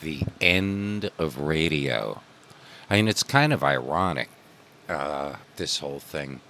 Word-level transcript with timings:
the 0.00 0.22
end 0.40 1.10
of 1.18 1.38
radio. 1.38 2.20
I 2.88 2.96
mean, 2.96 3.08
it's 3.08 3.22
kind 3.22 3.52
of 3.52 3.64
ironic, 3.64 4.28
uh, 4.88 5.36
this 5.56 5.78
whole 5.78 6.00
thing. 6.00 6.40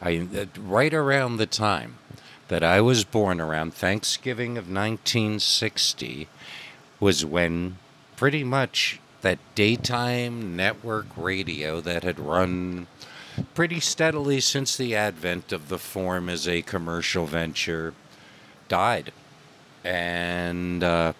I 0.00 0.28
uh, 0.36 0.46
right 0.58 0.92
around 0.92 1.36
the 1.36 1.46
time 1.46 1.98
that 2.48 2.62
I 2.62 2.80
was 2.80 3.04
born, 3.04 3.40
around 3.40 3.74
Thanksgiving 3.74 4.52
of 4.58 4.64
1960, 4.64 6.28
was 7.00 7.24
when 7.24 7.78
pretty 8.16 8.44
much 8.44 9.00
that 9.22 9.38
daytime 9.54 10.54
network 10.54 11.06
radio 11.16 11.80
that 11.80 12.04
had 12.04 12.18
run 12.18 12.86
pretty 13.54 13.80
steadily 13.80 14.40
since 14.40 14.76
the 14.76 14.94
advent 14.94 15.52
of 15.52 15.68
the 15.68 15.78
form 15.78 16.28
as 16.28 16.46
a 16.46 16.62
commercial 16.62 17.26
venture 17.26 17.92
died. 18.68 19.12
And 19.84 20.82
uh, 20.82 21.12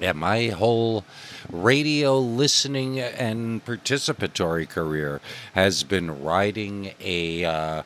yeah, 0.00 0.12
my 0.12 0.48
whole 0.48 1.04
radio 1.50 2.18
listening 2.18 2.98
and 2.98 3.64
participatory 3.64 4.68
career 4.68 5.20
has 5.54 5.82
been 5.82 6.22
riding 6.22 6.94
a 7.00 7.44
uh, 7.44 7.82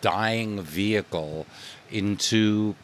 dying 0.00 0.60
vehicle 0.60 1.46
into 1.90 2.74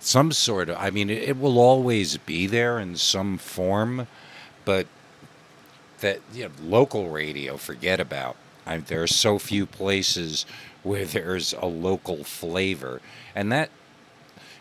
some 0.00 0.32
sort 0.32 0.68
of. 0.68 0.76
I 0.78 0.90
mean, 0.90 1.10
it, 1.10 1.22
it 1.22 1.38
will 1.38 1.58
always 1.58 2.16
be 2.16 2.46
there 2.46 2.78
in 2.78 2.96
some 2.96 3.38
form, 3.38 4.06
but 4.64 4.86
that 6.00 6.20
you 6.32 6.44
know, 6.44 6.50
local 6.62 7.10
radio, 7.10 7.56
forget 7.56 8.00
about. 8.00 8.36
I, 8.64 8.78
there 8.78 9.02
are 9.02 9.06
so 9.06 9.38
few 9.38 9.66
places 9.66 10.46
where 10.82 11.04
there's 11.04 11.52
a 11.52 11.66
local 11.66 12.24
flavor, 12.24 13.00
and 13.34 13.52
that 13.52 13.70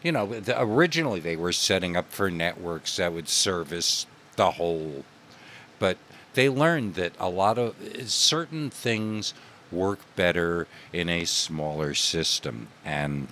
you 0.05 0.11
know, 0.11 0.27
the, 0.27 0.61
originally 0.61 1.19
they 1.19 1.35
were 1.35 1.51
setting 1.51 1.97
up 1.97 2.11
for 2.11 2.29
networks 2.29 2.97
that 2.97 3.11
would 3.11 3.27
service 3.27 4.05
the 4.35 4.51
whole, 4.51 5.03
but 5.79 5.97
they 6.35 6.47
learned 6.47 6.93
that 6.93 7.13
a 7.19 7.27
lot 7.27 7.57
of 7.57 7.75
certain 8.05 8.69
things 8.69 9.33
work 9.71 9.97
better 10.15 10.67
in 10.93 11.09
a 11.09 11.25
smaller 11.25 11.95
system. 11.95 12.67
And 12.85 13.29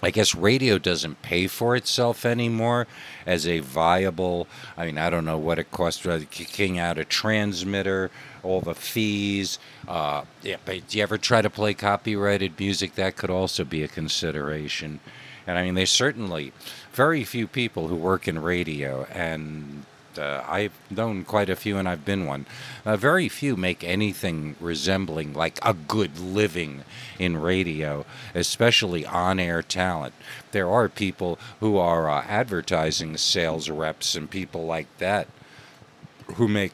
I 0.00 0.12
guess 0.12 0.32
radio 0.32 0.78
doesn't 0.78 1.22
pay 1.22 1.48
for 1.48 1.74
itself 1.74 2.24
anymore 2.24 2.86
as 3.26 3.44
a 3.44 3.58
viable. 3.58 4.46
I 4.76 4.86
mean, 4.86 4.96
I 4.96 5.10
don't 5.10 5.24
know 5.24 5.38
what 5.38 5.58
it 5.58 5.72
costs 5.72 6.06
uh, 6.06 6.20
kicking 6.30 6.78
out 6.78 6.98
a 6.98 7.04
transmitter, 7.04 8.12
all 8.44 8.60
the 8.60 8.76
fees. 8.76 9.58
Uh, 9.88 10.22
yeah, 10.40 10.56
but 10.64 10.86
do 10.86 10.98
you 10.98 11.02
ever 11.02 11.18
try 11.18 11.42
to 11.42 11.50
play 11.50 11.74
copyrighted 11.74 12.60
music? 12.60 12.94
That 12.94 13.16
could 13.16 13.30
also 13.30 13.64
be 13.64 13.82
a 13.82 13.88
consideration. 13.88 15.00
And 15.46 15.58
I 15.58 15.64
mean, 15.64 15.74
there's 15.74 15.90
certainly 15.90 16.52
very 16.92 17.24
few 17.24 17.46
people 17.46 17.88
who 17.88 17.96
work 17.96 18.26
in 18.26 18.40
radio, 18.40 19.04
and 19.12 19.84
uh, 20.18 20.42
I've 20.46 20.72
known 20.90 21.24
quite 21.24 21.50
a 21.50 21.56
few, 21.56 21.76
and 21.76 21.88
I've 21.88 22.04
been 22.04 22.26
one. 22.26 22.46
Uh, 22.84 22.96
very 22.96 23.28
few 23.28 23.56
make 23.56 23.82
anything 23.84 24.56
resembling 24.60 25.34
like 25.34 25.58
a 25.62 25.74
good 25.74 26.18
living 26.18 26.84
in 27.18 27.36
radio, 27.36 28.04
especially 28.34 29.04
on 29.04 29.38
air 29.38 29.62
talent. 29.62 30.14
There 30.52 30.70
are 30.70 30.88
people 30.88 31.38
who 31.60 31.76
are 31.76 32.08
uh, 32.08 32.22
advertising 32.22 33.16
sales 33.16 33.68
reps 33.68 34.14
and 34.14 34.30
people 34.30 34.66
like 34.66 34.86
that 34.98 35.28
who 36.36 36.48
make 36.48 36.72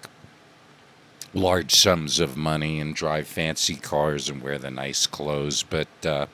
large 1.33 1.75
sums 1.75 2.19
of 2.19 2.37
money 2.37 2.81
and 2.81 2.95
drive 2.95 3.27
fancy 3.27 3.77
cars 3.77 4.29
and 4.29 4.43
wear 4.43 4.59
the 4.59 4.71
nice 4.71 5.07
clothes, 5.07 5.63
but 5.63 5.89
uh, 6.05 6.27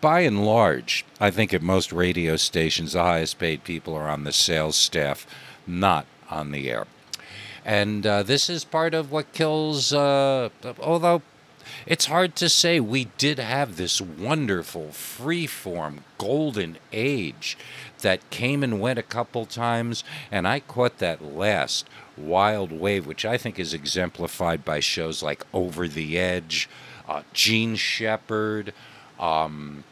by 0.00 0.20
and 0.20 0.44
large, 0.44 1.04
I 1.20 1.30
think 1.30 1.52
at 1.54 1.62
most 1.62 1.92
radio 1.92 2.36
stations, 2.36 2.92
the 2.92 3.02
highest 3.02 3.38
paid 3.38 3.64
people 3.64 3.94
are 3.94 4.08
on 4.08 4.24
the 4.24 4.32
sales 4.32 4.76
staff, 4.76 5.26
not 5.66 6.06
on 6.30 6.50
the 6.50 6.70
air. 6.70 6.86
And 7.64 8.06
uh, 8.06 8.22
this 8.22 8.48
is 8.48 8.64
part 8.64 8.94
of 8.94 9.10
what 9.10 9.32
kills, 9.32 9.92
uh, 9.92 10.50
although 10.80 11.22
it's 11.84 12.06
hard 12.06 12.36
to 12.36 12.48
say, 12.48 12.78
we 12.78 13.06
did 13.18 13.38
have 13.38 13.76
this 13.76 14.00
wonderful 14.00 14.92
free-form 14.92 16.04
golden 16.18 16.78
age 16.92 17.58
that 18.02 18.30
came 18.30 18.62
and 18.62 18.80
went 18.80 18.98
a 18.98 19.04
couple 19.04 19.46
times, 19.46 20.04
and 20.30 20.46
I 20.46 20.60
caught 20.60 20.98
that 20.98 21.24
last 21.24 21.88
wild 22.16 22.72
wave, 22.72 23.06
which 23.06 23.24
I 23.24 23.36
think 23.36 23.58
is 23.58 23.74
exemplified 23.74 24.64
by 24.64 24.80
shows 24.80 25.22
like 25.22 25.44
Over 25.52 25.88
the 25.88 26.18
Edge, 26.18 26.68
uh, 27.08 27.22
Jean 27.32 27.76
Shepherd, 27.76 28.72
um, 29.18 29.84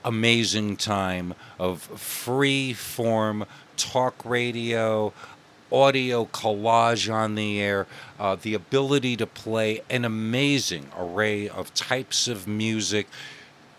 amazing 0.05 0.77
time 0.77 1.35
of 1.59 1.83
free 1.83 2.73
form 2.73 3.45
talk 3.77 4.15
radio 4.25 5.13
audio 5.73 6.25
collage 6.27 7.13
on 7.13 7.35
the 7.35 7.61
air, 7.61 7.87
uh, 8.19 8.37
the 8.41 8.55
ability 8.55 9.17
to 9.17 9.27
play 9.27 9.83
an 9.89 10.05
amazing 10.05 10.89
array 10.97 11.49
of 11.49 11.73
types 11.75 12.29
of 12.29 12.47
music. 12.47 13.07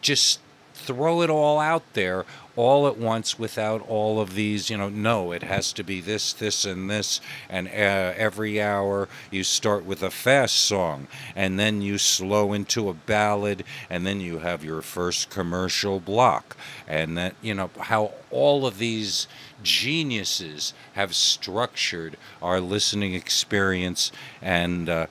Just 0.01 0.39
throw 0.73 1.21
it 1.21 1.29
all 1.29 1.59
out 1.59 1.83
there 1.93 2.25
all 2.55 2.87
at 2.87 2.97
once 2.97 3.39
without 3.39 3.87
all 3.87 4.19
of 4.19 4.35
these, 4.35 4.69
you 4.69 4.77
know, 4.77 4.89
no, 4.89 5.31
it 5.31 5.43
has 5.43 5.71
to 5.73 5.83
be 5.83 6.01
this, 6.01 6.33
this, 6.33 6.65
and 6.65 6.89
this. 6.89 7.21
And 7.49 7.67
uh, 7.67 7.71
every 8.17 8.61
hour 8.61 9.07
you 9.29 9.43
start 9.43 9.85
with 9.85 10.03
a 10.03 10.11
fast 10.11 10.55
song, 10.55 11.07
and 11.35 11.57
then 11.57 11.81
you 11.81 11.97
slow 11.97 12.53
into 12.53 12.89
a 12.89 12.93
ballad, 12.93 13.63
and 13.89 14.05
then 14.05 14.19
you 14.19 14.39
have 14.39 14.63
your 14.63 14.81
first 14.81 15.29
commercial 15.29 15.99
block. 15.99 16.57
And 16.87 17.17
that, 17.17 17.35
you 17.41 17.53
know, 17.53 17.69
how 17.79 18.11
all 18.31 18.65
of 18.65 18.77
these 18.77 19.27
geniuses 19.63 20.73
have 20.93 21.15
structured 21.15 22.17
our 22.41 22.59
listening 22.59 23.13
experience 23.13 24.11
and 24.41 24.89
uh, 24.89 25.07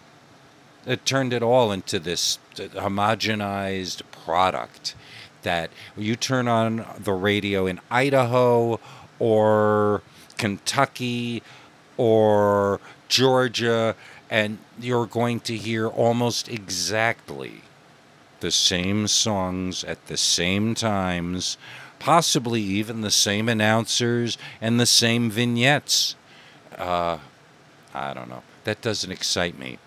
it 0.87 1.05
turned 1.05 1.33
it 1.33 1.43
all 1.43 1.73
into 1.73 1.99
this 1.99 2.39
homogenized 2.57 4.03
product 4.11 4.95
that 5.43 5.71
you 5.97 6.17
turn 6.17 6.49
on 6.49 6.85
the 6.99 7.13
radio 7.13 7.67
in 7.67 7.81
Idaho 7.91 8.81
or 9.19 10.03
Kentucky 10.37 11.43
or 11.97 12.81
Georgia 13.09 13.95
and 14.31 14.59
you're 14.79 15.07
going 15.07 15.41
to 15.41 15.57
hear 15.57 15.89
almost 15.89 16.49
exactly 16.49 17.63
the 18.41 18.51
same 18.51 19.07
songs 19.07 19.85
at 19.85 20.07
the 20.07 20.17
same 20.17 20.75
times 20.75 21.59
possibly 22.01 22.61
even 22.61 23.03
the 23.03 23.11
same 23.13 23.49
announcers 23.49 24.37
and 24.61 24.81
the 24.81 24.87
same 24.87 25.31
vignettes. 25.31 26.17
Uh, 26.77 27.19
I 27.95 28.13
don't 28.13 28.29
know. 28.29 28.43
That 28.65 28.81
doesn't 28.81 29.13
excite 29.13 29.57
me. 29.57 29.79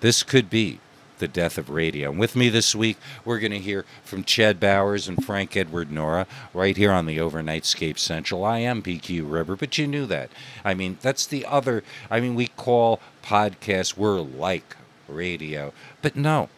This 0.00 0.22
could 0.22 0.48
be 0.48 0.78
the 1.18 1.28
death 1.28 1.58
of 1.58 1.70
radio. 1.70 2.10
And 2.10 2.20
with 2.20 2.36
me 2.36 2.48
this 2.48 2.74
week, 2.74 2.98
we're 3.24 3.38
going 3.38 3.52
to 3.52 3.58
hear 3.58 3.84
from 4.04 4.24
Chad 4.24 4.60
Bowers 4.60 5.08
and 5.08 5.24
Frank 5.24 5.56
Edward 5.56 5.90
Nora 5.90 6.26
right 6.52 6.76
here 6.76 6.92
on 6.92 7.06
the 7.06 7.18
Overnightscape 7.18 7.98
Central. 7.98 8.44
I 8.44 8.58
am 8.58 8.82
PQ 8.82 9.30
River, 9.30 9.56
but 9.56 9.78
you 9.78 9.86
knew 9.86 10.06
that. 10.06 10.30
I 10.64 10.74
mean, 10.74 10.98
that's 11.00 11.26
the 11.26 11.46
other. 11.46 11.82
I 12.10 12.20
mean, 12.20 12.34
we 12.34 12.48
call 12.48 13.00
podcasts, 13.22 13.96
we're 13.96 14.20
like 14.20 14.76
radio. 15.08 15.72
But 16.02 16.16
no, 16.16 16.48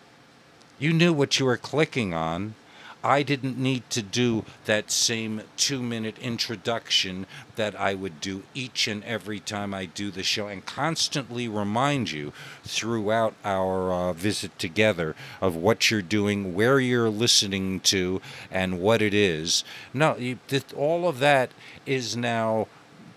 you 0.78 0.92
knew 0.92 1.12
what 1.12 1.38
you 1.38 1.46
were 1.46 1.56
clicking 1.56 2.14
on 2.14 2.54
I 3.02 3.22
didn't 3.22 3.58
need 3.58 3.88
to 3.90 4.02
do 4.02 4.44
that 4.64 4.90
same 4.90 5.42
two 5.56 5.82
minute 5.82 6.18
introduction 6.18 7.26
that 7.54 7.78
I 7.78 7.94
would 7.94 8.20
do 8.20 8.42
each 8.54 8.88
and 8.88 9.04
every 9.04 9.40
time 9.40 9.72
I 9.72 9.86
do 9.86 10.10
the 10.10 10.22
show 10.22 10.48
and 10.48 10.64
constantly 10.64 11.46
remind 11.48 12.10
you 12.10 12.32
throughout 12.64 13.34
our 13.44 13.92
uh, 13.92 14.12
visit 14.12 14.58
together 14.58 15.14
of 15.40 15.54
what 15.54 15.90
you're 15.90 16.02
doing, 16.02 16.54
where 16.54 16.80
you're 16.80 17.10
listening 17.10 17.80
to, 17.80 18.20
and 18.50 18.80
what 18.80 19.00
it 19.00 19.14
is. 19.14 19.62
No, 19.94 20.16
you, 20.16 20.38
all 20.76 21.08
of 21.08 21.18
that 21.20 21.50
is 21.84 22.16
now 22.16 22.66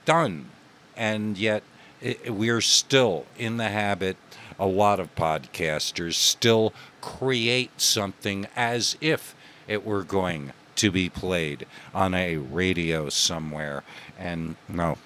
done. 0.06 0.50
And 0.96 1.38
yet, 1.38 1.64
it, 2.02 2.34
we're 2.34 2.62
still 2.62 3.26
in 3.38 3.58
the 3.58 3.70
habit 3.70 4.18
a 4.60 4.68
lot 4.68 5.00
of 5.00 5.16
podcasters 5.16 6.16
still 6.16 6.74
create 7.00 7.80
something 7.80 8.46
as 8.56 8.98
if 9.00 9.34
it 9.70 9.86
were 9.86 10.04
going 10.04 10.52
to 10.76 10.92
be 10.92 11.10
played 11.10 11.66
on 11.94 12.14
a 12.14 12.38
radio 12.38 13.08
somewhere. 13.08 13.84
And 14.18 14.56
no, 14.68 14.98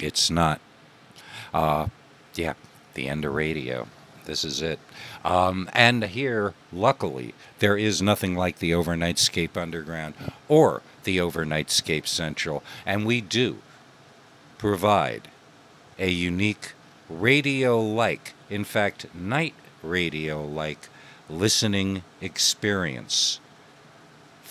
it's 0.00 0.30
not. 0.30 0.60
Uh, 1.52 1.88
yeah, 2.34 2.54
the 2.94 3.08
end 3.08 3.24
of 3.24 3.34
radio. 3.34 3.86
This 4.24 4.42
is 4.44 4.62
it. 4.62 4.80
Um, 5.24 5.68
and 5.72 6.04
here, 6.04 6.54
luckily, 6.72 7.34
there 7.58 7.76
is 7.76 8.00
nothing 8.00 8.34
like 8.34 8.58
the 8.58 8.70
Overnightscape 8.72 9.56
Underground 9.56 10.14
or 10.48 10.82
the 11.04 11.18
Overnightscape 11.18 12.06
Central, 12.06 12.62
and 12.86 13.04
we 13.04 13.20
do 13.20 13.58
provide 14.56 15.28
a 15.98 16.08
unique 16.08 16.72
radio 17.10 17.78
like, 17.78 18.32
in 18.48 18.64
fact, 18.64 19.14
night 19.14 19.54
radio 19.82 20.42
like 20.42 20.88
listening 21.28 22.02
experience 22.20 23.40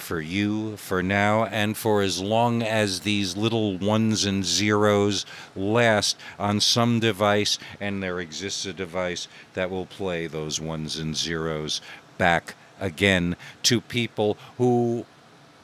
for 0.03 0.19
you 0.19 0.75
for 0.75 1.01
now 1.01 1.45
and 1.45 1.77
for 1.77 2.01
as 2.01 2.21
long 2.21 2.61
as 2.61 3.01
these 3.01 3.37
little 3.37 3.77
ones 3.77 4.25
and 4.25 4.43
zeros 4.43 5.25
last 5.55 6.17
on 6.37 6.59
some 6.59 6.99
device, 6.99 7.57
and 7.79 8.03
there 8.03 8.19
exists 8.19 8.65
a 8.65 8.73
device 8.73 9.27
that 9.53 9.69
will 9.69 9.85
play 9.85 10.27
those 10.27 10.59
ones 10.59 10.97
and 10.97 11.15
zeros 11.15 11.79
back 12.17 12.55
again 12.79 13.35
to 13.63 13.79
people 13.79 14.37
who 14.57 15.05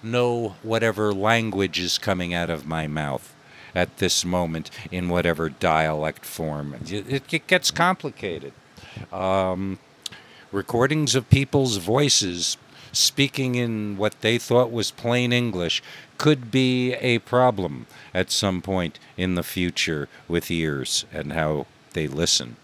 know 0.01 0.55
whatever 0.63 1.13
language 1.13 1.79
is 1.79 1.97
coming 1.97 2.33
out 2.33 2.49
of 2.49 2.65
my 2.65 2.87
mouth 2.87 3.35
at 3.75 3.97
this 3.97 4.23
moment 4.23 4.71
in 4.89 5.09
whatever 5.09 5.49
dialect 5.49 6.25
form. 6.25 6.75
It, 6.87 7.33
it 7.33 7.47
gets 7.47 7.71
complicated. 7.71 8.53
Um, 9.11 9.79
recordings 10.51 11.15
of 11.15 11.29
people's 11.29 11.77
voices 11.77 12.57
speaking 12.91 13.55
in 13.55 13.97
what 13.97 14.19
they 14.21 14.37
thought 14.37 14.71
was 14.71 14.91
plain 14.91 15.31
English 15.31 15.83
could 16.17 16.51
be 16.51 16.93
a 16.95 17.19
problem 17.19 17.85
at 18.13 18.31
some 18.31 18.61
point 18.61 18.99
in 19.15 19.35
the 19.35 19.43
future 19.43 20.07
with 20.27 20.49
ears 20.49 21.05
and 21.13 21.33
how 21.33 21.65
they 21.93 22.07
listen. 22.07 22.55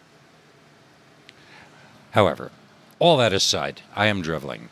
However, 2.11 2.51
all 2.97 3.17
that 3.17 3.33
aside, 3.33 3.81
I 3.95 4.07
am 4.07 4.21
driveling. 4.21 4.69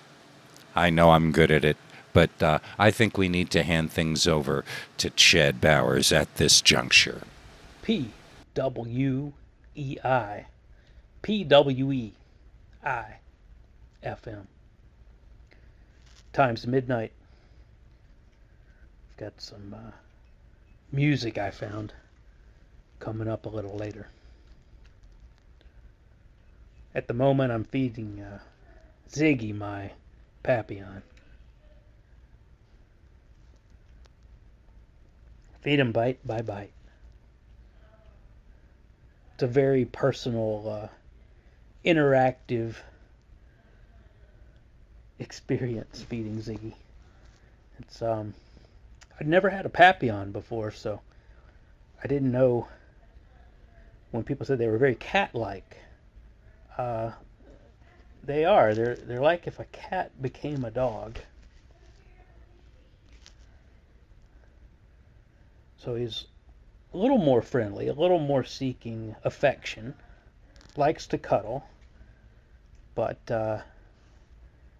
I 0.76 0.90
know 0.90 1.12
I'm 1.12 1.32
good 1.32 1.52
at 1.52 1.64
it, 1.64 1.78
but 2.14 2.42
uh, 2.42 2.60
I 2.80 2.90
think 2.90 3.18
we 3.18 3.30
need 3.30 3.50
to 3.52 3.64
hand 3.64 3.92
things 3.92 4.28
over 4.28 4.64
to 4.98 5.10
Chad 5.12 5.62
Bowers 5.62 6.12
at 6.12 6.36
this 6.36 6.62
juncture. 6.62 7.22
P 7.82 8.12
W 8.56 9.34
E 9.76 9.98
I. 10.04 10.46
P 11.22 11.44
W 11.44 11.92
E 11.92 12.14
I 12.86 13.16
F 14.02 14.28
M. 14.28 14.48
Times 16.34 16.68
midnight. 16.68 17.12
I've 19.12 19.18
got 19.18 19.42
some 19.42 19.74
uh, 19.74 19.92
music 20.92 21.38
I 21.38 21.52
found 21.52 21.94
coming 23.00 23.28
up 23.28 23.46
a 23.46 23.50
little 23.50 23.76
later. 23.76 24.08
At 26.96 27.08
the 27.08 27.14
moment, 27.14 27.52
I'm 27.52 27.64
feeding 27.64 28.22
uh, 28.22 28.40
Ziggy 29.10 29.56
my 29.56 29.92
Papillon. 30.44 31.02
Feed 35.62 35.80
him 35.80 35.92
bite 35.92 36.20
by 36.28 36.42
bite. 36.42 36.74
It's 39.34 39.44
a 39.44 39.48
very 39.48 39.86
personal, 39.86 40.64
uh, 40.68 40.88
interactive 41.86 42.76
experience 45.20 46.02
feeding 46.02 46.38
Ziggy. 46.38 46.74
It's 47.80 48.02
um, 48.02 48.34
I'd 49.20 49.28
never 49.28 49.50
had 49.50 49.66
a 49.66 49.70
Papillon 49.70 50.32
before, 50.32 50.72
so 50.72 51.02
I 52.04 52.08
didn't 52.08 52.32
know 52.32 52.68
when 54.12 54.24
people 54.24 54.46
said 54.46 54.60
they 54.60 54.68
were 54.68 54.78
very 54.78 54.96
cat-like. 54.96 55.78
Uh, 56.78 57.12
they 58.24 58.46
are. 58.46 58.74
They're 58.74 58.96
they're 58.96 59.22
like 59.22 59.48
if 59.48 59.60
a 59.60 59.66
cat 59.66 60.22
became 60.22 60.64
a 60.64 60.72
dog. 60.72 61.20
So 65.78 65.96
he's 65.96 66.26
a 66.94 66.98
little 66.98 67.18
more 67.18 67.42
friendly, 67.42 67.90
a 67.90 67.94
little 67.94 68.20
more 68.20 68.46
seeking 68.46 69.16
affection, 69.26 69.94
likes 70.78 71.08
to 71.08 71.18
cuddle, 71.18 71.66
but 72.96 73.20
uh, 73.32 73.60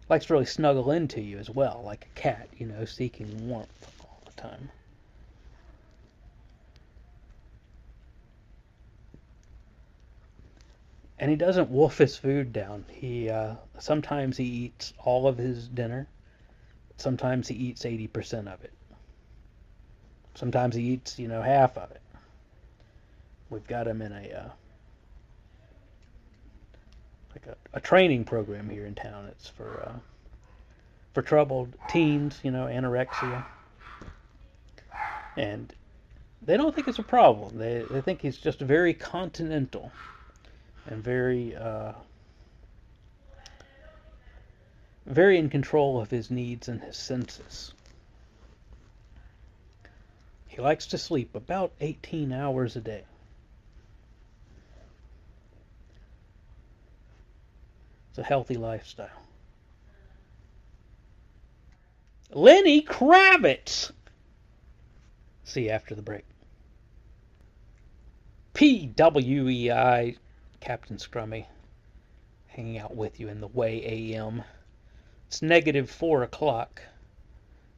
likes 0.10 0.26
to 0.26 0.34
really 0.34 0.46
snuggle 0.46 0.92
into 0.92 1.22
you 1.22 1.38
as 1.38 1.50
well, 1.50 1.82
like 1.86 2.06
a 2.06 2.20
cat, 2.20 2.48
you 2.58 2.66
know, 2.66 2.86
seeking 2.86 3.48
warmth 3.50 3.88
all 4.02 4.22
the 4.26 4.42
time. 4.42 4.70
And 11.20 11.30
he 11.30 11.38
doesn't 11.38 11.70
wolf 11.70 11.98
his 11.98 12.18
food 12.18 12.52
down. 12.52 12.86
He 12.90 13.30
uh, 13.30 13.56
sometimes 13.80 14.36
he 14.36 14.44
eats 14.44 14.94
all 15.00 15.28
of 15.28 15.38
his 15.38 15.70
dinner. 15.70 16.08
Sometimes 16.98 17.48
he 17.48 17.56
eats 17.56 17.86
eighty 17.86 18.08
percent 18.08 18.50
of 18.50 18.62
it. 18.64 18.74
Sometimes 20.36 20.76
he 20.76 20.84
eats, 20.84 21.20
you 21.20 21.28
know, 21.28 21.42
half 21.42 21.78
of 21.78 21.92
it. 21.92 22.02
We've 23.50 23.68
got 23.68 23.88
him 23.88 24.02
in 24.02 24.12
a 24.12 24.34
uh, 24.34 24.50
like 27.34 27.48
a, 27.48 27.78
a 27.78 27.82
training 27.82 28.26
program 28.26 28.70
here 28.70 28.86
in 28.86 28.96
town. 28.96 29.26
It's 29.30 29.50
for 29.50 29.84
uh, 29.88 30.00
for 31.14 31.22
troubled 31.22 31.74
teens, 31.90 32.40
you 32.44 32.52
know, 32.52 32.66
anorexia, 32.66 33.46
and 35.38 35.74
they 36.42 36.58
don't 36.58 36.74
think 36.74 36.88
it's 36.88 37.00
a 37.00 37.04
problem. 37.04 37.58
They 37.58 37.86
they 37.90 38.02
think 38.02 38.22
he's 38.22 38.38
just 38.38 38.60
very 38.60 38.94
continental 38.94 39.92
and 40.88 41.04
very 41.04 41.56
uh, 41.56 41.94
very 45.06 45.38
in 45.38 45.50
control 45.50 46.02
of 46.02 46.10
his 46.10 46.32
needs 46.32 46.68
and 46.68 46.82
his 46.82 46.98
senses. 46.98 47.74
He 50.48 50.62
likes 50.62 50.88
to 50.88 51.00
sleep 51.00 51.34
about 51.34 51.72
18 51.82 52.32
hours 52.32 52.76
a 52.76 52.82
day. 52.82 53.04
It's 58.14 58.20
a 58.20 58.24
healthy 58.24 58.54
lifestyle. 58.54 59.10
Lenny 62.32 62.84
Kravitz. 62.84 63.92
See 65.44 65.64
you 65.64 65.72
after 65.72 65.96
the 65.96 66.04
break. 66.04 66.24
PWEI, 68.54 70.16
Captain 70.60 70.98
Scrummy, 70.98 71.48
hanging 72.50 72.78
out 72.78 72.96
with 72.96 73.20
you 73.20 73.30
in 73.30 73.42
the 73.42 73.48
Way 73.48 74.14
AM. 74.14 74.44
It's 75.26 75.42
negative 75.42 75.90
four 75.90 76.22
o'clock. 76.22 76.84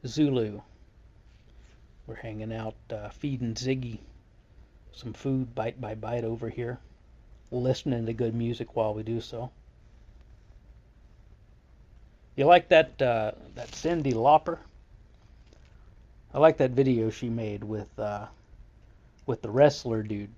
Zulu. 0.06 0.60
We're 2.06 2.16
hanging 2.16 2.52
out, 2.52 2.74
uh, 2.90 3.08
feeding 3.08 3.54
Ziggy 3.54 4.00
some 4.92 5.14
food 5.14 5.54
bite 5.54 5.80
by 5.80 5.94
bite 5.94 6.24
over 6.24 6.50
here, 6.50 6.78
listening 7.50 8.04
to 8.04 8.12
good 8.12 8.34
music 8.34 8.76
while 8.76 8.92
we 8.92 9.02
do 9.02 9.22
so. 9.22 9.50
You 12.36 12.44
like 12.44 12.68
that 12.68 13.00
uh, 13.00 13.32
that 13.54 13.70
Cyndi 13.70 14.12
Lauper? 14.12 14.58
I 16.34 16.38
like 16.38 16.58
that 16.58 16.72
video 16.72 17.08
she 17.08 17.30
made 17.30 17.64
with 17.64 17.98
uh, 17.98 18.26
with 19.24 19.40
the 19.40 19.50
wrestler 19.50 20.02
dude. 20.02 20.30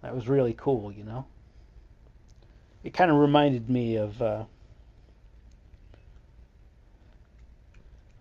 That 0.00 0.14
was 0.14 0.28
really 0.28 0.54
cool, 0.54 0.90
you 0.90 1.04
know. 1.04 1.26
It 2.82 2.94
kind 2.94 3.10
of 3.10 3.18
reminded 3.18 3.68
me 3.68 3.96
of. 3.96 4.20
Uh, 4.20 4.44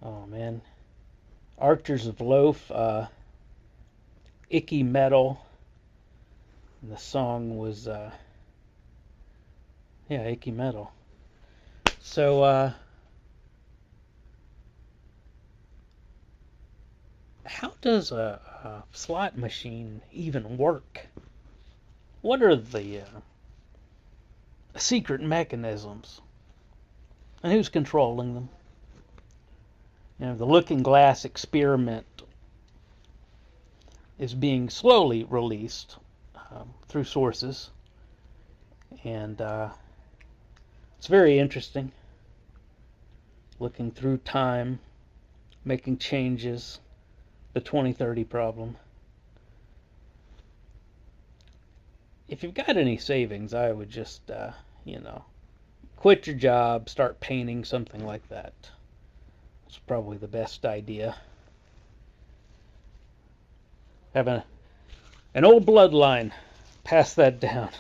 oh 0.01 0.25
man, 0.27 0.61
Archers 1.57 2.07
of 2.07 2.19
Loaf, 2.19 2.69
uh, 2.69 3.07
Icky 4.49 4.83
Mettle. 4.83 5.39
And 6.81 6.91
the 6.91 6.97
song 6.97 7.57
was, 7.57 7.87
uh, 7.87 8.11
yeah, 10.09 10.23
Icky 10.23 10.51
Mettle. 10.51 10.91
So, 12.05 12.43
uh, 12.43 12.74
how 17.45 17.72
does 17.79 18.12
a, 18.12 18.41
a, 18.63 18.83
slot 18.91 19.38
machine 19.38 20.01
even 20.12 20.57
work? 20.57 21.07
What 22.22 22.43
are 22.43 22.57
the 22.57 23.00
uh, 23.00 23.05
secret 24.75 25.22
mechanisms? 25.22 26.19
And 27.41 27.53
who's 27.53 27.69
controlling 27.69 28.33
them? 28.33 28.50
You 30.19 30.25
know, 30.25 30.36
the 30.36 30.45
Looking 30.45 30.83
Glass 30.83 31.24
experiment 31.24 32.24
is 34.19 34.36
being 34.36 34.69
slowly 34.69 35.24
released 35.24 35.95
um, 36.51 36.74
through 36.89 37.05
sources, 37.05 37.72
and 39.05 39.39
uh, 39.39 39.69
it's 41.03 41.10
very 41.10 41.38
interesting. 41.38 41.91
Looking 43.60 43.91
through 43.91 44.19
time, 44.19 44.79
making 45.65 45.98
changes, 45.98 46.79
the 47.51 47.60
2030 47.60 48.24
problem. 48.24 48.77
If 52.29 52.41
you've 52.41 52.53
got 52.53 52.77
any 52.77 52.95
savings, 52.95 53.53
I 53.53 53.74
would 53.74 53.89
just, 53.89 54.31
uh, 54.31 54.51
you 54.86 55.01
know, 55.01 55.25
quit 55.98 56.25
your 56.25 56.38
job, 56.38 56.88
start 56.88 57.19
painting, 57.19 57.65
something 57.65 58.05
like 58.05 58.29
that. 58.29 58.53
It's 59.67 59.79
probably 59.79 60.15
the 60.15 60.29
best 60.29 60.65
idea. 60.65 61.17
Have 64.15 64.29
a, 64.29 64.45
an 65.33 65.43
old 65.43 65.65
bloodline. 65.65 66.31
Pass 66.86 67.13
that 67.15 67.41
down. 67.41 67.72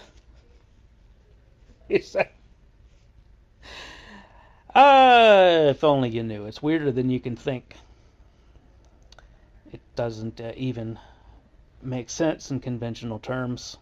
Is 1.87 2.11
that? 2.11 2.32
Ah, 4.75 5.69
if 5.69 5.83
only 5.83 6.09
you 6.09 6.23
knew. 6.23 6.45
It's 6.45 6.63
weirder 6.63 6.91
than 6.91 7.11
you 7.11 7.19
can 7.19 7.35
think. 7.35 7.75
It 9.71 9.81
doesn't 9.95 10.41
uh, 10.41 10.53
even 10.55 10.97
make 11.81 12.09
sense 12.09 12.49
in 12.49 12.59
conventional 12.59 13.19
terms. 13.19 13.77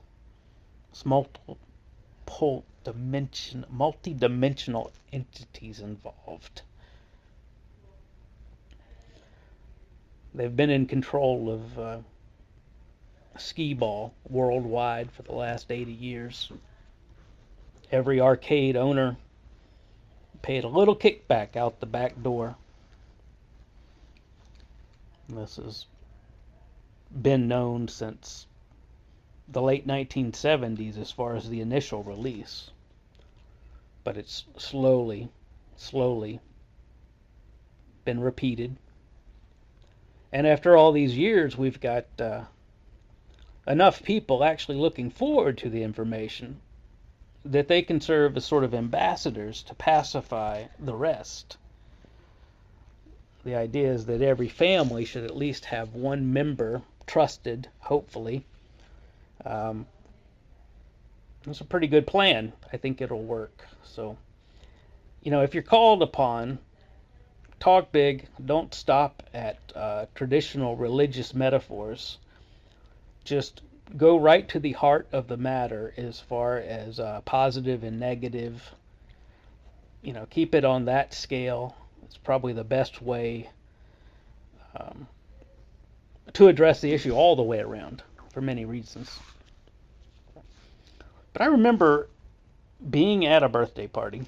It's 0.92 1.06
multiple 1.06 2.66
dimension, 2.84 3.66
multi-dimensional 3.70 4.92
entities 5.14 5.80
involved. 5.80 6.64
They've 10.34 10.56
been 10.56 10.70
in 10.70 10.88
control 10.88 11.50
of 11.50 11.80
uh, 11.80 11.98
skee 13.38 13.74
ball 13.74 14.14
worldwide 14.28 15.10
for 15.12 15.24
the 15.24 15.34
last 15.34 15.72
80 15.72 15.92
years. 15.92 16.52
Every 17.92 18.20
arcade 18.20 18.76
owner 18.76 19.16
paid 20.42 20.64
a 20.64 20.68
little 20.68 20.96
kickback 20.96 21.56
out 21.56 21.80
the 21.80 21.86
back 21.86 22.22
door. 22.22 22.56
This 25.30 25.58
has 25.58 25.86
been 27.22 27.48
known 27.48 27.88
since 27.88 28.48
the 29.48 29.62
late 29.62 29.86
1970s 29.86 30.98
as 30.98 31.12
far 31.12 31.36
as 31.36 31.50
the 31.50 31.62
initial 31.62 32.04
release. 32.04 32.72
But 34.04 34.18
it's 34.18 34.46
slowly, 34.58 35.30
slowly 35.76 36.40
been 38.04 38.20
repeated. 38.20 38.78
And 40.32 40.48
after 40.48 40.76
all 40.76 40.92
these 40.92 41.18
years, 41.18 41.58
we've 41.58 41.80
got 41.80 42.06
uh, 42.20 42.46
enough 43.68 44.02
people 44.02 44.44
actually 44.44 44.78
looking 44.78 45.10
forward 45.10 45.58
to 45.60 45.70
the 45.70 45.84
information 45.84 46.62
that 47.46 47.68
they 47.68 47.82
can 47.82 48.00
serve 48.00 48.38
as 48.38 48.46
sort 48.46 48.64
of 48.64 48.74
ambassadors 48.74 49.64
to 49.64 49.76
pacify 49.76 50.66
the 50.80 50.96
rest. 50.96 51.58
The 53.44 53.56
idea 53.56 53.92
is 53.92 54.06
that 54.06 54.22
every 54.22 54.50
family 54.50 55.06
should 55.06 55.24
at 55.24 55.36
least 55.36 55.66
have 55.66 55.96
one 55.96 56.32
member 56.32 56.84
trusted, 57.08 57.68
hopefully. 57.80 58.46
Um, 59.44 59.88
it's 61.48 61.62
a 61.62 61.66
pretty 61.66 61.88
good 61.88 62.06
plan. 62.06 62.54
I 62.72 62.78
think 62.78 63.02
it'll 63.02 63.24
work. 63.24 63.66
So, 63.84 64.18
you 65.24 65.32
know, 65.32 65.42
if 65.42 65.56
you're 65.56 65.64
called 65.64 66.04
upon, 66.04 66.60
talk 67.60 67.92
big. 67.92 68.28
Don't 68.44 68.74
stop 68.74 69.24
at 69.34 69.58
uh, 69.76 70.06
traditional 70.14 70.76
religious 70.76 71.34
metaphors. 71.34 72.20
Just 73.24 73.62
go 73.98 74.18
right 74.18 74.48
to 74.50 74.60
the 74.60 74.72
heart 74.74 75.08
of 75.12 75.28
the 75.28 75.38
matter 75.38 75.94
as 75.98 76.20
far 76.20 76.58
as 76.58 77.00
uh, 77.00 77.22
positive 77.22 77.84
and 77.84 78.00
negative. 78.00 78.72
You 80.02 80.14
know, 80.14 80.26
keep 80.30 80.56
it 80.56 80.66
on 80.66 80.86
that 80.86 81.14
scale. 81.14 81.76
It's 82.04 82.18
probably 82.18 82.54
the 82.54 82.64
best 82.64 83.02
way 83.02 83.50
um, 84.76 85.08
to 86.34 86.48
address 86.48 86.82
the 86.82 86.94
issue 86.94 87.12
all 87.12 87.36
the 87.36 87.44
way 87.44 87.60
around 87.60 88.04
for 88.34 88.42
many 88.42 88.66
reasons. 88.66 89.20
But 91.34 91.42
I 91.42 91.46
remember 91.46 92.10
being 92.90 93.26
at 93.26 93.44
a 93.44 93.50
birthday 93.50 93.88
party, 93.88 94.24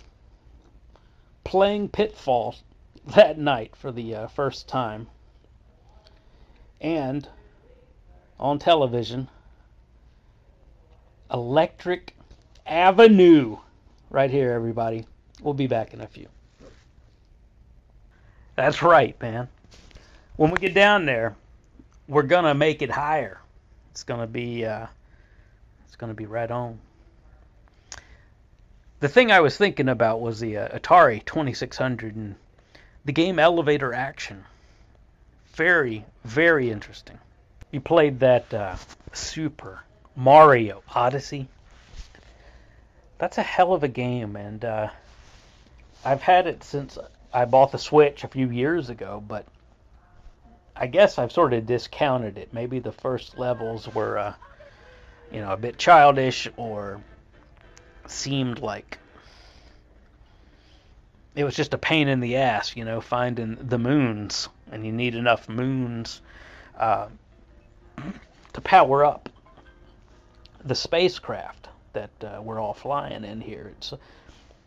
playing 1.43 1.89
Pitfall 1.89 2.55
that 3.15 3.37
night 3.37 3.75
for 3.75 3.91
the 3.91 4.15
uh, 4.15 4.27
first 4.27 4.67
time, 4.67 5.07
and 6.79 7.27
on 8.39 8.59
television, 8.59 9.29
Electric 11.33 12.15
Avenue. 12.67 13.57
Right 14.11 14.29
here, 14.29 14.51
everybody. 14.51 15.07
We'll 15.41 15.55
be 15.55 15.65
back 15.65 15.93
in 15.93 16.01
a 16.01 16.07
few. 16.07 16.27
That's 18.55 18.83
right, 18.83 19.19
man. 19.19 19.47
When 20.35 20.51
we 20.51 20.57
get 20.59 20.75
down 20.75 21.05
there, 21.05 21.35
we're 22.07 22.21
gonna 22.21 22.53
make 22.53 22.83
it 22.83 22.91
higher. 22.91 23.41
It's 23.91 24.03
gonna 24.03 24.27
be 24.27 24.63
uh, 24.63 24.85
it's 25.87 25.95
gonna 25.95 26.13
be 26.13 26.27
right 26.27 26.51
on. 26.51 26.79
The 28.99 29.09
thing 29.09 29.31
I 29.31 29.39
was 29.39 29.57
thinking 29.57 29.89
about 29.89 30.21
was 30.21 30.39
the 30.39 30.57
uh, 30.57 30.77
Atari 30.77 31.25
2600 31.25 32.15
and 32.15 32.35
the 33.05 33.11
game 33.11 33.39
Elevator 33.39 33.91
Action. 33.91 34.45
Very, 35.55 36.05
very 36.23 36.69
interesting. 36.69 37.17
You 37.71 37.81
played 37.81 38.19
that 38.19 38.53
uh, 38.53 38.75
Super 39.13 39.83
Mario 40.15 40.83
Odyssey. 40.93 41.47
That's 43.17 43.37
a 43.37 43.43
hell 43.43 43.73
of 43.73 43.83
a 43.83 43.87
game, 43.87 44.35
and 44.35 44.63
uh, 44.63 44.89
I've 46.03 46.21
had 46.21 46.47
it 46.47 46.63
since 46.63 46.97
I 47.33 47.45
bought 47.45 47.71
the 47.71 47.77
Switch 47.77 48.23
a 48.23 48.27
few 48.27 48.49
years 48.49 48.89
ago, 48.89 49.23
but 49.27 49.45
I 50.75 50.87
guess 50.87 51.17
I've 51.17 51.31
sort 51.31 51.53
of 51.53 51.65
discounted 51.65 52.37
it. 52.37 52.53
Maybe 52.53 52.79
the 52.79 52.91
first 52.91 53.37
levels 53.37 53.87
were, 53.93 54.17
uh, 54.17 54.33
you 55.31 55.39
know, 55.39 55.51
a 55.51 55.57
bit 55.57 55.77
childish 55.77 56.47
or 56.57 57.01
seemed 58.07 58.59
like 58.59 58.99
it 61.35 61.43
was 61.43 61.55
just 61.55 61.73
a 61.73 61.77
pain 61.77 62.07
in 62.07 62.19
the 62.19 62.35
ass, 62.35 62.75
you 62.75 62.85
know, 62.85 63.01
finding 63.01 63.57
the 63.59 63.79
moons, 63.79 64.49
and 64.71 64.85
you 64.85 64.91
need 64.91 65.15
enough 65.15 65.49
moons 65.49 66.21
uh, 66.77 67.07
to 68.53 68.61
power 68.61 69.05
up 69.05 69.29
the 70.65 70.75
spacecraft 70.75 71.69
that 71.93 72.11
uh, 72.23 72.41
we're 72.41 72.59
all 72.59 72.73
flying 72.73 73.23
in 73.23 73.41
here. 73.41 73.71
It's 73.77 73.93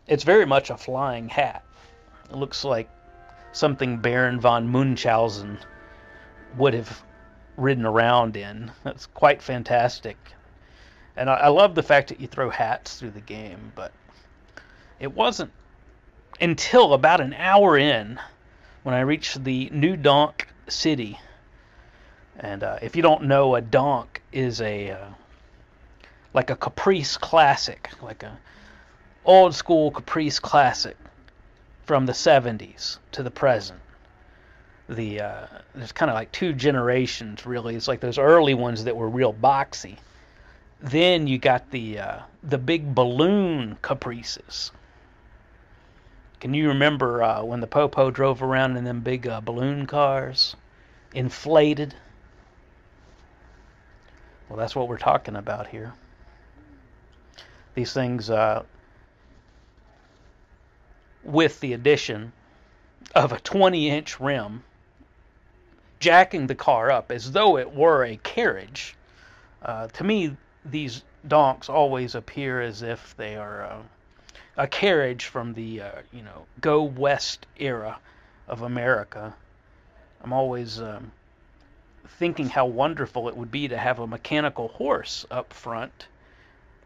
it's 0.07 0.23
very 0.23 0.45
much 0.45 0.69
a 0.69 0.77
flying 0.77 1.27
hat. 1.27 1.63
It 2.29 2.35
looks 2.35 2.63
like 2.63 2.89
something 3.51 3.97
Baron 3.97 4.39
von 4.39 4.69
Munchausen 4.69 5.59
would 6.57 6.73
have 6.73 7.03
ridden 7.57 7.85
around 7.85 8.37
in. 8.37 8.71
That's 8.83 9.05
quite 9.07 9.41
fantastic. 9.41 10.17
And 11.17 11.29
I, 11.29 11.35
I 11.35 11.47
love 11.47 11.75
the 11.75 11.83
fact 11.83 12.09
that 12.09 12.21
you 12.21 12.27
throw 12.27 12.49
hats 12.49 12.97
through 12.97 13.11
the 13.11 13.21
game, 13.21 13.71
but 13.75 13.91
it 14.99 15.13
wasn't 15.13 15.51
until 16.39 16.93
about 16.93 17.19
an 17.19 17.33
hour 17.33 17.77
in 17.77 18.19
when 18.83 18.93
I 18.95 19.01
reached 19.01 19.43
the 19.43 19.69
New 19.71 19.97
Donk 19.97 20.47
City. 20.69 21.19
And 22.39 22.63
uh, 22.63 22.77
if 22.81 22.95
you 22.95 23.01
don't 23.01 23.23
know, 23.23 23.55
a 23.55 23.61
donk 23.61 24.21
is 24.31 24.61
a 24.61 24.91
uh, 24.91 25.07
like 26.37 26.51
a 26.51 26.55
Caprice 26.55 27.17
classic, 27.17 27.89
like 27.99 28.21
a 28.21 28.37
old 29.25 29.55
school 29.55 29.89
Caprice 29.89 30.37
classic 30.37 30.95
from 31.85 32.05
the 32.05 32.13
70s 32.13 32.99
to 33.13 33.23
the 33.23 33.31
present. 33.31 33.79
The 34.87 35.21
uh, 35.21 35.47
there's 35.73 35.91
kind 35.91 36.11
of 36.11 36.13
like 36.13 36.31
two 36.31 36.53
generations 36.53 37.43
really. 37.47 37.73
It's 37.73 37.87
like 37.87 38.01
those 38.01 38.19
early 38.19 38.53
ones 38.53 38.83
that 38.83 38.95
were 38.95 39.09
real 39.09 39.33
boxy. 39.33 39.97
Then 40.79 41.25
you 41.25 41.39
got 41.39 41.71
the 41.71 41.97
uh, 41.97 42.19
the 42.43 42.59
big 42.59 42.93
balloon 42.93 43.75
Caprices. 43.81 44.71
Can 46.39 46.53
you 46.53 46.67
remember 46.67 47.23
uh, 47.23 47.43
when 47.43 47.61
the 47.61 47.67
Popo 47.67 48.11
drove 48.11 48.43
around 48.43 48.77
in 48.77 48.83
them 48.83 48.99
big 48.99 49.25
uh, 49.25 49.41
balloon 49.41 49.87
cars, 49.87 50.55
inflated? 51.15 51.95
Well, 54.47 54.59
that's 54.59 54.75
what 54.75 54.87
we're 54.87 54.99
talking 54.99 55.35
about 55.35 55.65
here. 55.65 55.95
These 57.77 57.93
things, 57.93 58.31
uh, 58.31 58.63
with 61.23 61.59
the 61.59 61.73
addition 61.73 62.33
of 63.13 63.31
a 63.31 63.39
20 63.39 63.91
inch 63.91 64.19
rim, 64.19 64.63
jacking 65.99 66.47
the 66.47 66.55
car 66.55 66.89
up 66.89 67.11
as 67.11 67.33
though 67.33 67.55
it 67.55 67.71
were 67.71 68.03
a 68.03 68.17
carriage. 68.17 68.95
Uh, 69.61 69.89
to 69.89 70.03
me, 70.03 70.35
these 70.65 71.03
donks 71.27 71.69
always 71.69 72.15
appear 72.15 72.61
as 72.61 72.81
if 72.81 73.15
they 73.15 73.35
are 73.35 73.61
uh, 73.61 73.83
a 74.57 74.67
carriage 74.67 75.25
from 75.25 75.53
the 75.53 75.81
uh, 75.81 76.01
you 76.11 76.23
know 76.23 76.47
go 76.59 76.81
west 76.81 77.45
era 77.57 77.99
of 78.47 78.63
America. 78.63 79.35
I'm 80.23 80.33
always 80.33 80.81
um, 80.81 81.11
thinking 82.07 82.49
how 82.49 82.65
wonderful 82.65 83.29
it 83.29 83.37
would 83.37 83.51
be 83.51 83.67
to 83.67 83.77
have 83.77 83.99
a 83.99 84.07
mechanical 84.07 84.69
horse 84.69 85.27
up 85.29 85.53
front 85.53 86.07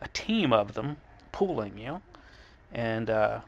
a 0.01 0.07
team 0.09 0.51
of 0.53 0.73
them 0.73 0.97
pooling 1.31 1.77
you, 1.77 2.01
and 2.73 3.09
uh, 3.09 3.39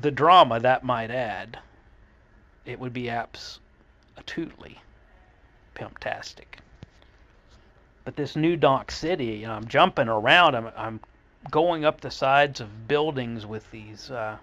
the 0.00 0.10
drama 0.10 0.60
that 0.60 0.84
might 0.84 1.10
add, 1.10 1.58
it 2.64 2.78
would 2.78 2.92
be 2.92 3.10
absolutely 3.10 4.80
pimptastic. 5.74 6.58
But 8.04 8.16
this 8.16 8.36
New 8.36 8.56
Donk 8.56 8.90
City, 8.90 9.26
you 9.26 9.46
know, 9.46 9.54
I'm 9.54 9.66
jumping 9.66 10.08
around. 10.08 10.54
I'm, 10.54 10.70
I'm 10.76 11.00
going 11.50 11.84
up 11.84 12.00
the 12.00 12.10
sides 12.10 12.60
of 12.60 12.86
buildings 12.86 13.46
with 13.46 13.70
these. 13.70 14.10
Uh, 14.10 14.36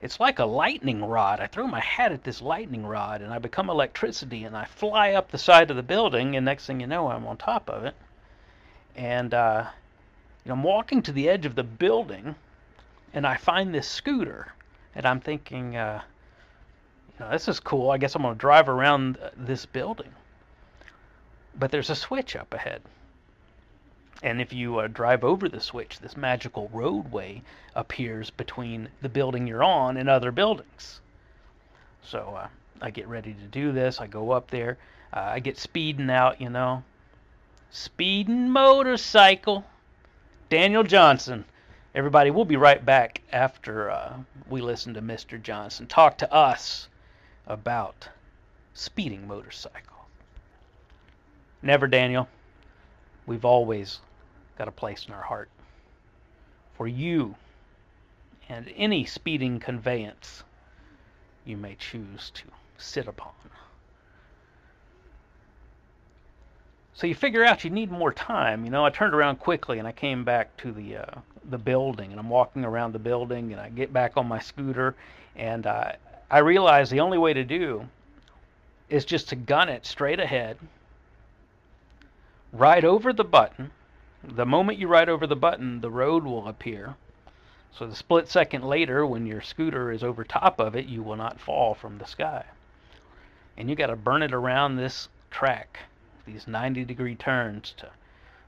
it's 0.00 0.20
like 0.20 0.38
a 0.38 0.44
lightning 0.44 1.04
rod. 1.04 1.40
I 1.40 1.46
throw 1.46 1.66
my 1.66 1.80
hat 1.80 2.12
at 2.12 2.24
this 2.24 2.42
lightning 2.42 2.84
rod 2.84 3.22
and 3.22 3.32
I 3.32 3.38
become 3.38 3.70
electricity 3.70 4.44
and 4.44 4.56
I 4.56 4.64
fly 4.64 5.12
up 5.12 5.30
the 5.30 5.38
side 5.38 5.70
of 5.70 5.76
the 5.76 5.82
building 5.82 6.36
and 6.36 6.44
next 6.44 6.66
thing 6.66 6.80
you 6.80 6.86
know 6.86 7.08
I'm 7.08 7.26
on 7.26 7.36
top 7.36 7.70
of 7.70 7.84
it. 7.84 7.94
And 8.96 9.34
uh, 9.34 9.66
you 10.44 10.48
know, 10.48 10.54
I'm 10.54 10.62
walking 10.62 11.02
to 11.02 11.12
the 11.12 11.28
edge 11.28 11.46
of 11.46 11.54
the 11.54 11.64
building 11.64 12.34
and 13.12 13.26
I 13.26 13.36
find 13.36 13.74
this 13.74 13.88
scooter 13.88 14.52
and 14.94 15.06
I'm 15.06 15.20
thinking, 15.20 15.76
uh, 15.76 16.02
you 17.18 17.24
know, 17.24 17.30
this 17.30 17.48
is 17.48 17.60
cool. 17.60 17.90
I 17.90 17.98
guess 17.98 18.14
I'm 18.14 18.22
going 18.22 18.34
to 18.34 18.38
drive 18.38 18.68
around 18.68 19.18
this 19.36 19.66
building. 19.66 20.10
But 21.56 21.70
there's 21.70 21.90
a 21.90 21.94
switch 21.94 22.34
up 22.36 22.52
ahead. 22.52 22.82
And 24.22 24.40
if 24.40 24.52
you 24.52 24.78
uh, 24.78 24.88
drive 24.88 25.22
over 25.22 25.48
the 25.48 25.60
switch, 25.60 26.00
this 26.00 26.16
magical 26.16 26.70
roadway 26.72 27.42
appears 27.74 28.30
between 28.30 28.88
the 29.02 29.08
building 29.08 29.46
you're 29.46 29.62
on 29.62 29.96
and 29.96 30.08
other 30.08 30.32
buildings. 30.32 31.00
So 32.02 32.34
uh, 32.36 32.48
I 32.80 32.90
get 32.90 33.08
ready 33.08 33.34
to 33.34 33.46
do 33.46 33.72
this. 33.72 34.00
I 34.00 34.06
go 34.06 34.30
up 34.30 34.50
there. 34.50 34.78
Uh, 35.12 35.20
I 35.20 35.40
get 35.40 35.58
speeding 35.58 36.10
out, 36.10 36.40
you 36.40 36.50
know. 36.50 36.82
Speeding 37.76 38.50
motorcycle. 38.50 39.64
Daniel 40.48 40.84
Johnston. 40.84 41.44
Everybody, 41.92 42.30
we'll 42.30 42.44
be 42.44 42.54
right 42.54 42.86
back 42.86 43.20
after 43.32 43.90
uh, 43.90 44.18
we 44.48 44.60
listen 44.60 44.94
to 44.94 45.02
Mr. 45.02 45.42
Johnston 45.42 45.88
talk 45.88 46.16
to 46.18 46.32
us 46.32 46.86
about 47.48 48.08
speeding 48.74 49.26
motorcycle. 49.26 50.06
Never, 51.62 51.88
Daniel. 51.88 52.28
We've 53.26 53.44
always 53.44 53.98
got 54.56 54.68
a 54.68 54.72
place 54.72 55.06
in 55.08 55.12
our 55.12 55.22
heart 55.22 55.50
for 56.76 56.86
you 56.86 57.34
and 58.48 58.72
any 58.76 59.04
speeding 59.04 59.58
conveyance 59.58 60.44
you 61.44 61.56
may 61.56 61.74
choose 61.74 62.30
to 62.34 62.44
sit 62.78 63.08
upon. 63.08 63.32
So 66.94 67.06
you 67.06 67.14
figure 67.14 67.44
out 67.44 67.64
you 67.64 67.70
need 67.70 67.90
more 67.90 68.12
time. 68.12 68.64
You 68.64 68.70
know, 68.70 68.84
I 68.84 68.90
turned 68.90 69.14
around 69.14 69.40
quickly 69.40 69.78
and 69.78 69.88
I 69.88 69.92
came 69.92 70.24
back 70.24 70.56
to 70.58 70.72
the 70.72 70.96
uh, 70.98 71.20
the 71.50 71.58
building 71.58 72.10
and 72.10 72.20
I'm 72.20 72.30
walking 72.30 72.64
around 72.64 72.92
the 72.92 72.98
building 72.98 73.52
and 73.52 73.60
I 73.60 73.68
get 73.68 73.92
back 73.92 74.16
on 74.16 74.26
my 74.26 74.38
scooter 74.38 74.94
and 75.36 75.66
uh, 75.66 75.92
I 76.30 76.38
realize 76.38 76.90
the 76.90 77.00
only 77.00 77.18
way 77.18 77.32
to 77.32 77.44
do 77.44 77.88
is 78.88 79.04
just 79.04 79.28
to 79.30 79.36
gun 79.36 79.68
it 79.68 79.86
straight 79.86 80.20
ahead, 80.20 80.56
ride 82.52 82.84
over 82.84 83.12
the 83.12 83.24
button. 83.24 83.72
The 84.22 84.46
moment 84.46 84.78
you 84.78 84.88
ride 84.88 85.08
over 85.08 85.26
the 85.26 85.36
button, 85.36 85.80
the 85.80 85.90
road 85.90 86.24
will 86.24 86.48
appear. 86.48 86.96
So 87.72 87.86
the 87.86 87.96
split 87.96 88.28
second 88.28 88.62
later, 88.64 89.04
when 89.04 89.26
your 89.26 89.42
scooter 89.42 89.90
is 89.90 90.04
over 90.04 90.22
top 90.22 90.60
of 90.60 90.76
it, 90.76 90.86
you 90.86 91.02
will 91.02 91.16
not 91.16 91.40
fall 91.40 91.74
from 91.74 91.98
the 91.98 92.06
sky. 92.06 92.44
And 93.56 93.68
you 93.68 93.74
got 93.74 93.88
to 93.88 93.96
burn 93.96 94.22
it 94.22 94.32
around 94.32 94.76
this 94.76 95.08
track, 95.30 95.80
these 96.26 96.46
90 96.46 96.84
degree 96.84 97.14
turns 97.14 97.74
to 97.76 97.90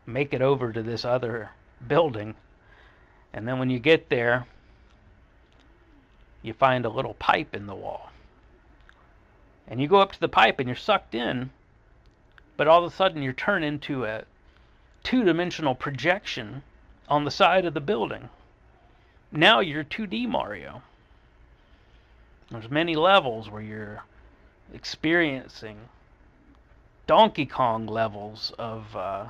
make 0.06 0.32
it 0.32 0.42
over 0.42 0.72
to 0.72 0.82
this 0.82 1.04
other 1.04 1.50
building. 1.86 2.34
And 3.32 3.46
then 3.46 3.58
when 3.58 3.70
you 3.70 3.78
get 3.78 4.08
there, 4.08 4.46
you 6.42 6.52
find 6.52 6.84
a 6.84 6.90
little 6.90 7.14
pipe 7.14 7.54
in 7.54 7.66
the 7.66 7.74
wall. 7.74 8.10
And 9.68 9.80
you 9.80 9.88
go 9.88 10.00
up 10.00 10.12
to 10.12 10.20
the 10.20 10.28
pipe 10.28 10.58
and 10.58 10.68
you're 10.68 10.76
sucked 10.76 11.14
in, 11.14 11.50
but 12.56 12.68
all 12.68 12.84
of 12.84 12.92
a 12.92 12.94
sudden 12.94 13.22
you're 13.22 13.32
turn 13.32 13.64
into 13.64 14.04
a 14.04 14.24
two 15.02 15.24
dimensional 15.24 15.74
projection 15.74 16.62
on 17.08 17.24
the 17.24 17.30
side 17.30 17.64
of 17.64 17.74
the 17.74 17.80
building. 17.80 18.28
Now 19.32 19.60
you're 19.60 19.84
2D 19.84 20.28
Mario. 20.28 20.82
There's 22.50 22.70
many 22.70 22.94
levels 22.94 23.50
where 23.50 23.62
you're 23.62 24.04
experiencing 24.72 25.76
Donkey 27.06 27.46
Kong 27.46 27.86
levels 27.86 28.52
of 28.58 28.96
uh, 28.96 29.26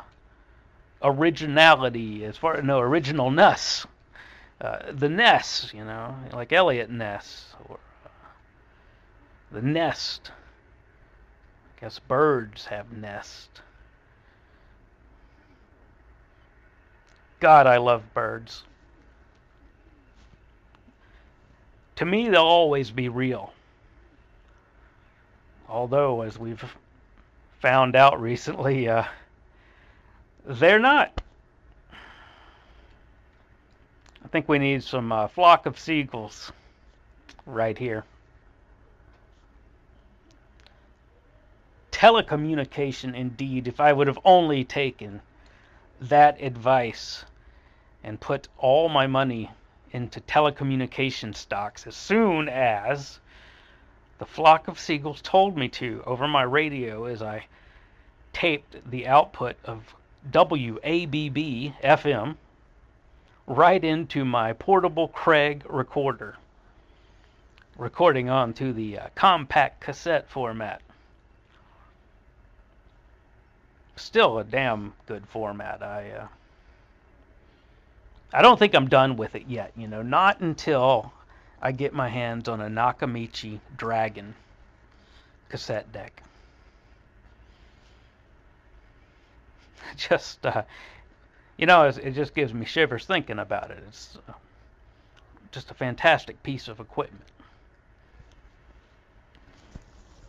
originality 1.03 2.25
as 2.25 2.37
far 2.37 2.61
no 2.63 2.81
originalness 2.81 3.87
uh, 4.61 4.91
the 4.91 5.09
Ness, 5.09 5.71
you 5.75 5.85
know, 5.85 6.15
like 6.33 6.53
Eliot 6.53 6.91
Ness, 6.91 7.55
or 7.69 7.79
uh, 8.05 8.09
the 9.53 9.61
nest. 9.61 10.31
I 11.77 11.81
guess 11.81 11.99
birds 11.99 12.67
have 12.67 12.91
nest. 12.91 13.61
God, 17.39 17.67
I 17.67 17.77
love 17.77 18.15
birds. 18.15 18.65
To 21.97 22.07
me, 22.07 22.31
they'll 22.31 22.43
always 22.43 22.91
be 22.91 23.11
real. 23.11 23.53
Although, 25.69 26.23
as 26.23 26.39
we've 26.39 26.65
found 27.61 27.97
out 27.97 28.21
recently, 28.21 28.89
uh, 28.89 29.05
they're 30.45 30.79
not. 30.79 31.21
I 34.25 34.29
think 34.29 34.49
we 34.49 34.59
need 34.59 34.83
some 34.83 35.13
uh, 35.13 35.29
flock 35.29 35.67
of 35.67 35.79
seagulls 35.79 36.53
right 37.47 37.79
here. 37.79 38.05
Telecommunication, 41.93 43.15
indeed. 43.15 43.69
If 43.69 43.81
I 43.81 43.93
would 43.93 44.09
have 44.09 44.19
only 44.25 44.65
taken 44.65 45.23
that 46.01 46.41
advice 46.43 47.25
and 48.05 48.21
put 48.21 48.49
all 48.59 48.89
my 48.89 49.07
money 49.07 49.51
into 49.93 50.21
telecommunication 50.21 51.35
stocks 51.35 51.87
as 51.87 51.97
soon 51.97 52.49
as 52.49 53.19
the 54.19 54.27
flock 54.27 54.69
of 54.69 54.79
seagulls 54.79 55.21
told 55.21 55.57
me 55.57 55.69
to 55.69 56.03
over 56.07 56.27
my 56.27 56.43
radio 56.43 57.05
as 57.05 57.23
I 57.23 57.47
taped 58.33 58.77
the 58.91 59.07
output 59.07 59.57
of 59.65 59.95
WABB 60.31 61.75
FM 61.83 62.37
right 63.47 63.83
into 63.83 64.25
my 64.25 64.53
portable 64.53 65.09
Craig 65.09 65.63
recorder, 65.69 66.37
recording 67.79 68.29
onto 68.29 68.73
the 68.73 68.99
uh, 68.99 69.07
compact 69.15 69.81
cassette 69.81 70.29
format. 70.29 70.83
Still 73.97 74.39
a 74.39 74.45
damn 74.45 74.93
good 75.07 75.27
format. 75.29 75.83
I 75.83 76.11
uh, 76.11 76.27
I 78.33 78.43
don't 78.43 78.59
think 78.59 78.75
I'm 78.75 78.89
done 78.89 79.17
with 79.17 79.35
it 79.35 79.45
yet. 79.49 79.73
You 79.77 79.89
know, 79.89 80.03
not 80.03 80.41
until 80.41 81.13
I 81.61 81.73
get 81.73 81.93
my 81.93 82.09
hands 82.09 82.49
on 82.49 82.61
a 82.61 82.69
Nakamichi 82.69 83.61
Dragon 83.77 84.35
cassette 85.49 85.91
deck. 85.93 86.23
Just 89.97 90.45
uh, 90.45 90.63
you 91.57 91.67
know, 91.67 91.85
it 91.85 92.11
just 92.11 92.35
gives 92.35 92.53
me 92.53 92.67
shivers 92.67 93.07
thinking 93.07 93.39
about 93.39 93.71
it. 93.71 93.83
It's 93.89 94.19
uh, 94.29 94.33
just 95.53 95.71
a 95.71 95.75
fantastic 95.75 96.43
piece 96.43 96.69
of 96.69 96.81
equipment. 96.81 97.25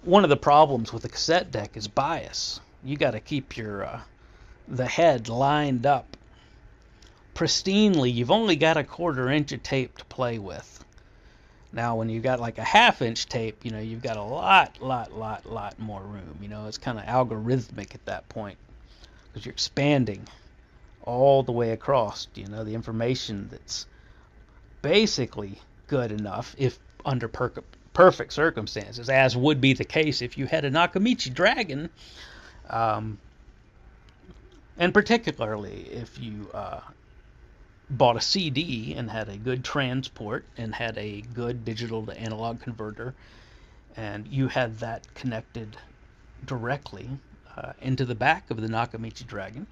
One 0.03 0.23
of 0.23 0.29
the 0.29 0.37
problems 0.37 0.93
with 0.93 1.03
a 1.03 1.09
cassette 1.09 1.51
deck 1.51 1.75
is 1.75 1.89
bias. 1.89 2.61
You 2.81 2.95
got 2.95 3.11
to 3.11 3.19
keep 3.19 3.57
your 3.57 3.83
uh, 3.83 4.01
the 4.69 4.85
head 4.85 5.27
lined 5.27 5.85
up 5.85 6.15
pristinely. 7.35 8.13
You've 8.13 8.31
only 8.31 8.55
got 8.55 8.77
a 8.77 8.83
quarter 8.83 9.29
inch 9.29 9.51
of 9.51 9.63
tape 9.63 9.97
to 9.97 10.05
play 10.05 10.39
with. 10.39 10.85
Now, 11.71 11.95
when 11.95 12.09
you've 12.09 12.23
got 12.23 12.39
like 12.39 12.57
a 12.57 12.63
half 12.63 13.01
inch 13.01 13.27
tape, 13.27 13.63
you 13.63 13.71
know, 13.71 13.79
you've 13.79 14.01
got 14.01 14.17
a 14.17 14.23
lot, 14.23 14.81
lot, 14.81 15.11
lot, 15.13 15.45
lot 15.45 15.77
more 15.79 16.01
room. 16.01 16.37
You 16.41 16.47
know, 16.47 16.67
it's 16.67 16.77
kind 16.77 16.97
of 16.97 17.05
algorithmic 17.05 17.93
at 17.93 18.05
that 18.05 18.27
point 18.29 18.57
because 19.27 19.45
you're 19.45 19.53
expanding 19.53 20.27
all 21.03 21.43
the 21.43 21.51
way 21.51 21.71
across. 21.71 22.27
You 22.35 22.47
know, 22.47 22.63
the 22.63 22.73
information 22.73 23.49
that's 23.51 23.85
basically 24.81 25.59
good 25.87 26.11
enough 26.11 26.55
if 26.57 26.79
under 27.05 27.27
per- 27.27 27.63
perfect 27.93 28.33
circumstances, 28.33 29.09
as 29.09 29.35
would 29.35 29.59
be 29.59 29.73
the 29.73 29.85
case 29.85 30.21
if 30.21 30.37
you 30.37 30.45
had 30.45 30.65
a 30.65 30.71
Nakamichi 30.71 31.33
Dragon, 31.33 31.89
um, 32.69 33.17
and 34.77 34.93
particularly 34.93 35.87
if 35.91 36.19
you 36.19 36.49
uh, 36.53 36.79
bought 37.89 38.17
a 38.17 38.21
CD 38.21 38.93
and 38.95 39.09
had 39.09 39.29
a 39.29 39.37
good 39.37 39.63
transport 39.63 40.45
and 40.57 40.75
had 40.75 40.97
a 40.97 41.21
good 41.21 41.63
digital 41.63 42.05
to 42.05 42.19
analog 42.19 42.59
converter, 42.61 43.13
and 43.95 44.27
you 44.27 44.47
had 44.47 44.79
that 44.79 45.13
connected 45.15 45.77
directly 46.45 47.09
uh, 47.55 47.73
into 47.81 48.05
the 48.05 48.15
back 48.15 48.51
of 48.51 48.61
the 48.61 48.67
Nakamichi 48.67 49.25
Dragon 49.25 49.67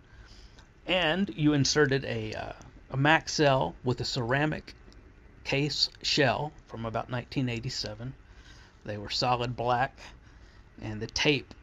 and 0.87 1.31
you 1.35 1.53
inserted 1.53 2.05
a, 2.05 2.33
uh, 2.33 2.53
a 2.91 2.97
Maxell 2.97 3.73
with 3.83 4.01
a 4.01 4.05
ceramic 4.05 4.73
case 5.43 5.89
shell 6.01 6.51
from 6.67 6.85
about 6.85 7.09
1987. 7.09 8.13
They 8.85 8.97
were 8.97 9.09
solid 9.09 9.55
black, 9.55 9.97
and 10.81 11.01
the 11.01 11.07
tape 11.07 11.53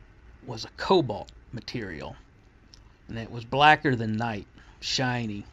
was 0.44 0.64
a 0.64 0.70
cobalt 0.76 1.30
material, 1.52 2.16
and 3.08 3.18
it 3.18 3.30
was 3.30 3.44
blacker 3.44 3.94
than 3.94 4.16
night, 4.16 4.46
shiny, 4.80 5.44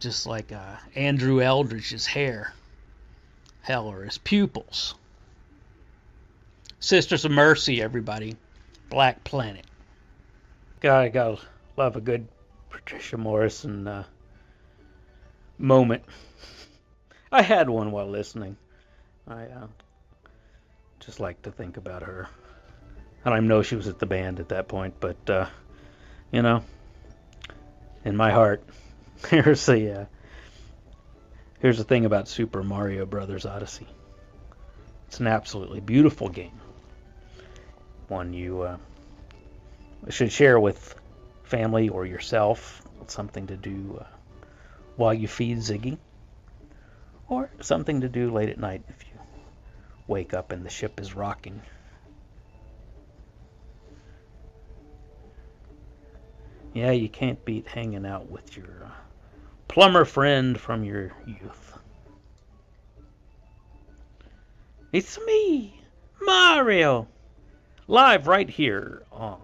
just 0.00 0.26
like 0.26 0.50
uh, 0.50 0.76
Andrew 0.94 1.40
Eldritch's 1.40 2.06
hair. 2.06 2.52
hell, 3.60 3.90
are 3.90 4.02
his 4.02 4.18
pupils. 4.18 4.94
Sisters 6.80 7.26
of 7.26 7.30
Mercy, 7.30 7.82
everybody. 7.82 8.36
Black 8.88 9.22
Planet. 9.22 9.66
I 10.82 11.08
gotta 11.10 11.38
love 11.76 11.96
a 11.96 12.00
good 12.00 12.26
Patricia 12.70 13.18
Morrison 13.18 13.86
uh, 13.86 14.04
moment. 15.58 16.02
I 17.30 17.42
had 17.42 17.68
one 17.68 17.92
while 17.92 18.08
listening. 18.08 18.56
I 19.28 19.44
uh, 19.44 19.66
just 20.98 21.20
like 21.20 21.42
to 21.42 21.52
think 21.52 21.76
about 21.76 22.02
her. 22.02 22.28
And 23.24 23.34
I 23.34 23.40
know 23.40 23.62
she 23.62 23.76
was 23.76 23.86
at 23.86 23.98
the 23.98 24.06
band 24.06 24.40
at 24.40 24.48
that 24.48 24.66
point, 24.66 24.94
but 24.98 25.28
uh, 25.28 25.46
you 26.32 26.40
know, 26.40 26.64
in 28.04 28.16
my 28.16 28.30
heart, 28.30 28.64
here's 29.28 29.66
the 29.66 30.00
uh, 30.00 30.04
here's 31.60 31.78
the 31.78 31.84
thing 31.84 32.04
about 32.04 32.28
Super 32.28 32.62
Mario 32.62 33.06
Brothers 33.06 33.46
Odyssey. 33.46 33.88
It's 35.08 35.20
an 35.20 35.26
absolutely 35.26 35.80
beautiful 35.80 36.28
game. 36.28 36.60
One 38.08 38.32
you 38.32 38.62
uh, 38.62 38.76
should 40.08 40.32
share 40.32 40.58
with 40.58 40.94
family 41.44 41.88
or 41.88 42.06
yourself. 42.06 42.82
Something 43.06 43.48
to 43.48 43.56
do 43.56 43.98
uh, 44.00 44.06
while 44.96 45.14
you 45.14 45.26
feed 45.26 45.58
Ziggy, 45.58 45.98
or 47.28 47.50
something 47.60 48.02
to 48.02 48.08
do 48.08 48.30
late 48.30 48.50
at 48.50 48.58
night 48.58 48.82
if 48.88 49.04
you 49.08 49.18
wake 50.06 50.34
up 50.34 50.52
and 50.52 50.64
the 50.64 50.70
ship 50.70 51.00
is 51.00 51.14
rocking. 51.14 51.60
Yeah, 56.72 56.92
you 56.92 57.08
can't 57.08 57.44
beat 57.44 57.66
hanging 57.66 58.06
out 58.06 58.30
with 58.30 58.56
your 58.56 58.84
uh, 58.84 58.90
plumber 59.70 60.04
friend 60.04 60.58
from 60.58 60.82
your 60.82 61.12
youth. 61.26 61.78
It's 64.92 65.16
me, 65.24 65.80
Mario, 66.20 67.06
live 67.86 68.26
right 68.26 68.50
here 68.50 69.04
on 69.12 69.40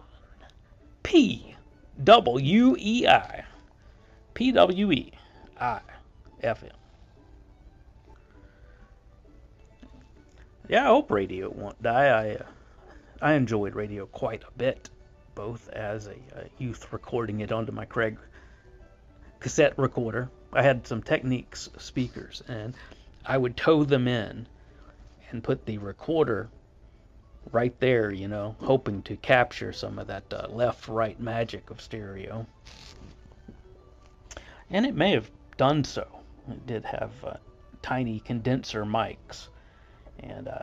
P 1.05 1.55
W 2.03 2.75
E 2.77 3.07
I. 3.07 3.45
P 4.35 4.51
W 4.51 4.91
E 4.91 5.12
I 5.61 5.81
F 6.43 6.65
M. 6.65 6.71
Yeah, 10.69 10.83
I 10.83 10.87
hope 10.89 11.12
radio 11.12 11.49
won't 11.51 11.81
die. 11.81 12.07
I 12.07 12.31
uh, 12.35 12.47
I 13.23 13.35
enjoyed 13.35 13.77
radio 13.77 14.07
quite 14.07 14.43
a 14.43 14.59
bit 14.59 14.91
both 15.37 15.69
as 15.69 16.09
a, 16.09 16.17
a 16.37 16.49
youth 16.59 16.93
recording 16.93 17.43
it 17.43 17.53
onto 17.53 17.71
my 17.71 17.85
Craig 17.85 18.19
cassette 19.40 19.79
recorder. 19.79 20.31
I 20.53 20.62
had 20.62 20.87
some 20.87 21.03
Technics 21.03 21.68
speakers, 21.79 22.42
and 22.49 22.75
I 23.25 23.37
would 23.37 23.57
tow 23.57 23.85
them 23.85 24.09
in 24.09 24.46
and 25.31 25.42
put 25.44 25.66
the 25.66 25.79
recorder 25.79 26.49
right 27.53 27.79
there, 27.81 28.11
you 28.11 28.29
know, 28.29 28.57
hoping 28.61 29.03
to 29.03 29.16
capture 29.16 29.72
some 29.72 29.99
of 29.99 30.07
that 30.09 30.25
uh, 30.33 30.46
left 30.49 30.88
right 30.88 31.18
magic 31.20 31.70
of 31.70 31.81
stereo. 31.81 32.46
And 34.70 34.87
it 34.87 34.94
may 34.94 35.12
have 35.12 35.31
done 35.57 35.85
so. 35.85 36.07
It 36.51 36.66
did 36.66 36.85
have 36.85 37.12
uh, 37.25 37.35
tiny 37.83 38.20
condenser 38.20 38.85
mics, 38.85 39.49
and 40.20 40.49
uh, 40.49 40.62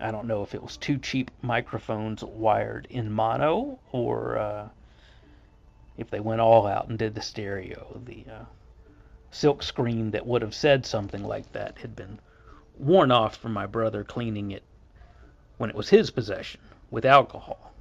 I 0.00 0.10
don't 0.10 0.26
know 0.26 0.42
if 0.42 0.54
it 0.54 0.62
was 0.62 0.76
two 0.76 0.98
cheap 0.98 1.30
microphones 1.42 2.22
wired 2.22 2.86
in 2.90 3.10
mono 3.10 3.78
or 3.92 4.38
uh, 4.38 4.68
if 5.96 6.10
they 6.10 6.20
went 6.20 6.40
all 6.40 6.66
out 6.66 6.88
and 6.88 6.98
did 6.98 7.14
the 7.14 7.22
stereo. 7.22 8.00
The 8.04 8.24
uh, 8.30 8.44
silk 9.30 9.62
screen 9.62 10.10
that 10.12 10.26
would 10.26 10.42
have 10.42 10.54
said 10.54 10.86
something 10.86 11.22
like 11.22 11.52
that 11.52 11.78
had 11.78 11.96
been 11.96 12.18
worn 12.78 13.10
off 13.10 13.36
from 13.36 13.52
my 13.52 13.66
brother 13.66 14.04
cleaning 14.04 14.50
it 14.50 14.62
when 15.58 15.70
it 15.70 15.76
was 15.76 15.88
his 15.88 16.10
possession 16.10 16.60
with 16.90 17.04
alcohol. 17.04 17.72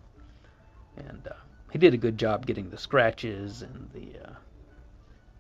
And 0.98 1.28
uh, 1.30 1.36
he 1.72 1.78
did 1.78 1.94
a 1.94 1.98
good 1.98 2.18
job 2.18 2.46
getting 2.46 2.70
the 2.70 2.78
scratches 2.78 3.62
and 3.62 3.90
the 3.94 4.28
uh, 4.28 4.34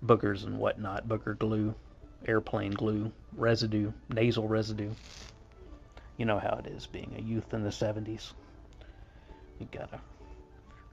boogers 0.06 0.46
and 0.46 0.60
whatnot, 0.60 1.08
booger 1.08 1.38
glue, 1.38 1.74
airplane 2.28 2.72
glue, 2.72 3.12
residue, 3.38 3.92
nasal 4.10 4.48
residue. 4.48 4.92
You 6.18 6.26
know 6.26 6.40
how 6.40 6.62
it 6.64 6.68
is 6.68 6.88
being 6.88 7.14
a 7.18 7.22
youth 7.22 7.54
in 7.54 7.64
the 7.64 7.70
70s. 7.70 8.34
You 9.60 9.68
gotta 9.72 10.00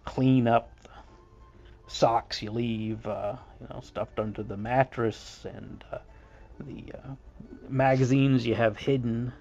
clean 0.05 0.47
up 0.47 0.71
socks 1.93 2.43
you 2.43 2.51
leave, 2.51 3.07
uh, 3.07 3.37
you 3.61 3.67
know, 3.69 3.81
stuffed 3.81 4.19
under 4.19 4.43
the 4.43 4.57
mattress, 4.57 5.45
and 5.45 5.85
uh, 5.93 5.99
the 6.61 6.93
uh, 6.95 7.15
magazines 7.69 8.47
you 8.47 8.55
have 8.55 8.77
hidden. 8.79 9.33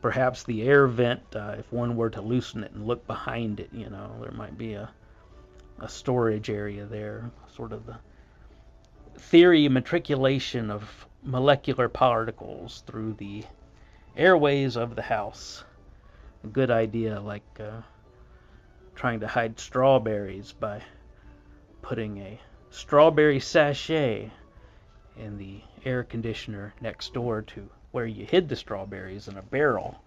Perhaps 0.00 0.44
the 0.44 0.62
air 0.62 0.86
vent, 0.86 1.22
uh, 1.34 1.56
if 1.58 1.70
one 1.72 1.96
were 1.96 2.10
to 2.10 2.22
loosen 2.22 2.64
it 2.64 2.72
and 2.72 2.86
look 2.86 3.06
behind 3.06 3.60
it, 3.60 3.68
you 3.72 3.90
know, 3.90 4.16
there 4.22 4.32
might 4.32 4.56
be 4.56 4.74
a, 4.74 4.88
a 5.80 5.88
storage 5.88 6.48
area 6.48 6.86
there, 6.86 7.30
sort 7.54 7.72
of 7.72 7.84
the 7.84 7.98
theory 9.18 9.68
matriculation 9.68 10.70
of 10.70 11.06
molecular 11.22 11.88
particles 11.88 12.82
through 12.86 13.12
the 13.14 13.44
airways 14.16 14.76
of 14.76 14.96
the 14.96 15.02
house. 15.02 15.64
A 16.44 16.46
good 16.46 16.70
idea, 16.70 17.20
like 17.20 17.44
uh, 17.60 17.82
trying 18.94 19.20
to 19.20 19.28
hide 19.28 19.58
strawberries 19.58 20.52
by 20.52 20.82
putting 21.82 22.18
a 22.18 22.40
strawberry 22.70 23.40
sachet 23.40 24.30
in 25.16 25.38
the 25.38 25.60
air 25.84 26.04
conditioner 26.04 26.74
next 26.80 27.12
door 27.14 27.42
to 27.42 27.68
where 27.92 28.06
you 28.06 28.24
hid 28.24 28.48
the 28.48 28.56
strawberries 28.56 29.28
in 29.28 29.36
a 29.36 29.42
barrel. 29.42 30.00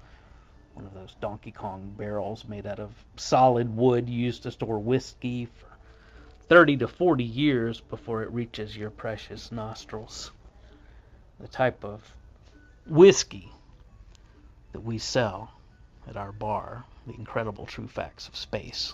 One 0.73 0.85
of 0.85 0.93
those 0.93 1.15
Donkey 1.19 1.51
Kong 1.51 1.93
barrels 1.97 2.45
made 2.45 2.65
out 2.65 2.79
of 2.79 2.91
solid 3.15 3.75
wood 3.75 4.09
used 4.09 4.43
to 4.43 4.51
store 4.51 4.79
whiskey 4.79 5.45
for 5.45 5.67
30 6.47 6.77
to 6.77 6.87
40 6.87 7.23
years 7.23 7.81
before 7.81 8.23
it 8.23 8.31
reaches 8.31 8.75
your 8.75 8.89
precious 8.89 9.51
nostrils. 9.51 10.31
The 11.39 11.47
type 11.47 11.83
of 11.83 12.15
whiskey 12.87 13.51
that 14.71 14.81
we 14.81 14.97
sell 14.97 15.51
at 16.07 16.17
our 16.17 16.31
bar, 16.31 16.85
The 17.07 17.13
Incredible 17.13 17.65
True 17.65 17.87
Facts 17.87 18.27
of 18.27 18.35
Space. 18.35 18.93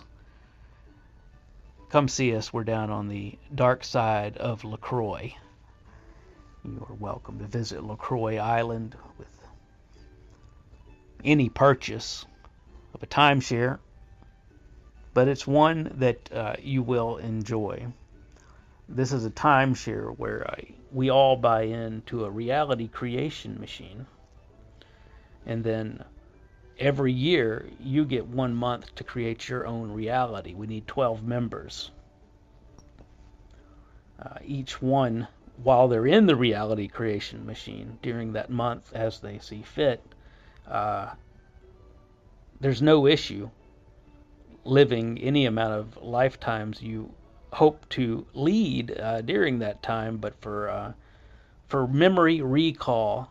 Come 1.90 2.08
see 2.08 2.34
us. 2.36 2.52
We're 2.52 2.64
down 2.64 2.90
on 2.90 3.08
the 3.08 3.36
dark 3.54 3.82
side 3.84 4.36
of 4.36 4.64
LaCroix. 4.64 5.34
You 6.64 6.86
are 6.88 6.94
welcome 6.94 7.38
to 7.38 7.46
visit 7.46 7.82
LaCroix 7.82 8.38
Island 8.38 8.94
with 9.18 9.28
any 11.24 11.48
purchase 11.48 12.26
of 12.94 13.02
a 13.02 13.06
timeshare, 13.06 13.78
but 15.14 15.26
it's 15.26 15.46
one 15.46 15.92
that 15.96 16.32
uh, 16.32 16.54
you 16.62 16.82
will 16.82 17.16
enjoy. 17.16 17.86
This 18.88 19.12
is 19.12 19.24
a 19.24 19.30
timeshare 19.30 20.16
where 20.16 20.48
I, 20.48 20.74
we 20.92 21.10
all 21.10 21.36
buy 21.36 21.62
into 21.62 22.24
a 22.24 22.30
reality 22.30 22.88
creation 22.88 23.58
machine 23.58 24.06
and 25.46 25.64
then 25.64 26.04
every 26.80 27.12
year 27.12 27.66
you 27.78 28.04
get 28.04 28.26
one 28.26 28.54
month 28.54 28.94
to 28.96 29.04
create 29.04 29.48
your 29.48 29.66
own 29.66 29.92
reality. 29.92 30.54
We 30.54 30.66
need 30.66 30.86
12 30.86 31.22
members. 31.22 31.90
Uh, 34.20 34.38
each 34.44 34.80
one, 34.82 35.28
while 35.62 35.88
they're 35.88 36.06
in 36.06 36.26
the 36.26 36.36
reality 36.36 36.88
creation 36.88 37.46
machine 37.46 37.98
during 38.02 38.32
that 38.32 38.50
month 38.50 38.92
as 38.94 39.20
they 39.20 39.38
see 39.38 39.62
fit, 39.62 40.02
uh, 40.66 41.10
there's 42.60 42.82
no 42.82 43.06
issue 43.06 43.50
living 44.64 45.18
any 45.18 45.46
amount 45.46 45.72
of 45.72 46.02
lifetimes 46.02 46.82
you 46.82 47.12
hope 47.52 47.88
to 47.88 48.26
lead 48.34 48.98
uh, 48.98 49.20
during 49.22 49.58
that 49.58 49.82
time, 49.82 50.18
but 50.18 50.34
for 50.40 50.68
uh, 50.68 50.92
for 51.66 51.86
memory 51.86 52.40
recall 52.40 53.30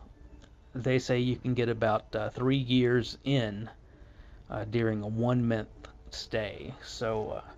they 0.74 0.98
say 0.98 1.18
you 1.18 1.36
can 1.36 1.54
get 1.54 1.68
about 1.68 2.14
uh, 2.14 2.30
three 2.30 2.56
years 2.56 3.18
in 3.24 3.68
uh, 4.48 4.64
during 4.64 5.02
a 5.02 5.06
one 5.06 5.46
month 5.46 5.68
stay. 6.10 6.74
So 6.84 7.30
uh, 7.30 7.50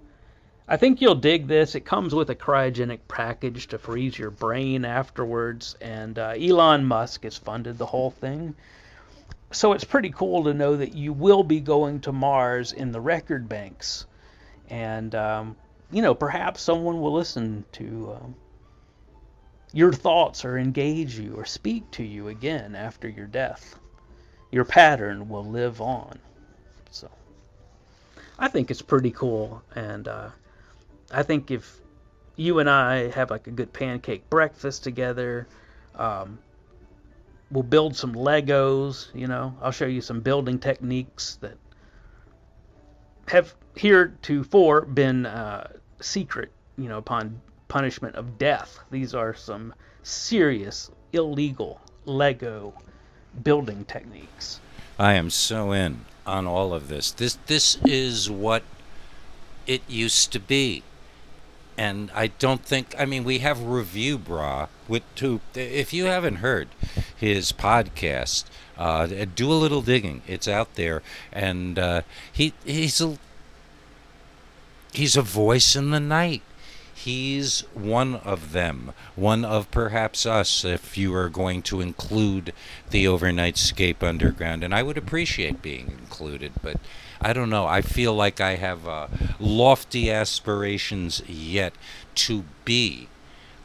I 0.69 0.77
think 0.77 1.01
you'll 1.01 1.17
dig 1.17 1.47
this. 1.47 1.75
It 1.75 1.81
comes 1.81 2.15
with 2.15 2.31
a 2.31 2.35
cryogenic 2.35 3.01
package 3.09 3.67
to 3.69 3.79
freeze 3.79 4.19
your 4.19 4.31
brain 4.31 4.85
afterwards, 4.85 5.77
and 5.81 6.19
uh, 6.19 6.35
Elon 6.39 6.85
Musk 6.85 7.25
has 7.25 7.37
funded 7.37 7.79
the 7.79 7.87
whole 7.87 8.11
thing. 8.11 8.55
So 9.51 9.73
it's 9.73 9.85
pretty 9.85 10.11
cool 10.11 10.45
to 10.45 10.55
know 10.55 10.77
that 10.77 10.95
you 10.95 11.13
will 11.13 11.43
be 11.43 11.61
going 11.61 12.01
to 12.01 12.13
Mars 12.13 12.73
in 12.73 12.93
the 12.93 13.01
record 13.01 13.49
banks, 13.49 14.07
and 14.71 15.15
um, 15.15 15.57
you 15.91 16.01
know 16.01 16.15
perhaps 16.15 16.63
someone 16.63 17.03
will 17.03 17.13
listen 17.13 17.65
to 17.73 18.17
um, 18.19 18.35
your 19.73 19.93
thoughts 19.93 20.45
or 20.45 20.59
engage 20.59 21.19
you 21.19 21.35
or 21.35 21.45
speak 21.45 21.91
to 21.93 22.05
you 22.05 22.29
again 22.29 22.75
after 22.75 23.09
your 23.09 23.27
death. 23.27 23.79
Your 24.51 24.65
pattern 24.65 25.29
will 25.29 25.45
live 25.45 25.81
on. 25.81 26.19
So 26.91 27.11
I 28.39 28.49
think 28.49 28.71
it's 28.71 28.83
pretty 28.83 29.11
cool. 29.11 29.63
And 29.75 30.07
uh, 30.09 30.29
I 31.11 31.23
think 31.23 31.51
if 31.51 31.81
you 32.37 32.59
and 32.59 32.69
I 32.69 33.11
have 33.11 33.31
like 33.31 33.47
a 33.47 33.51
good 33.51 33.73
pancake 33.73 34.29
breakfast 34.29 34.85
together, 34.85 35.47
um, 35.95 36.39
we'll 37.51 37.63
build 37.63 37.97
some 37.97 38.15
Legos. 38.15 39.09
You 39.15 39.27
know, 39.27 39.57
I'll 39.63 39.73
show 39.73 39.87
you 39.87 40.03
some 40.03 40.21
building 40.21 40.59
techniques 40.59 41.39
that 41.41 41.57
have 43.29 43.55
heretofore 43.75 44.83
been 44.83 45.25
uh, 45.25 45.69
secret. 46.01 46.53
You 46.77 46.89
know, 46.89 46.99
upon 46.99 47.41
punishment 47.73 48.15
of 48.17 48.37
death. 48.37 48.81
These 48.91 49.15
are 49.15 49.33
some 49.33 49.73
serious 50.03 50.91
illegal 51.15 51.81
Lego 52.05 52.75
building 53.43 53.87
techniques. 53.87 54.61
I 54.99 55.15
am 55.15 55.31
so 55.31 55.73
in 55.73 56.05
on 56.27 56.47
all 56.47 56.75
of 56.75 56.89
this. 56.89 57.11
This 57.11 57.39
this 57.47 57.79
is 57.83 58.31
what 58.31 58.63
it 59.67 59.81
used 59.89 60.33
to 60.33 60.39
be. 60.39 60.83
And 61.79 62.11
I 62.15 62.27
don't 62.27 62.63
think 62.63 62.95
I 62.99 63.07
mean 63.07 63.25
we 63.25 63.39
have 63.39 63.63
review 63.63 64.19
bra 64.19 64.69
with 64.87 65.03
two 65.15 65.41
if 65.55 65.95
you 65.95 66.05
haven't 66.05 66.37
heard 66.37 66.69
his 67.17 67.53
podcast, 67.53 68.45
uh, 68.77 69.07
do 69.35 69.51
a 69.51 69.55
little 69.55 69.81
digging. 69.81 70.21
It's 70.29 70.47
out 70.47 70.75
there 70.75 71.03
and 71.33 71.79
uh, 71.79 72.03
he 72.31 72.53
he's 72.67 73.01
a 73.01 73.17
he's 74.93 75.17
a 75.17 75.23
voice 75.23 75.75
in 75.75 75.91
the 75.91 76.01
night 76.01 76.43
he's 77.05 77.61
one 77.75 78.17
of 78.17 78.53
them, 78.53 78.93
one 79.17 79.45
of 79.45 79.71
perhaps 79.71 80.25
us, 80.25 80.65
if 80.65 80.97
you 80.97 81.13
are 81.15 81.29
going 81.29 81.63
to 81.63 81.81
include 81.81 82.53
the 82.91 83.05
Overnightscape 83.05 84.03
Underground. 84.03 84.63
And 84.63 84.75
I 84.75 84.83
would 84.83 84.97
appreciate 84.97 85.63
being 85.63 85.89
included, 85.99 86.53
but 86.63 86.77
I 87.21 87.33
don't 87.33 87.51
know. 87.51 87.67
I 87.67 87.83
feel 87.83 88.15
like 88.15 88.41
I 88.41 88.55
have 88.55 88.87
uh, 88.87 89.09
lofty 89.41 90.11
aspirations 90.11 91.23
yet 91.29 91.73
to 92.17 92.45
be 92.65 93.09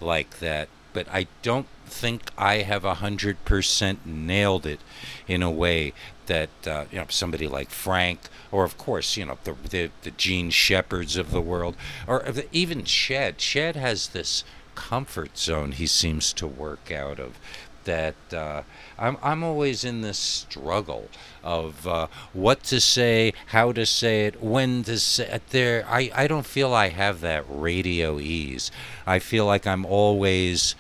like 0.02 0.40
that, 0.40 0.70
but 0.94 1.08
I 1.12 1.28
don't 1.44 1.68
think 1.86 2.32
I 2.38 2.58
have 2.58 2.86
a 2.86 2.96
hundred 2.96 3.44
percent 3.46 4.06
nailed 4.06 4.66
it 4.66 4.80
in 5.28 5.42
a 5.42 5.52
way 5.52 5.94
that 6.28 6.50
uh, 6.66 6.86
you 6.92 7.00
know 7.00 7.06
somebody 7.10 7.48
like 7.48 7.70
Frank, 7.70 8.20
or 8.52 8.64
of 8.64 8.78
course 8.78 9.18
you 9.18 9.26
know 9.26 9.38
the 9.44 9.56
the, 9.70 9.90
the 10.04 10.12
Jean 10.12 10.50
Shepherds 10.50 11.18
of 11.18 11.32
the 11.32 11.42
world, 11.42 11.76
or 12.08 12.24
even 12.52 12.86
Shed. 12.86 13.42
Shed 13.42 13.76
has 13.76 14.10
this 14.10 14.44
comfort 14.76 15.38
zone 15.38 15.72
he 15.72 15.88
seems 15.88 16.32
to 16.34 16.48
work 16.48 16.92
out 16.92 17.20
of. 17.20 17.40
That 17.86 18.16
uh, 18.34 18.64
I'm 19.00 19.18
I'm 19.24 19.44
always 19.44 19.86
in 19.86 20.02
this 20.02 20.20
struggle 20.20 21.10
of 21.42 21.88
uh, 21.88 22.08
what 22.34 22.64
to 22.64 22.82
say, 22.82 23.34
how 23.48 23.72
to 23.72 23.86
say 23.86 24.26
it, 24.26 24.44
when 24.44 24.84
to 24.84 25.00
say 25.00 25.28
it. 25.28 25.50
There, 25.52 25.86
I 25.90 26.12
I 26.14 26.28
don't 26.28 26.46
feel 26.46 26.74
I 26.74 26.90
have 26.90 27.22
that 27.22 27.46
radio 27.48 28.20
ease. 28.20 28.72
I 29.06 29.20
feel 29.20 29.46
like 29.46 29.66
I'm 29.66 29.86
always 29.86 30.76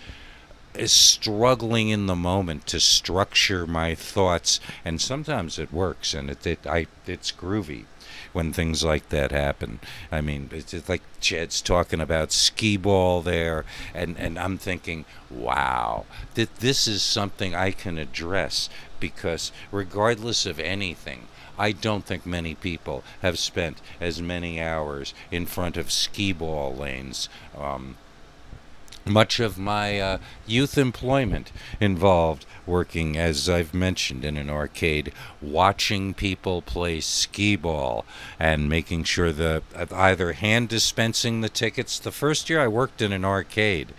is 0.79 0.91
struggling 0.91 1.89
in 1.89 2.05
the 2.05 2.15
moment 2.15 2.67
to 2.67 2.79
structure 2.79 3.65
my 3.65 3.95
thoughts, 3.95 4.59
and 4.85 5.01
sometimes 5.01 5.59
it 5.59 5.73
works, 5.73 6.13
and 6.13 6.29
it, 6.29 6.45
it 6.45 6.67
I 6.67 6.87
it's 7.05 7.31
groovy 7.31 7.85
when 8.33 8.53
things 8.53 8.83
like 8.83 9.09
that 9.09 9.31
happen. 9.31 9.79
I 10.11 10.21
mean, 10.21 10.49
it's, 10.51 10.87
like 10.87 11.01
Jed's 11.19 11.61
talking 11.61 11.99
about 11.99 12.31
skee 12.31 12.77
ball 12.77 13.21
there, 13.21 13.65
and 13.93 14.17
and 14.17 14.37
I'm 14.37 14.57
thinking, 14.57 15.05
wow, 15.29 16.05
that 16.35 16.57
this 16.57 16.87
is 16.87 17.01
something 17.01 17.55
I 17.55 17.71
can 17.71 17.97
address 17.97 18.69
because 18.99 19.51
regardless 19.71 20.45
of 20.45 20.59
anything. 20.59 21.27
I 21.59 21.71
don't 21.71 22.05
think 22.05 22.23
many 22.23 22.53
people 22.53 23.03
have 23.23 23.39
spent 23.39 23.81
as 23.99 24.21
many 24.21 24.61
hours 24.61 25.15
in 25.31 25.47
front 25.47 25.75
of 25.75 25.91
skee 25.91 26.31
ball 26.31 26.75
lanes 26.75 27.29
um, 27.57 27.97
much 29.09 29.39
of 29.39 29.57
my 29.57 29.99
uh, 29.99 30.17
youth 30.45 30.77
employment 30.77 31.51
involved 31.79 32.45
working, 32.65 33.17
as 33.17 33.49
I've 33.49 33.73
mentioned, 33.73 34.25
in 34.25 34.37
an 34.37 34.49
arcade, 34.49 35.13
watching 35.41 36.13
people 36.13 36.61
play 36.61 36.99
skee 36.99 37.55
ball 37.55 38.05
and 38.39 38.69
making 38.69 39.05
sure 39.05 39.31
that 39.31 39.63
either 39.91 40.33
hand 40.33 40.69
dispensing 40.69 41.41
the 41.41 41.49
tickets. 41.49 41.97
The 41.97 42.11
first 42.11 42.49
year 42.49 42.59
I 42.59 42.67
worked 42.67 43.01
in 43.01 43.13
an 43.13 43.25
arcade, 43.25 43.93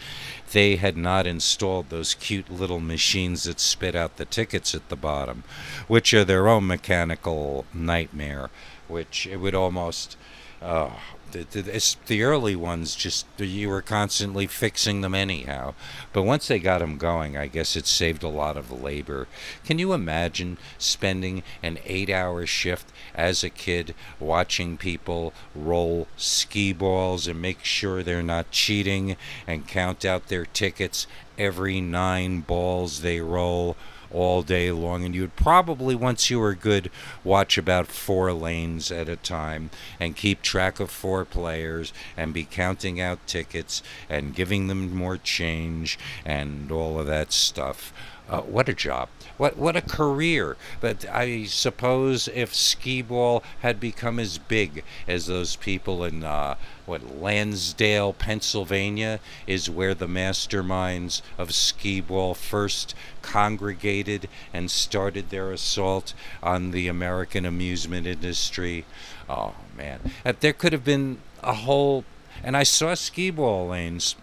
they 0.52 0.76
had 0.76 0.96
not 0.96 1.26
installed 1.26 1.88
those 1.88 2.14
cute 2.14 2.50
little 2.50 2.80
machines 2.80 3.44
that 3.44 3.60
spit 3.60 3.94
out 3.94 4.16
the 4.16 4.24
tickets 4.24 4.74
at 4.74 4.88
the 4.88 4.96
bottom, 4.96 5.44
which 5.86 6.14
are 6.14 6.24
their 6.24 6.48
own 6.48 6.66
mechanical 6.66 7.64
nightmare, 7.74 8.50
which 8.88 9.26
it 9.26 9.36
would 9.36 9.54
almost. 9.54 10.16
Uh, 10.60 10.90
the, 11.32 11.44
the, 11.50 11.96
the, 12.06 12.22
early 12.22 12.56
ones 12.56 12.94
just 12.94 13.26
you 13.38 13.68
were 13.68 13.82
constantly 13.82 14.46
fixing 14.46 15.02
them 15.02 15.14
anyhow 15.14 15.74
but 16.12 16.22
once 16.22 16.48
they 16.48 16.58
got 16.58 16.78
them 16.78 16.96
going 16.96 17.36
i 17.36 17.46
guess 17.46 17.76
it 17.76 17.86
saved 17.86 18.22
a 18.22 18.28
lot 18.28 18.56
of 18.56 18.70
labor 18.70 19.28
can 19.64 19.78
you 19.78 19.92
imagine 19.92 20.56
spending 20.78 21.42
an 21.62 21.78
eight 21.84 22.08
hour 22.10 22.46
shift 22.46 22.90
as 23.14 23.44
a 23.44 23.50
kid 23.50 23.94
watching 24.18 24.76
people 24.76 25.32
roll 25.54 26.08
skee 26.16 26.72
balls 26.72 27.26
and 27.26 27.40
make 27.42 27.62
sure 27.62 28.02
they're 28.02 28.22
not 28.22 28.50
cheating 28.50 29.16
and 29.46 29.68
count 29.68 30.04
out 30.04 30.28
their 30.28 30.46
tickets 30.46 31.06
every 31.36 31.80
nine 31.80 32.40
balls 32.40 33.02
they 33.02 33.20
roll 33.20 33.76
all 34.12 34.42
day 34.42 34.70
long. 34.70 35.04
And 35.04 35.14
you'd 35.14 35.36
probably, 35.36 35.94
once 35.94 36.30
you 36.30 36.40
were 36.40 36.54
good, 36.54 36.90
watch 37.24 37.58
about 37.58 37.86
four 37.86 38.32
lanes 38.32 38.90
at 38.90 39.08
a 39.08 39.16
time 39.16 39.70
and 40.00 40.16
keep 40.16 40.42
track 40.42 40.80
of 40.80 40.90
four 40.90 41.24
players 41.24 41.92
and 42.16 42.34
be 42.34 42.44
counting 42.44 43.00
out 43.00 43.26
tickets 43.26 43.82
and 44.08 44.34
giving 44.34 44.66
them 44.66 44.94
more 44.94 45.16
change 45.16 45.98
and 46.24 46.70
all 46.70 46.98
of 46.98 47.06
that 47.06 47.32
stuff. 47.32 47.92
Uh, 48.28 48.42
what 48.42 48.68
a 48.68 48.74
job! 48.74 49.08
What 49.38 49.56
what 49.56 49.74
a 49.74 49.80
career! 49.80 50.58
But 50.82 51.06
I 51.10 51.44
suppose 51.44 52.28
if 52.28 52.54
skee 52.54 53.00
ball 53.00 53.42
had 53.60 53.80
become 53.80 54.18
as 54.18 54.36
big 54.36 54.84
as 55.06 55.26
those 55.26 55.56
people 55.56 56.04
in 56.04 56.22
uh, 56.22 56.56
what 56.84 57.18
Lansdale, 57.20 58.12
Pennsylvania, 58.12 59.20
is 59.46 59.70
where 59.70 59.94
the 59.94 60.06
masterminds 60.06 61.22
of 61.38 61.54
skee 61.54 62.02
ball 62.02 62.34
first 62.34 62.94
congregated 63.22 64.28
and 64.52 64.70
started 64.70 65.30
their 65.30 65.50
assault 65.50 66.12
on 66.42 66.70
the 66.72 66.86
American 66.86 67.46
amusement 67.46 68.06
industry. 68.06 68.84
Oh 69.26 69.54
man, 69.74 70.00
there 70.40 70.52
could 70.52 70.74
have 70.74 70.84
been 70.84 71.18
a 71.42 71.54
whole. 71.54 72.04
And 72.44 72.56
I 72.56 72.62
saw 72.62 72.94
skee 72.94 73.30
ball 73.30 73.68
lanes, 73.68 74.16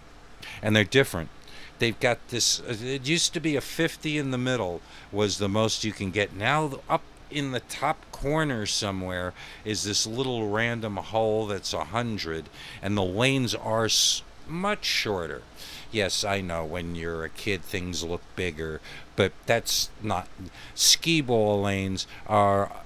and 0.62 0.76
they're 0.76 0.84
different 0.84 1.30
they've 1.80 2.00
got 2.00 2.28
this 2.30 2.60
it 2.60 3.08
used 3.08 3.34
to 3.34 3.40
be 3.40 3.56
a 3.56 3.62
50 3.62 4.18
in 4.18 4.32
the 4.32 4.38
middle 4.38 4.82
was 5.12 5.38
the 5.38 5.50
most 5.50 5.84
you 5.84 5.92
can 5.92 6.12
get. 6.12 6.36
Now 6.36 6.80
up 6.90 7.04
in 7.32 7.52
the 7.52 7.60
top 7.62 8.06
corner 8.12 8.66
somewhere 8.66 9.34
is 9.64 9.84
this 9.84 10.06
little 10.06 10.50
random 10.50 10.98
hole 10.98 11.48
that's 11.48 11.74
a 11.74 11.86
hundred 11.86 12.50
and 12.82 12.96
the 12.96 13.04
lanes 13.04 13.56
are 13.56 13.90
much 14.48 14.86
shorter. 14.86 15.42
Yes 15.92 16.24
i 16.24 16.42
know 16.42 16.66
when 16.66 16.96
you're 16.96 17.24
a 17.24 17.30
kid 17.30 17.62
things 17.64 18.04
look 18.04 18.22
bigger 18.36 18.82
but 19.16 19.32
that's 19.46 19.90
not 20.02 20.28
Skee 20.74 21.22
ball 21.22 21.64
lanes 21.64 22.06
are 22.28 22.66
uh, 22.66 22.80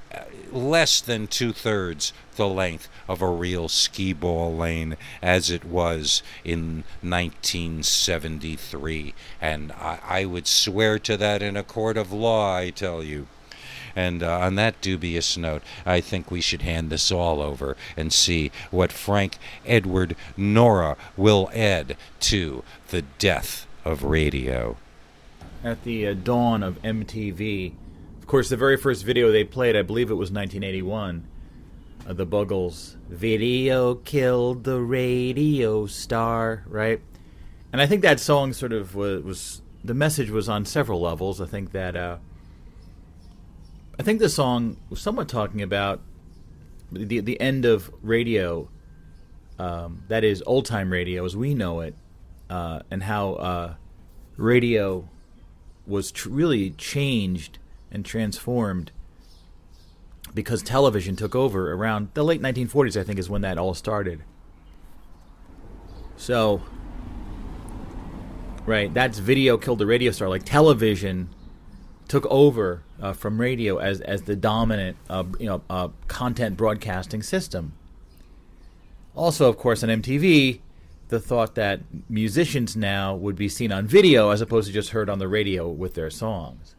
less 0.52 1.00
than 1.02 1.28
two 1.28 1.54
thirds 1.54 2.12
the 2.36 2.48
length 2.48 2.90
of 3.08 3.22
a 3.22 3.30
real 3.30 3.68
skee 3.68 4.14
ball 4.14 4.56
lane 4.56 4.98
as 5.22 5.52
it 5.52 5.66
was 5.66 6.24
in 6.44 6.84
1973. 7.02 9.14
And 9.42 9.72
I, 9.74 10.00
I 10.08 10.26
would 10.26 10.48
swear 10.48 10.98
to 11.00 11.18
that 11.18 11.42
in 11.42 11.58
a 11.58 11.64
court 11.64 11.98
of 11.98 12.14
law, 12.14 12.56
I 12.56 12.70
tell 12.70 13.04
you. 13.04 13.28
And 13.96 14.22
uh, 14.24 14.40
on 14.40 14.56
that 14.56 14.82
dubious 14.82 15.38
note, 15.38 15.64
I 15.86 16.00
think 16.00 16.32
we 16.32 16.40
should 16.42 16.62
hand 16.62 16.90
this 16.90 17.12
all 17.12 17.42
over 17.42 17.76
and 17.98 18.14
see 18.14 18.52
what 18.72 18.94
Frank 18.94 19.38
Edward 19.66 20.16
Nora 20.38 20.96
will 21.18 21.50
add 21.54 21.98
to 22.22 22.64
the 22.90 23.02
death 23.02 23.68
of 23.84 24.04
radio. 24.04 24.78
At 25.64 25.84
the 25.84 26.08
uh, 26.08 26.14
dawn 26.14 26.64
of 26.64 26.82
MTV, 26.82 27.74
course, 28.30 28.50
the 28.50 28.58
very 28.58 28.78
first 28.78 29.04
video 29.04 29.32
they 29.32 29.44
played, 29.44 29.76
I 29.76 29.82
believe 29.82 30.12
it 30.12 30.14
was 30.14 30.32
1981, 30.32 31.28
uh, 32.08 32.14
the 32.14 32.26
Buggles 32.26 32.96
video 33.10 33.96
killed 33.96 34.64
the 34.64 34.80
radio 34.80 35.88
star, 35.88 36.64
right? 36.68 37.02
And 37.74 37.82
I 37.82 37.88
think 37.88 38.04
that 38.04 38.20
song 38.20 38.54
sort 38.54 38.72
of 38.72 38.94
was, 38.94 39.24
was 39.24 39.62
the 39.84 39.96
message 39.96 40.30
was 40.30 40.48
on 40.48 40.66
several 40.66 41.02
levels. 41.02 41.42
I 41.42 41.48
think 41.48 41.72
that 41.72 41.96
uh, 41.96 42.18
I 44.00 44.04
think 44.04 44.20
the 44.20 44.30
song 44.30 44.78
was 44.92 45.02
somewhat 45.02 45.28
talking 45.28 45.64
about 45.64 46.00
the 46.92 47.22
the 47.22 47.42
end 47.42 47.66
of 47.66 47.92
radio, 48.04 48.70
um, 49.58 50.04
that 50.08 50.24
is 50.24 50.44
old 50.46 50.66
time 50.66 50.92
radio 50.92 51.26
as 51.26 51.36
we 51.36 51.56
know 51.56 51.80
it, 51.80 51.96
uh, 52.50 52.82
and 52.92 53.04
how 53.04 53.34
uh, 53.34 53.74
radio 54.38 55.10
was 55.88 56.12
tr- 56.12 56.30
really 56.30 56.70
changed 56.72 57.58
and 57.92 58.06
transformed 58.06 58.92
because 60.34 60.62
television 60.62 61.16
took 61.16 61.36
over 61.36 61.74
around 61.74 62.10
the 62.14 62.24
late 62.24 62.42
1940s, 62.42 63.00
I 63.00 63.04
think, 63.04 63.20
is 63.20 63.30
when 63.30 63.42
that 63.42 63.58
all 63.58 63.74
started. 63.74 64.24
So, 66.18 66.62
right, 68.66 68.94
that's 68.94 69.20
video 69.20 69.58
killed 69.58 69.80
the 69.80 69.86
radio 69.86 70.12
star. 70.12 70.30
Like 70.30 70.44
television 70.44 71.30
took 72.08 72.26
over 72.28 72.84
uh, 73.02 73.14
from 73.14 73.40
radio 73.40 73.78
as 73.78 74.02
as 74.02 74.24
the 74.24 74.36
dominant 74.36 74.98
uh, 75.10 75.24
you 75.40 75.46
know 75.46 75.62
uh, 75.70 75.90
content 76.08 76.58
broadcasting 76.58 77.24
system. 77.24 77.74
Also, 79.16 79.50
of 79.50 79.58
course, 79.58 79.84
on 79.84 79.90
MTV, 79.90 80.60
the 81.08 81.20
thought 81.20 81.56
that 81.56 81.82
musicians 82.10 82.76
now 82.76 83.16
would 83.16 83.36
be 83.36 83.50
seen 83.50 83.72
on 83.72 83.88
video 83.88 84.30
as 84.30 84.42
opposed 84.42 84.68
to 84.68 84.74
just 84.74 84.92
heard 84.92 85.10
on 85.10 85.20
the 85.20 85.28
radio 85.28 85.68
with 85.68 85.96
their 85.96 86.10
songs. 86.10 86.76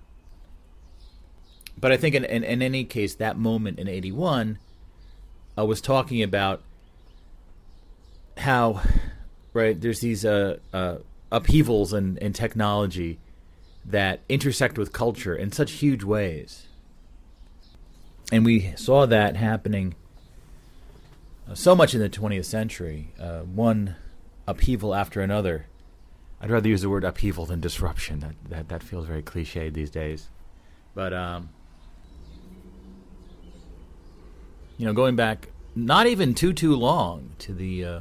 But 1.81 1.93
I 1.93 1.97
think 1.97 2.15
in, 2.15 2.25
in, 2.25 2.45
in 2.45 2.63
any 2.63 2.85
case, 2.85 3.15
that 3.15 3.39
moment 3.39 3.79
in 3.79 3.89
81 3.89 4.59
I 5.57 5.63
was 5.63 5.81
talking 5.81 6.23
about 6.23 6.63
how, 8.39 8.81
right, 9.53 9.79
there's 9.79 10.01
these 10.01 10.25
uh, 10.25 10.57
uh, 10.73 10.97
upheavals 11.31 11.93
in, 11.93 12.17
in 12.19 12.33
technology 12.33 13.19
that 13.85 14.21
intersect 14.29 14.79
with 14.79 14.93
culture 14.93 15.35
in 15.35 15.53
such 15.53 15.73
huge 15.73 16.03
ways. 16.03 16.67
And 18.33 18.45
we 18.45 18.73
saw 18.77 19.07
that 19.07 19.37
happening 19.37 19.97
uh, 21.47 21.55
so 21.55 21.75
much 21.75 21.95
in 21.95 22.01
the 22.01 22.09
20th 22.09 22.45
century, 22.45 23.13
uh, 23.21 23.41
one 23.41 23.97
upheaval 24.47 24.95
after 24.95 25.21
another. 25.21 25.67
I'd 26.41 26.51
rather 26.51 26.69
use 26.69 26.81
the 26.81 26.89
word 26.89 27.05
upheaval 27.05 27.45
than 27.45 27.61
disruption. 27.61 28.21
That 28.21 28.35
that, 28.49 28.69
that 28.71 28.83
feels 28.83 29.07
very 29.07 29.23
cliched 29.23 29.75
these 29.75 29.91
days. 29.91 30.29
But 30.95 31.13
um, 31.13 31.51
you 34.81 34.87
know, 34.87 34.95
going 34.95 35.15
back 35.15 35.49
not 35.75 36.07
even 36.07 36.33
too 36.33 36.55
too 36.55 36.75
long 36.75 37.33
to 37.41 37.53
the 37.53 37.85
uh, 37.85 38.01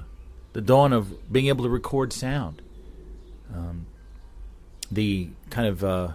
the 0.53 0.61
dawn 0.61 0.93
of 0.93 1.29
being 1.29 1.47
able 1.47 1.65
to 1.65 1.69
record 1.69 2.13
sound. 2.13 2.61
Um, 3.53 3.85
the 4.89 5.27
kind 5.49 5.67
of 5.67 5.83
uh, 5.83 6.11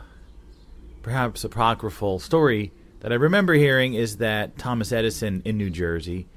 perhaps 1.03 1.45
apocryphal 1.45 2.19
story 2.19 2.73
that 3.01 3.13
I 3.13 3.17
remember 3.17 3.53
hearing 3.53 3.93
is 3.93 4.17
that 4.17 4.57
Thomas 4.57 4.91
Edison 4.91 5.43
in 5.45 5.59
New 5.59 5.69
Jersey 5.69 6.29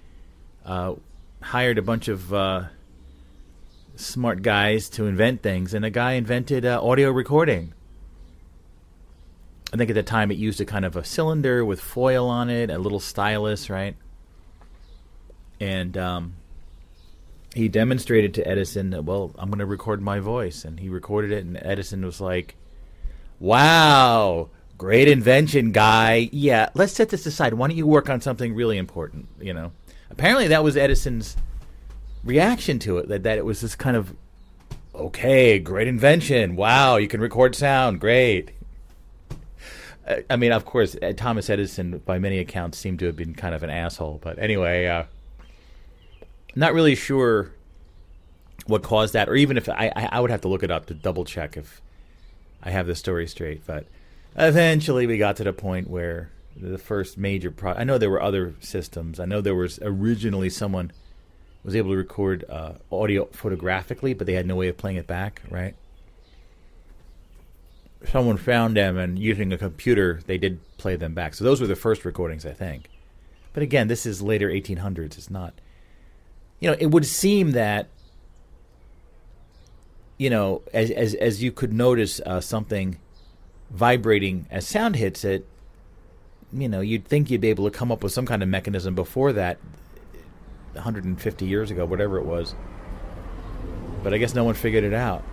uh, 0.66 0.96
hired 1.42 1.78
a 1.78 1.82
bunch 1.82 2.10
of 2.10 2.34
uh, 2.34 2.64
smart 3.96 4.42
guys 4.42 4.90
to 4.90 5.06
invent 5.06 5.42
things, 5.42 5.74
and 5.74 5.86
a 5.86 5.90
guy 5.90 6.14
invented 6.14 6.66
uh, 6.66 6.84
audio 6.84 7.12
recording. 7.12 7.74
I 9.74 9.78
think 9.78 9.90
at 9.90 9.94
the 9.94 10.04
time 10.04 10.32
it 10.32 10.38
used 10.38 10.60
a 10.60 10.66
kind 10.66 10.84
of 10.84 10.98
a 10.98 11.06
cylinder 11.06 11.64
with 11.64 11.80
foil 11.80 12.28
on 12.28 12.50
it, 12.50 12.70
a 12.70 12.78
little 12.78 13.00
stylus, 13.00 13.70
right? 13.70 13.96
And 15.60 15.98
um, 15.98 16.34
he 17.54 17.68
demonstrated 17.68 18.34
to 18.36 18.48
Edison 18.48 18.92
that, 18.92 19.04
well, 19.06 19.32
I'm 19.38 19.50
going 19.50 19.60
to 19.60 19.66
record 19.66 20.02
my 20.02 20.20
voice. 20.20 20.64
And 20.66 20.80
he 20.80 20.90
recorded 20.90 21.32
it, 21.32 21.46
and 21.46 21.58
Edison 21.62 22.06
was 22.06 22.22
like, 22.22 22.56
wow, 23.40 24.50
great 24.78 25.08
invention, 25.08 25.72
guy. 25.72 26.30
Yeah, 26.32 26.70
let's 26.74 26.94
set 26.94 27.10
this 27.10 27.26
aside. 27.26 27.54
Why 27.54 27.68
don't 27.68 27.78
you 27.78 27.88
work 27.88 28.10
on 28.10 28.22
something 28.22 28.54
really 28.54 28.78
important, 28.78 29.28
you 29.40 29.54
know? 29.54 29.72
Apparently, 30.10 30.48
that 30.48 30.64
was 30.64 30.78
Edison's 30.78 31.36
reaction 32.24 32.80
to 32.80 32.98
it, 32.98 33.08
that, 33.10 33.24
that 33.24 33.38
it 33.38 33.46
was 33.46 33.62
this 33.62 33.76
kind 33.76 33.98
of, 33.98 34.16
okay, 34.94 35.60
great 35.60 35.88
invention. 35.88 36.56
Wow, 36.56 36.98
you 36.98 37.08
can 37.08 37.22
record 37.22 37.56
sound. 37.56 38.00
Great. 38.00 38.52
I 40.30 40.38
mean, 40.38 40.54
of 40.54 40.64
course, 40.64 40.96
uh, 41.02 41.12
Thomas 41.18 41.50
Edison, 41.50 42.02
by 42.06 42.18
many 42.18 42.40
accounts, 42.40 42.78
seemed 42.78 43.00
to 43.00 43.08
have 43.08 43.18
been 43.18 43.34
kind 43.34 43.54
of 43.54 43.64
an 43.64 43.70
asshole. 43.70 44.20
But 44.24 44.40
anyway, 44.40 44.88
uh, 44.88 45.04
not 46.58 46.74
really 46.74 46.96
sure 46.96 47.52
what 48.66 48.84
caused 48.84 49.14
that, 49.14 49.30
or 49.30 49.36
even 49.36 49.58
if 49.58 49.70
I, 49.70 49.92
I 49.96 50.20
would 50.20 50.32
have 50.32 50.42
to 50.42 50.48
look 50.48 50.64
it 50.64 50.72
up 50.72 50.88
to 50.88 50.94
double 50.94 51.24
check 51.24 51.56
if 51.56 51.82
I 52.62 52.72
have 52.72 52.88
the 52.88 52.96
story 52.96 53.28
straight. 53.28 53.66
But 53.66 53.86
eventually, 54.36 55.08
we 55.08 55.18
got 55.18 55.38
to 55.38 55.44
the 55.44 55.54
point 55.54 55.90
where 55.90 56.32
the 56.56 56.78
first 56.78 57.18
major 57.18 57.52
pro. 57.52 57.74
I 57.74 57.84
know 57.84 57.98
there 57.98 58.10
were 58.10 58.22
other 58.22 58.56
systems. 58.60 59.20
I 59.20 59.26
know 59.26 59.42
there 59.42 59.56
was 59.56 59.80
originally 59.82 60.50
someone 60.50 60.92
was 61.64 61.76
able 61.76 61.92
to 61.92 61.98
record 61.98 62.44
uh, 62.50 62.74
audio 62.92 63.26
photographically, 63.26 64.14
but 64.14 64.28
they 64.28 64.34
had 64.34 64.48
no 64.48 64.56
way 64.56 64.68
of 64.68 64.78
playing 64.78 64.98
it 64.98 65.08
back. 65.08 65.42
Right? 65.50 65.76
Someone 68.12 68.38
found 68.38 68.76
them, 68.76 68.98
and 68.98 69.18
using 69.18 69.52
a 69.54 69.58
computer, 69.58 70.22
they 70.26 70.38
did 70.38 70.60
play 70.78 70.96
them 70.96 71.14
back. 71.14 71.34
So 71.34 71.44
those 71.44 71.62
were 71.62 71.68
the 71.68 71.76
first 71.76 72.06
recordings, 72.06 72.46
I 72.46 72.52
think. 72.52 72.90
But 73.54 73.64
again, 73.64 73.88
this 73.88 74.06
is 74.06 74.22
later 74.22 74.50
1800s. 74.50 75.18
It's 75.18 75.32
not. 75.32 75.54
You 76.60 76.72
know, 76.72 76.78
it 76.80 76.88
would 76.88 77.06
seem 77.06 77.52
that 77.52 77.88
you 80.18 80.30
know, 80.30 80.64
as 80.74 80.90
as 80.92 81.14
as 81.16 81.44
you 81.44 81.52
could 81.52 81.72
notice 81.72 82.20
uh, 82.26 82.42
something 82.42 82.98
vibrating 83.70 84.48
as 84.50 84.68
sound 84.68 84.96
hits 84.96 85.24
it, 85.24 85.46
you 86.52 86.68
know, 86.68 86.82
you'd 86.82 87.06
think 87.06 87.30
you'd 87.30 87.42
be 87.42 87.50
able 87.50 87.70
to 87.70 87.78
come 87.78 87.92
up 87.92 88.04
with 88.04 88.12
some 88.12 88.26
kind 88.26 88.42
of 88.42 88.50
mechanism 88.50 88.96
before 88.96 89.34
that, 89.34 89.60
150 90.74 91.46
years 91.46 91.70
ago, 91.70 91.86
whatever 91.86 92.18
it 92.18 92.26
was. 92.26 92.56
But 94.04 94.14
I 94.14 94.18
guess 94.18 94.34
no 94.34 94.44
one 94.44 94.56
figured 94.56 94.84
it 94.84 94.94
out. 94.94 95.24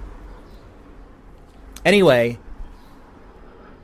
Anyway, 1.84 2.38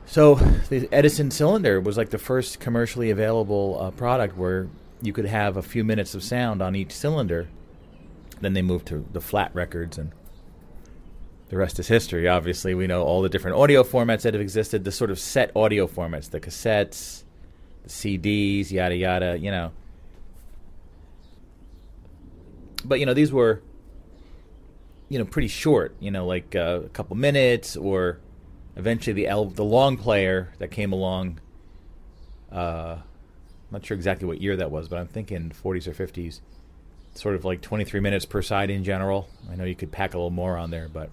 so 0.05 0.35
the 0.69 0.89
Edison 0.91 1.31
cylinder 1.31 1.79
was 1.79 1.97
like 1.97 2.09
the 2.09 2.17
first 2.17 2.59
commercially 2.59 3.09
available 3.09 3.77
uh, 3.79 3.91
product 3.91 4.37
where 4.37 4.67
you 5.01 5.13
could 5.13 5.25
have 5.25 5.57
a 5.57 5.61
few 5.61 5.83
minutes 5.83 6.15
of 6.15 6.23
sound 6.23 6.61
on 6.61 6.75
each 6.75 6.91
cylinder. 6.91 7.47
Then 8.39 8.53
they 8.53 8.61
moved 8.61 8.87
to 8.87 9.05
the 9.11 9.21
flat 9.21 9.53
records 9.53 9.97
and 9.97 10.11
the 11.49 11.57
rest 11.57 11.79
is 11.79 11.87
history. 11.87 12.27
Obviously, 12.27 12.73
we 12.73 12.87
know 12.87 13.03
all 13.03 13.21
the 13.21 13.29
different 13.29 13.57
audio 13.57 13.83
formats 13.83 14.21
that 14.21 14.33
have 14.33 14.41
existed, 14.41 14.83
the 14.85 14.91
sort 14.91 15.11
of 15.11 15.19
set 15.19 15.51
audio 15.55 15.85
formats, 15.85 16.29
the 16.29 16.39
cassettes, 16.39 17.23
the 17.83 17.89
CDs, 17.89 18.71
yada 18.71 18.95
yada, 18.95 19.37
you 19.37 19.51
know. 19.51 19.71
But 22.85 22.99
you 22.99 23.05
know, 23.05 23.13
these 23.13 23.33
were 23.33 23.61
you 25.09 25.19
know 25.19 25.25
pretty 25.25 25.49
short, 25.49 25.93
you 25.99 26.09
know, 26.09 26.25
like 26.25 26.55
uh, 26.55 26.81
a 26.85 26.89
couple 26.89 27.17
minutes, 27.17 27.75
or 27.75 28.19
eventually 28.77 29.13
the 29.13 29.27
L- 29.27 29.45
the 29.45 29.63
long 29.65 29.97
player 29.97 30.53
that 30.59 30.69
came 30.71 30.93
along. 30.93 31.41
Uh, 32.49 32.97
not 33.71 33.85
sure 33.85 33.95
exactly 33.95 34.27
what 34.27 34.41
year 34.41 34.55
that 34.57 34.71
was, 34.71 34.87
but 34.87 34.99
I'm 34.99 35.07
thinking 35.07 35.51
40s 35.63 35.87
or 35.87 35.93
50s. 35.93 36.41
Sort 37.13 37.35
of 37.35 37.43
like 37.43 37.61
23 37.61 37.99
minutes 37.99 38.25
per 38.25 38.41
side 38.41 38.69
in 38.69 38.83
general. 38.83 39.27
I 39.49 39.55
know 39.55 39.63
you 39.63 39.75
could 39.75 39.91
pack 39.91 40.13
a 40.13 40.17
little 40.17 40.29
more 40.29 40.57
on 40.57 40.71
there, 40.71 40.87
but 40.87 41.09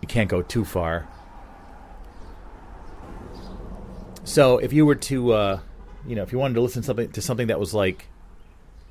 you 0.00 0.08
can't 0.08 0.30
go 0.30 0.42
too 0.42 0.64
far. 0.64 1.08
So 4.24 4.58
if 4.58 4.72
you 4.72 4.86
were 4.86 4.94
to, 4.94 5.32
uh, 5.32 5.60
you 6.06 6.16
know, 6.16 6.22
if 6.22 6.32
you 6.32 6.38
wanted 6.38 6.54
to 6.54 6.62
listen 6.62 6.82
to 6.82 6.86
something 6.86 7.12
to 7.12 7.22
something 7.22 7.46
that 7.48 7.60
was 7.60 7.74
like, 7.74 8.06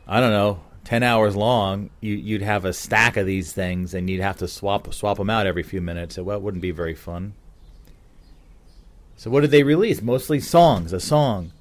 I 0.07 0.19
don't 0.19 0.31
know, 0.31 0.61
ten 0.83 1.01
hours 1.01 1.35
long, 1.35 1.89
you, 2.01 2.13
you'd 2.13 2.43
have 2.43 2.65
a 2.65 2.73
stack 2.73 3.17
of 3.17 3.25
these 3.25 3.51
things, 3.51 3.95
and 3.95 4.09
you'd 4.09 4.21
have 4.21 4.37
to 4.37 4.47
swap 4.47 4.93
swap 4.93 5.17
them 5.17 5.29
out 5.31 5.47
every 5.47 5.63
few 5.63 5.81
minutes. 5.81 6.17
Well, 6.17 6.37
it 6.37 6.43
wouldn't 6.43 6.61
be 6.61 6.71
very 6.71 6.95
fun. 6.95 7.33
So 9.17 9.29
what 9.29 9.41
did 9.41 9.51
they 9.51 9.63
release? 9.63 10.01
Mostly 10.01 10.39
songs. 10.39 10.93
A 10.93 10.99
song, 10.99 11.51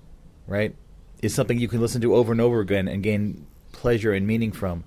right, 0.46 0.74
is 1.22 1.34
something 1.34 1.58
you 1.58 1.68
can 1.68 1.80
listen 1.80 2.00
to 2.00 2.14
over 2.14 2.32
and 2.32 2.40
over 2.40 2.60
again 2.60 2.88
and 2.88 3.02
gain 3.02 3.46
pleasure 3.72 4.12
and 4.12 4.26
meaning 4.26 4.52
from. 4.52 4.84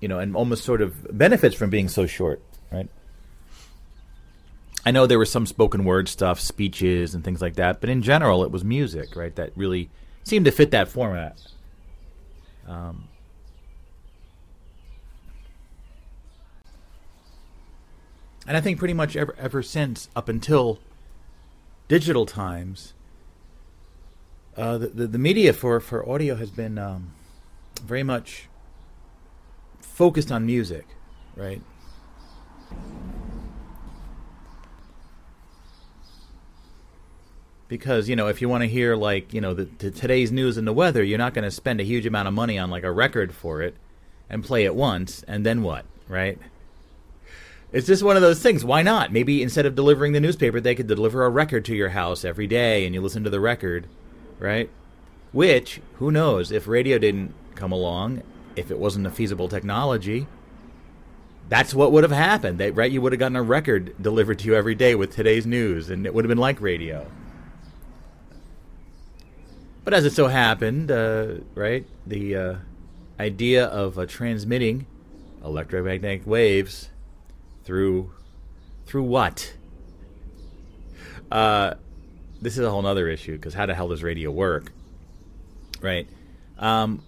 you 0.00 0.08
know, 0.08 0.18
and 0.18 0.34
almost 0.36 0.64
sort 0.64 0.80
of 0.80 1.06
benefits 1.16 1.54
from 1.54 1.70
being 1.70 1.88
so 1.88 2.06
short, 2.06 2.40
right? 2.70 2.88
I 4.86 4.90
know 4.90 5.06
there 5.06 5.18
was 5.18 5.30
some 5.30 5.46
spoken 5.46 5.84
word 5.84 6.08
stuff, 6.08 6.40
speeches 6.40 7.14
and 7.14 7.24
things 7.24 7.42
like 7.42 7.56
that, 7.56 7.80
but 7.80 7.90
in 7.90 8.02
general, 8.02 8.44
it 8.44 8.50
was 8.50 8.64
music, 8.64 9.16
right? 9.16 9.34
That 9.34 9.52
really 9.56 9.90
seemed 10.24 10.44
to 10.44 10.52
fit 10.52 10.70
that 10.70 10.88
format. 10.88 11.40
Um, 12.66 13.08
and 18.46 18.56
I 18.56 18.60
think 18.60 18.78
pretty 18.78 18.94
much 18.94 19.16
ever 19.16 19.34
ever 19.38 19.62
since, 19.62 20.08
up 20.14 20.28
until 20.28 20.78
digital 21.88 22.26
times, 22.26 22.92
uh, 24.56 24.78
the, 24.78 24.88
the, 24.88 25.06
the 25.06 25.18
media 25.18 25.52
for 25.52 25.80
for 25.80 26.08
audio 26.08 26.36
has 26.36 26.50
been 26.50 26.78
um, 26.78 27.12
very 27.82 28.02
much 28.02 28.48
focused 29.80 30.30
on 30.30 30.46
music, 30.46 30.86
right? 31.34 31.62
Because 37.68 38.08
you 38.08 38.16
know, 38.16 38.28
if 38.28 38.40
you 38.40 38.48
want 38.48 38.62
to 38.62 38.68
hear 38.68 38.96
like 38.96 39.32
you 39.32 39.40
know 39.40 39.54
the, 39.54 39.64
the 39.64 39.90
today's 39.90 40.30
news 40.30 40.56
and 40.56 40.66
the 40.66 40.72
weather, 40.72 41.02
you're 41.02 41.18
not 41.18 41.34
going 41.34 41.44
to 41.44 41.50
spend 41.50 41.80
a 41.80 41.84
huge 41.84 42.06
amount 42.06 42.28
of 42.28 42.34
money 42.34 42.58
on 42.58 42.70
like 42.70 42.84
a 42.84 42.92
record 42.92 43.34
for 43.34 43.62
it 43.62 43.74
and 44.28 44.44
play 44.44 44.64
it 44.64 44.74
once, 44.74 45.22
and 45.26 45.44
then 45.46 45.62
what, 45.62 45.84
right? 46.06 46.38
It's 47.70 47.86
just 47.86 48.02
one 48.02 48.16
of 48.16 48.22
those 48.22 48.40
things. 48.40 48.64
Why 48.64 48.82
not? 48.82 49.12
Maybe 49.12 49.42
instead 49.42 49.66
of 49.66 49.74
delivering 49.74 50.12
the 50.12 50.20
newspaper, 50.20 50.60
they 50.60 50.74
could 50.74 50.86
deliver 50.86 51.24
a 51.24 51.28
record 51.28 51.64
to 51.66 51.76
your 51.76 51.90
house 51.90 52.24
every 52.24 52.46
day, 52.46 52.86
and 52.86 52.94
you 52.94 53.00
listen 53.02 53.24
to 53.24 53.30
the 53.30 53.40
record, 53.40 53.86
right? 54.38 54.70
Which, 55.32 55.80
who 55.96 56.10
knows, 56.10 56.50
if 56.50 56.66
radio 56.66 56.98
didn't 56.98 57.34
come 57.54 57.72
along 57.72 58.22
if 58.56 58.70
it 58.70 58.78
wasn't 58.78 59.06
a 59.06 59.10
feasible 59.10 59.48
technology, 59.48 60.26
that's 61.48 61.74
what 61.74 61.92
would 61.92 62.04
have 62.04 62.12
happened. 62.12 62.60
Right? 62.76 62.90
You 62.90 63.00
would 63.00 63.12
have 63.12 63.18
gotten 63.18 63.36
a 63.36 63.42
record 63.42 63.94
delivered 64.02 64.38
to 64.40 64.46
you 64.46 64.54
every 64.54 64.74
day 64.74 64.94
with 64.94 65.14
today's 65.14 65.46
news, 65.46 65.90
and 65.90 66.06
it 66.06 66.14
would 66.14 66.24
have 66.24 66.28
been 66.28 66.38
like 66.38 66.60
radio. 66.60 67.10
But 69.84 69.94
as 69.94 70.04
it 70.04 70.12
so 70.12 70.26
happened, 70.26 70.90
uh, 70.90 71.34
right, 71.54 71.86
the 72.06 72.36
uh, 72.36 72.54
idea 73.18 73.66
of 73.66 73.98
uh, 73.98 74.06
transmitting 74.06 74.86
electromagnetic 75.42 76.26
waves 76.26 76.90
through 77.68 78.10
through 78.86 79.02
what? 79.02 79.52
Uh, 81.30 81.74
this 82.40 82.56
is 82.56 82.64
a 82.64 82.70
whole 82.70 82.86
other 82.86 83.08
issue 83.08 83.36
because 83.36 83.52
how 83.52 83.66
the 83.66 83.74
hell 83.74 83.88
does 83.88 84.02
radio 84.02 84.30
work? 84.30 84.72
Right, 85.82 86.08
um, 86.58 87.02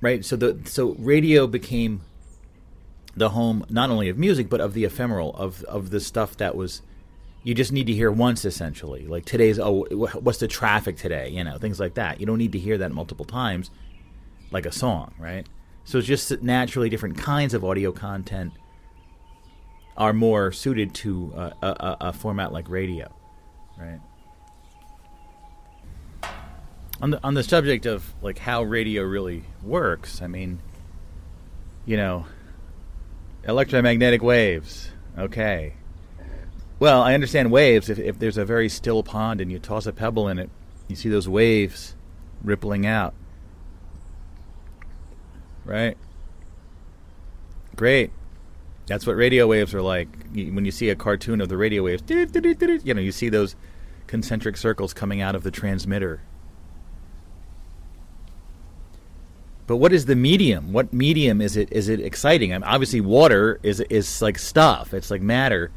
right. 0.00 0.24
So 0.24 0.36
the 0.36 0.58
so 0.64 0.96
radio 0.98 1.46
became 1.46 2.00
the 3.14 3.28
home 3.28 3.66
not 3.68 3.90
only 3.90 4.08
of 4.08 4.16
music 4.16 4.48
but 4.48 4.62
of 4.62 4.72
the 4.72 4.84
ephemeral 4.84 5.34
of 5.36 5.62
of 5.64 5.90
the 5.90 6.00
stuff 6.00 6.38
that 6.38 6.56
was 6.56 6.80
you 7.44 7.54
just 7.54 7.70
need 7.70 7.86
to 7.86 7.92
hear 7.92 8.10
once 8.10 8.46
essentially 8.46 9.06
like 9.06 9.26
today's 9.26 9.58
oh 9.58 9.84
what's 9.90 10.38
the 10.38 10.48
traffic 10.48 10.96
today 10.96 11.28
you 11.28 11.44
know 11.44 11.58
things 11.58 11.78
like 11.78 11.92
that 11.92 12.18
you 12.18 12.24
don't 12.24 12.38
need 12.38 12.52
to 12.52 12.58
hear 12.58 12.78
that 12.78 12.90
multiple 12.90 13.26
times 13.26 13.70
like 14.50 14.64
a 14.64 14.72
song 14.72 15.12
right 15.18 15.46
so 15.84 15.98
it's 15.98 16.06
just 16.06 16.40
naturally 16.40 16.88
different 16.88 17.18
kinds 17.18 17.52
of 17.52 17.62
audio 17.66 17.92
content 17.92 18.54
are 19.96 20.12
more 20.12 20.52
suited 20.52 20.94
to 20.94 21.32
a, 21.36 21.66
a, 21.66 21.96
a 22.00 22.12
format 22.12 22.52
like 22.52 22.68
radio 22.68 23.12
right 23.78 24.00
on 27.00 27.10
the 27.10 27.20
on 27.22 27.34
the 27.34 27.42
subject 27.42 27.86
of 27.86 28.14
like 28.22 28.38
how 28.38 28.62
radio 28.62 29.02
really 29.02 29.44
works 29.62 30.22
i 30.22 30.26
mean 30.26 30.60
you 31.84 31.96
know 31.96 32.24
Electromagnetic 33.44 34.22
waves. 34.22 34.90
Okay. 35.18 35.74
Well, 36.78 37.02
I 37.02 37.14
understand 37.14 37.50
waves. 37.50 37.88
If, 37.88 37.98
if 37.98 38.18
there's 38.18 38.38
a 38.38 38.44
very 38.44 38.68
still 38.68 39.02
pond 39.02 39.40
and 39.40 39.50
you 39.50 39.58
toss 39.58 39.86
a 39.86 39.92
pebble 39.92 40.28
in 40.28 40.38
it, 40.38 40.50
you 40.88 40.96
see 40.96 41.08
those 41.08 41.28
waves 41.28 41.94
rippling 42.42 42.86
out. 42.86 43.14
Right? 45.64 45.96
Great. 47.74 48.10
That's 48.86 49.06
what 49.06 49.16
radio 49.16 49.46
waves 49.46 49.74
are 49.74 49.82
like. 49.82 50.08
When 50.34 50.64
you 50.64 50.72
see 50.72 50.90
a 50.90 50.96
cartoon 50.96 51.40
of 51.40 51.48
the 51.48 51.56
radio 51.56 51.84
waves, 51.84 52.02
you 52.08 52.94
know, 52.94 53.00
you 53.00 53.12
see 53.12 53.28
those 53.28 53.54
concentric 54.06 54.56
circles 54.56 54.92
coming 54.92 55.20
out 55.20 55.34
of 55.34 55.42
the 55.42 55.50
transmitter. 55.50 56.20
But 59.66 59.76
what 59.76 59.92
is 59.92 60.06
the 60.06 60.16
medium? 60.16 60.72
What 60.72 60.92
medium 60.92 61.40
is 61.40 61.56
it? 61.56 61.72
Is 61.72 61.88
it 61.88 62.00
exciting? 62.00 62.52
I 62.52 62.58
mean, 62.58 62.64
obviously, 62.64 63.00
water 63.00 63.60
is 63.62 63.80
is 63.80 64.20
like 64.20 64.38
stuff. 64.38 64.92
It's 64.92 65.10
like 65.10 65.22
matter, 65.22 65.70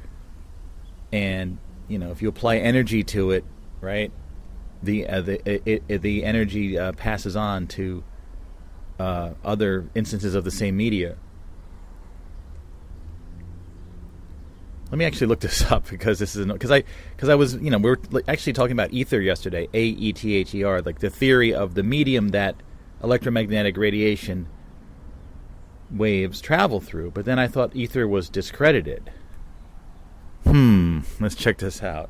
and 1.13 1.59
you 1.87 1.99
know, 1.99 2.11
if 2.11 2.21
you 2.21 2.27
apply 2.27 2.57
energy 2.57 3.03
to 3.03 3.31
it, 3.31 3.45
right, 3.81 4.11
the 4.81 5.07
uh, 5.07 5.21
the 5.21 5.49
it, 5.69 5.83
it, 5.87 6.01
the 6.01 6.25
energy 6.25 6.77
uh, 6.77 6.93
passes 6.93 7.35
on 7.35 7.67
to 7.67 8.03
uh, 8.99 9.31
other 9.43 9.87
instances 9.93 10.35
of 10.35 10.43
the 10.43 10.51
same 10.51 10.75
media. 10.75 11.15
Let 14.91 14.97
me 14.97 15.05
actually 15.05 15.27
look 15.27 15.39
this 15.39 15.63
up 15.71 15.89
because 15.89 16.19
this 16.19 16.35
is 16.35 16.45
because 16.45 16.71
I 16.71 16.83
because 17.15 17.29
I 17.29 17.35
was 17.35 17.55
you 17.55 17.69
know 17.69 17.77
we 17.77 17.89
were 17.89 17.99
actually 18.27 18.53
talking 18.53 18.73
about 18.73 18.93
ether 18.93 19.19
yesterday, 19.19 19.67
A 19.73 19.83
E 19.83 20.13
T 20.13 20.35
H 20.35 20.53
E 20.53 20.63
R, 20.63 20.81
like 20.81 20.99
the 20.99 21.09
theory 21.09 21.53
of 21.53 21.73
the 21.75 21.83
medium 21.83 22.29
that 22.29 22.55
electromagnetic 23.03 23.77
radiation 23.77 24.47
waves 25.91 26.41
travel 26.41 26.79
through, 26.79 27.11
but 27.11 27.25
then 27.25 27.39
I 27.39 27.47
thought 27.47 27.75
ether 27.75 28.07
was 28.07 28.29
discredited. 28.29 29.11
Hmm, 30.43 31.01
let's 31.19 31.35
check 31.35 31.57
this 31.57 31.81
out. 31.83 32.09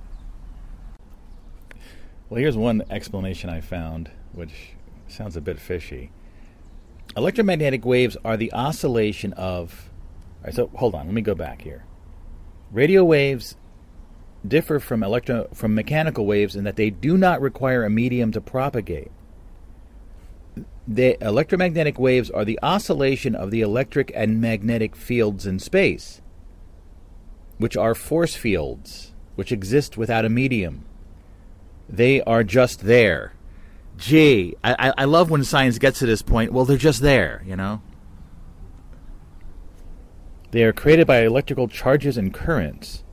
Well, 2.30 2.39
here's 2.39 2.57
one 2.57 2.84
explanation 2.89 3.49
I 3.49 3.61
found, 3.61 4.09
which 4.32 4.76
sounds 5.07 5.38
a 5.38 5.41
bit 5.41 5.59
fishy. 5.59 6.11
Electromagnetic 7.15 7.86
waves 7.86 8.17
are 8.26 8.36
the 8.36 8.51
oscillation 8.51 9.34
of. 9.34 9.89
All 10.39 10.45
right, 10.45 10.53
so 10.53 10.69
hold 10.76 10.95
on, 10.95 11.05
let 11.05 11.13
me 11.13 11.21
go 11.21 11.36
back 11.36 11.61
here. 11.61 11.86
Radio 12.76 13.03
waves 13.03 13.55
differ 14.47 14.80
from 14.80 15.01
electro 15.01 15.47
from 15.53 15.73
mechanical 15.73 16.26
waves 16.26 16.55
in 16.55 16.65
that 16.65 16.76
they 16.76 16.91
do 16.91 17.17
not 17.17 17.41
require 17.41 17.84
a 17.84 17.89
medium 17.89 18.32
to 18.32 18.39
propagate 18.39 19.11
the 20.88 21.17
electromagnetic 21.19 21.97
waves 21.97 22.30
are 22.30 22.45
the 22.45 22.59
oscillation 22.61 23.36
of 23.36 23.51
the 23.51 23.61
electric 23.61 24.11
and 24.15 24.39
magnetic 24.39 24.95
fields 24.95 25.45
in 25.45 25.59
space, 25.59 26.21
which 27.57 27.76
are 27.76 27.95
force 27.95 28.36
fields, 28.36 29.13
which 29.36 29.51
exist 29.51 29.97
without 29.97 30.26
a 30.26 30.30
medium. 30.30 30.86
They 31.89 32.21
are 32.21 32.43
just 32.43 32.82
there. 32.82 33.34
Gee, 33.97 34.55
I, 34.63 34.93
I 34.97 35.05
love 35.05 35.30
when 35.30 35.43
science 35.43 35.80
gets 35.80 35.99
to 35.99 36.05
this 36.05 36.21
point. 36.21 36.51
Well, 36.51 36.65
they're 36.65 36.78
just 36.78 37.01
there, 37.01 37.41
you 37.45 37.55
know? 37.55 37.82
They 40.56 40.64
are 40.64 40.72
created 40.72 41.06
by 41.06 41.20
electrical 41.26 41.68
charges 41.68 42.18
and 42.18 42.34
currents, 42.34 43.03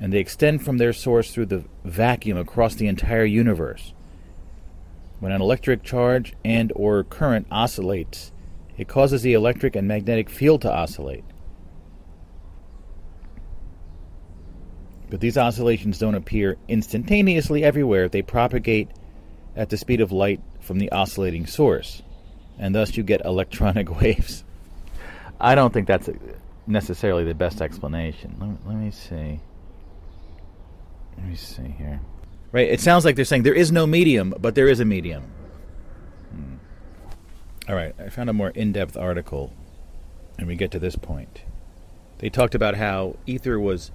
and 0.00 0.12
they 0.12 0.18
extend 0.18 0.64
from 0.64 0.78
their 0.78 0.92
source 0.92 1.30
through 1.30 1.46
the 1.46 1.64
vacuum 1.84 2.36
across 2.36 2.74
the 2.74 2.88
entire 2.88 3.24
universe. 3.24 3.92
When 5.20 5.30
an 5.30 5.40
electric 5.40 5.84
charge 5.84 6.34
and 6.44 6.72
or 6.74 7.04
current 7.04 7.46
oscillates, 7.48 8.32
it 8.76 8.88
causes 8.88 9.22
the 9.22 9.34
electric 9.34 9.76
and 9.76 9.86
magnetic 9.86 10.28
field 10.28 10.62
to 10.62 10.74
oscillate. 10.74 11.22
But 15.10 15.20
these 15.20 15.38
oscillations 15.38 16.00
don't 16.00 16.16
appear 16.16 16.56
instantaneously 16.66 17.62
everywhere. 17.62 18.08
They 18.08 18.22
propagate 18.22 18.88
at 19.54 19.68
the 19.68 19.76
speed 19.76 20.00
of 20.00 20.10
light 20.10 20.40
from 20.58 20.80
the 20.80 20.90
oscillating 20.90 21.46
source, 21.46 22.02
and 22.58 22.74
thus 22.74 22.96
you 22.96 23.04
get 23.04 23.24
electronic 23.24 24.00
waves. 24.00 24.42
I 25.38 25.54
don't 25.54 25.72
think 25.72 25.86
that's 25.86 26.08
necessarily 26.70 27.24
the 27.24 27.34
best 27.34 27.60
explanation. 27.60 28.36
Let 28.38 28.48
me, 28.50 28.56
let 28.66 28.76
me 28.76 28.90
see. 28.90 29.40
Let 31.16 31.26
me 31.26 31.34
see 31.34 31.74
here. 31.76 32.00
Right? 32.52 32.68
It 32.68 32.80
sounds 32.80 33.04
like 33.04 33.16
they're 33.16 33.24
saying 33.24 33.42
there 33.42 33.54
is 33.54 33.70
no 33.70 33.86
medium, 33.86 34.34
but 34.38 34.54
there 34.54 34.68
is 34.68 34.80
a 34.80 34.84
medium. 34.84 35.24
Hmm. 36.32 36.54
All 37.68 37.74
right, 37.74 37.94
I 37.98 38.08
found 38.08 38.30
a 38.30 38.32
more 38.32 38.50
in 38.50 38.72
depth 38.72 38.96
article, 38.96 39.52
and 40.38 40.46
we 40.46 40.56
get 40.56 40.70
to 40.72 40.78
this 40.78 40.96
point. 40.96 41.42
They 42.18 42.28
talked 42.28 42.54
about 42.54 42.74
how 42.74 43.16
ether 43.26 43.58
was 43.58 43.92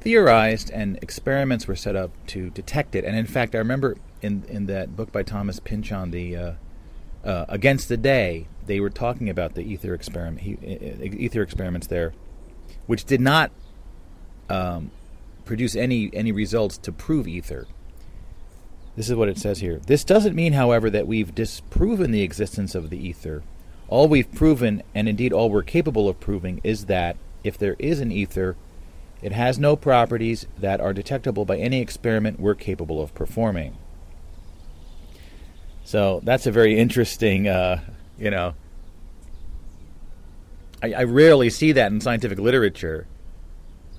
theorized 0.00 0.70
and 0.70 0.98
experiments 1.02 1.68
were 1.68 1.76
set 1.76 1.94
up 1.94 2.10
to 2.26 2.50
detect 2.50 2.94
it. 2.94 3.04
And 3.04 3.16
in 3.16 3.26
fact, 3.26 3.54
I 3.54 3.58
remember 3.58 3.96
in, 4.20 4.44
in 4.48 4.66
that 4.66 4.96
book 4.96 5.12
by 5.12 5.22
Thomas 5.22 5.60
Pynchon, 5.60 6.10
the 6.10 6.36
uh, 6.36 6.52
uh, 7.24 7.46
Against 7.48 7.88
the 7.88 7.96
Day, 7.96 8.46
they 8.66 8.80
were 8.80 8.90
talking 8.90 9.28
about 9.28 9.54
the 9.54 9.62
ether 9.62 9.94
experiment, 9.94 10.40
he, 10.40 10.58
ether 11.02 11.42
experiments 11.42 11.86
there, 11.86 12.12
which 12.86 13.04
did 13.04 13.20
not 13.20 13.50
um, 14.48 14.90
produce 15.44 15.74
any 15.74 16.10
any 16.12 16.32
results 16.32 16.78
to 16.78 16.92
prove 16.92 17.26
ether. 17.26 17.66
This 18.96 19.08
is 19.08 19.16
what 19.16 19.28
it 19.28 19.38
says 19.38 19.60
here. 19.60 19.78
This 19.78 20.04
doesn't 20.04 20.36
mean, 20.36 20.52
however, 20.52 20.90
that 20.90 21.06
we've 21.06 21.34
disproven 21.34 22.10
the 22.10 22.22
existence 22.22 22.74
of 22.74 22.90
the 22.90 22.98
ether. 22.98 23.42
All 23.88 24.06
we've 24.06 24.30
proven, 24.32 24.82
and 24.94 25.08
indeed 25.08 25.32
all 25.32 25.50
we're 25.50 25.62
capable 25.62 26.08
of 26.08 26.20
proving, 26.20 26.60
is 26.62 26.86
that 26.86 27.16
if 27.42 27.56
there 27.56 27.76
is 27.78 28.00
an 28.00 28.12
ether, 28.12 28.56
it 29.22 29.32
has 29.32 29.58
no 29.58 29.76
properties 29.76 30.46
that 30.58 30.80
are 30.80 30.92
detectable 30.92 31.44
by 31.44 31.56
any 31.56 31.80
experiment 31.80 32.40
we're 32.40 32.54
capable 32.54 33.00
of 33.00 33.14
performing. 33.14 33.76
So 35.92 36.20
that's 36.22 36.46
a 36.46 36.50
very 36.50 36.78
interesting, 36.78 37.48
uh, 37.48 37.78
you 38.18 38.30
know. 38.30 38.54
I, 40.82 40.94
I 40.94 41.04
rarely 41.04 41.50
see 41.50 41.72
that 41.72 41.92
in 41.92 42.00
scientific 42.00 42.38
literature 42.38 43.06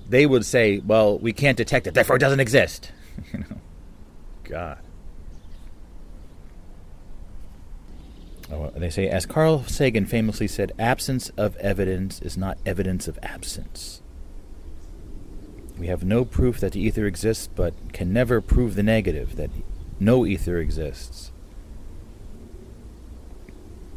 they 0.08 0.26
would 0.26 0.44
say, 0.44 0.80
well, 0.80 1.16
we 1.20 1.32
can't 1.32 1.56
detect 1.56 1.86
it, 1.86 1.94
therefore 1.94 2.16
it 2.16 2.18
doesn't 2.18 2.40
exist. 2.40 2.90
you 3.32 3.38
know, 3.38 3.60
God. 4.42 4.80
Oh, 8.50 8.72
they 8.74 8.90
say, 8.90 9.08
as 9.08 9.24
Carl 9.24 9.62
Sagan 9.62 10.04
famously 10.04 10.48
said, 10.48 10.72
absence 10.80 11.28
of 11.36 11.54
evidence 11.58 12.20
is 12.20 12.36
not 12.36 12.58
evidence 12.66 13.06
of 13.06 13.20
absence. 13.22 14.02
We 15.78 15.86
have 15.86 16.02
no 16.02 16.24
proof 16.24 16.58
that 16.58 16.72
the 16.72 16.80
ether 16.80 17.06
exists, 17.06 17.46
but 17.46 17.92
can 17.92 18.12
never 18.12 18.40
prove 18.40 18.74
the 18.74 18.82
negative, 18.82 19.36
that 19.36 19.50
no 20.00 20.26
ether 20.26 20.58
exists. 20.58 21.30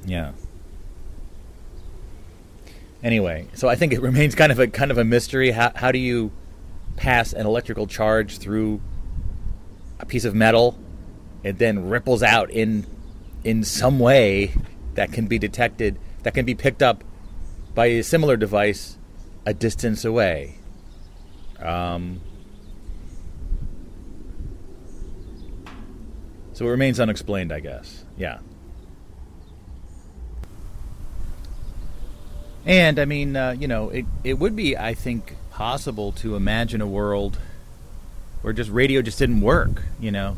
Yeah. 0.07 0.31
Anyway, 3.03 3.47
so 3.53 3.67
I 3.67 3.75
think 3.75 3.93
it 3.93 4.01
remains 4.09 4.33
kind 4.33 4.51
of 4.51 4.57
a 4.59 4.67
kind 4.67 4.89
of 4.89 4.97
a 4.97 5.03
mystery. 5.03 5.51
How 5.51 5.71
how 5.75 5.91
do 5.91 5.99
you 5.99 6.31
pass 6.95 7.33
an 7.33 7.45
electrical 7.45 7.85
charge 7.85 8.39
through 8.39 8.81
a 9.99 10.05
piece 10.05 10.25
of 10.25 10.33
metal? 10.33 10.79
It 11.43 11.59
then 11.59 11.89
ripples 11.89 12.23
out 12.23 12.49
in 12.49 12.87
in 13.43 13.63
some 13.63 13.99
way 13.99 14.53
that 14.95 15.11
can 15.13 15.27
be 15.27 15.37
detected, 15.37 15.99
that 16.23 16.33
can 16.33 16.45
be 16.45 16.55
picked 16.55 16.81
up 16.81 17.03
by 17.75 17.85
a 17.85 18.03
similar 18.03 18.35
device 18.35 18.97
a 19.45 19.53
distance 19.53 20.03
away. 20.03 20.55
Um, 21.59 22.19
so 26.53 26.65
it 26.65 26.69
remains 26.69 26.99
unexplained, 26.99 27.53
I 27.53 27.59
guess. 27.59 28.03
Yeah. 28.17 28.39
And 32.67 32.99
I 32.99 33.05
mean, 33.05 33.37
uh, 33.37 33.55
you 33.57 33.67
know, 33.67 33.89
it 33.89 34.05
it 34.25 34.33
would 34.33 34.53
be, 34.55 34.77
I 34.77 34.93
think, 34.93 35.35
possible 35.51 36.11
to 36.13 36.35
imagine 36.35 36.81
a 36.81 36.87
world 36.87 37.39
where 38.41 38.51
just 38.53 38.69
radio 38.69 39.01
just 39.01 39.17
didn't 39.17 39.39
work. 39.39 39.83
You 40.01 40.11
know, 40.11 40.37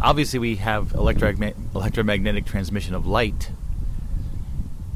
obviously 0.00 0.38
we 0.38 0.56
have 0.56 0.92
electromag- 0.92 1.56
electromagnetic 1.74 2.46
transmission 2.46 2.94
of 2.94 3.06
light, 3.08 3.50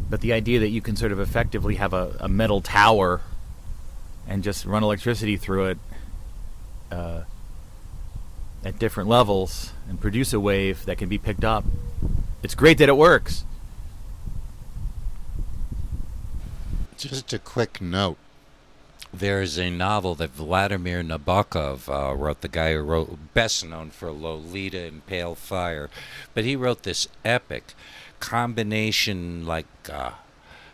but 0.08 0.20
the 0.20 0.32
idea 0.32 0.60
that 0.60 0.68
you 0.68 0.80
can 0.80 0.94
sort 0.94 1.10
of 1.10 1.18
effectively 1.18 1.74
have 1.74 1.92
a, 1.92 2.16
a 2.20 2.28
metal 2.28 2.60
tower 2.60 3.22
and 4.28 4.44
just 4.44 4.64
run 4.64 4.84
electricity 4.84 5.36
through 5.36 5.64
it 5.66 5.78
uh, 6.92 7.22
at 8.64 8.78
different 8.78 9.08
levels 9.08 9.72
and 9.88 10.00
produce 10.00 10.32
a 10.32 10.38
wave 10.38 10.84
that 10.84 10.96
can 10.96 11.08
be 11.08 11.18
picked 11.18 11.44
up. 11.44 11.64
It's 12.44 12.54
great 12.54 12.78
that 12.78 12.88
it 12.88 12.96
works. 12.96 13.42
Just 16.98 17.32
a 17.32 17.38
quick 17.38 17.80
note. 17.80 18.16
There's 19.14 19.56
a 19.56 19.70
novel 19.70 20.16
that 20.16 20.30
Vladimir 20.30 21.04
Nabokov 21.04 21.88
uh, 21.88 22.14
wrote, 22.16 22.40
the 22.40 22.48
guy 22.48 22.72
who 22.72 22.80
wrote, 22.80 23.32
best 23.34 23.64
known 23.64 23.90
for 23.90 24.10
Lolita 24.10 24.80
and 24.80 25.06
Pale 25.06 25.36
Fire. 25.36 25.90
But 26.34 26.44
he 26.44 26.56
wrote 26.56 26.82
this 26.82 27.06
epic 27.24 27.74
combination, 28.18 29.46
like 29.46 29.66
uh, 29.88 30.10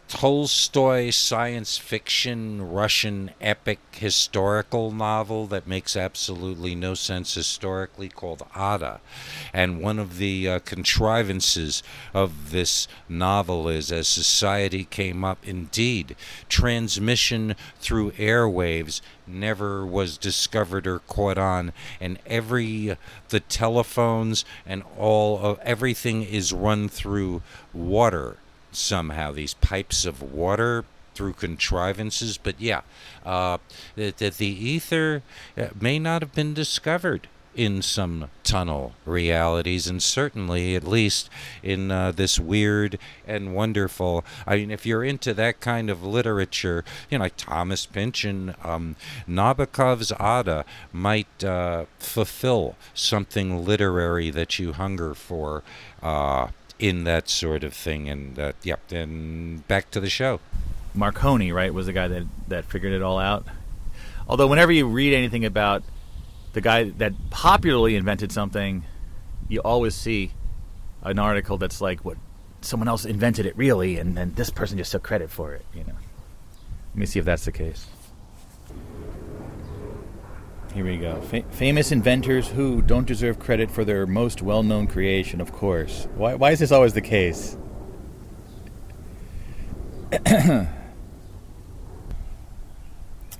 Tolstoy 0.06 1.10
science 1.10 1.78
fiction 1.78 2.70
Russian 2.70 3.30
epic 3.40 3.78
historical 3.92 4.90
novel 4.92 5.46
that 5.46 5.66
makes 5.66 5.96
absolutely 5.96 6.74
no 6.74 6.94
sense 6.94 7.34
historically 7.34 8.10
called 8.10 8.42
Ada. 8.54 9.00
And 9.52 9.80
one 9.80 9.98
of 9.98 10.18
the 10.18 10.48
uh, 10.48 10.58
contrivances 10.60 11.82
of 12.12 12.50
this 12.50 12.86
novel 13.08 13.68
is 13.68 13.90
as 13.90 14.06
society 14.06 14.84
came 14.84 15.24
up, 15.24 15.38
indeed, 15.42 16.16
transmission 16.48 17.56
through 17.80 18.12
airwaves 18.12 19.00
never 19.26 19.86
was 19.86 20.18
discovered 20.18 20.86
or 20.86 20.98
caught 21.00 21.38
on 21.38 21.72
and 21.98 22.18
every 22.26 22.96
the 23.30 23.40
telephones 23.40 24.44
and 24.66 24.82
all 24.98 25.38
of 25.38 25.58
everything 25.60 26.22
is 26.22 26.52
run 26.52 26.88
through 26.88 27.40
water 27.72 28.36
somehow 28.76 29.32
these 29.32 29.54
pipes 29.54 30.04
of 30.04 30.22
water 30.22 30.84
through 31.14 31.34
contrivances. 31.34 32.38
But 32.38 32.60
yeah, 32.60 32.82
uh, 33.24 33.58
that, 33.96 34.18
the 34.18 34.46
ether 34.46 35.22
uh, 35.56 35.68
may 35.80 35.98
not 35.98 36.22
have 36.22 36.34
been 36.34 36.54
discovered 36.54 37.28
in 37.54 37.80
some 37.82 38.30
tunnel 38.42 38.94
realities, 39.04 39.86
and 39.86 40.02
certainly, 40.02 40.74
at 40.74 40.84
least, 40.84 41.30
in 41.62 41.90
uh, 41.90 42.10
this 42.10 42.38
weird 42.38 42.98
and 43.26 43.54
wonderful. 43.54 44.24
I 44.46 44.56
mean, 44.56 44.70
if 44.70 44.84
you're 44.84 45.04
into 45.04 45.32
that 45.34 45.60
kind 45.60 45.88
of 45.88 46.02
literature, 46.02 46.84
you 47.08 47.18
know, 47.18 47.24
like 47.24 47.36
Thomas 47.36 47.86
Pynchon, 47.86 48.54
um, 48.62 48.96
Nabokov's 49.28 50.12
Ada 50.12 50.64
might 50.92 51.44
uh, 51.44 51.84
fulfill 51.98 52.76
something 52.92 53.64
literary 53.64 54.30
that 54.30 54.58
you 54.58 54.72
hunger 54.72 55.14
for. 55.14 55.62
Uh, 56.02 56.48
in 56.78 57.04
that 57.04 57.28
sort 57.28 57.64
of 57.64 57.74
thing. 57.74 58.08
And 58.08 58.38
uh, 58.38 58.52
yep, 58.62 58.90
and 58.92 59.66
back 59.68 59.90
to 59.92 60.00
the 60.00 60.10
show. 60.10 60.40
Marconi, 60.94 61.52
right, 61.52 61.72
was 61.74 61.86
the 61.86 61.92
guy 61.92 62.08
that 62.08 62.24
that 62.48 62.64
figured 62.64 62.92
it 62.92 63.02
all 63.02 63.18
out. 63.18 63.44
Although 64.28 64.46
whenever 64.46 64.72
you 64.72 64.86
read 64.86 65.12
anything 65.12 65.44
about 65.44 65.82
the 66.52 66.60
guy 66.60 66.84
that 66.84 67.12
popularly 67.30 67.96
invented 67.96 68.32
something, 68.32 68.84
you 69.48 69.60
always 69.60 69.94
see 69.94 70.32
an 71.02 71.18
article 71.18 71.58
that's 71.58 71.80
like, 71.80 72.04
"What 72.04 72.16
someone 72.60 72.88
else 72.88 73.04
invented 73.04 73.44
it 73.44 73.56
really, 73.56 73.98
and 73.98 74.16
then 74.16 74.32
this 74.34 74.50
person 74.50 74.78
just 74.78 74.92
took 74.92 75.02
credit 75.02 75.30
for 75.30 75.52
it." 75.52 75.64
You 75.74 75.84
know. 75.84 75.94
Let 76.94 77.00
me 77.00 77.06
see 77.06 77.18
if 77.18 77.24
that's 77.24 77.44
the 77.44 77.52
case. 77.52 77.86
Here 80.74 80.84
we 80.84 80.96
go. 80.96 81.20
Fa- 81.20 81.44
famous 81.52 81.92
inventors 81.92 82.48
who 82.48 82.82
don't 82.82 83.06
deserve 83.06 83.38
credit 83.38 83.70
for 83.70 83.84
their 83.84 84.08
most 84.08 84.42
well 84.42 84.64
known 84.64 84.88
creation, 84.88 85.40
of 85.40 85.52
course. 85.52 86.08
Why, 86.16 86.34
why 86.34 86.50
is 86.50 86.58
this 86.58 86.72
always 86.72 86.94
the 86.94 87.00
case? 87.00 87.56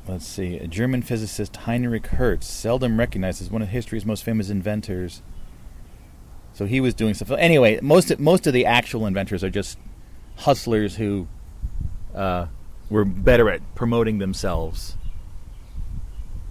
Let's 0.07 0.25
see. 0.25 0.59
A 0.59 0.69
German 0.69 1.03
physicist, 1.03 1.57
Heinrich 1.57 2.07
Hertz, 2.07 2.47
seldom 2.47 3.01
recognized 3.01 3.43
as 3.43 3.51
one 3.51 3.63
of 3.63 3.69
history's 3.69 4.07
most 4.07 4.23
famous 4.23 4.49
inventors. 4.49 5.21
So 6.53 6.67
he 6.67 6.81
was 6.81 6.95
doing 6.95 7.15
stuff. 7.15 7.33
Anyway, 7.33 7.81
most 7.83 8.17
most 8.21 8.47
of 8.47 8.53
the 8.53 8.65
actual 8.65 9.07
inventors 9.09 9.43
are 9.43 9.51
just 9.51 9.77
hustlers 10.37 10.95
who 10.95 11.27
uh, 12.15 12.47
were 12.89 13.05
better 13.05 13.51
at 13.51 13.75
promoting 13.75 14.19
themselves 14.19 14.97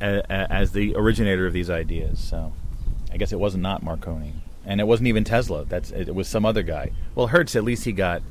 as 0.04 0.72
the 0.74 0.96
originator 0.96 1.48
of 1.48 1.54
these 1.54 1.70
ideas. 1.70 2.20
So 2.20 2.54
I 3.12 3.18
guess 3.18 3.32
it 3.32 3.40
was 3.40 3.56
not 3.56 3.84
Marconi, 3.84 4.34
and 4.66 4.82
it 4.82 4.86
wasn't 4.86 5.08
even 5.08 5.24
Tesla. 5.24 5.66
That's 5.66 5.92
it 5.92 6.14
was 6.14 6.28
some 6.28 6.46
other 6.46 6.64
guy. 6.64 6.92
Well, 7.16 7.28
Hertz 7.28 7.56
at 7.56 7.64
least 7.64 7.86
he 7.86 7.92
got 7.92 8.22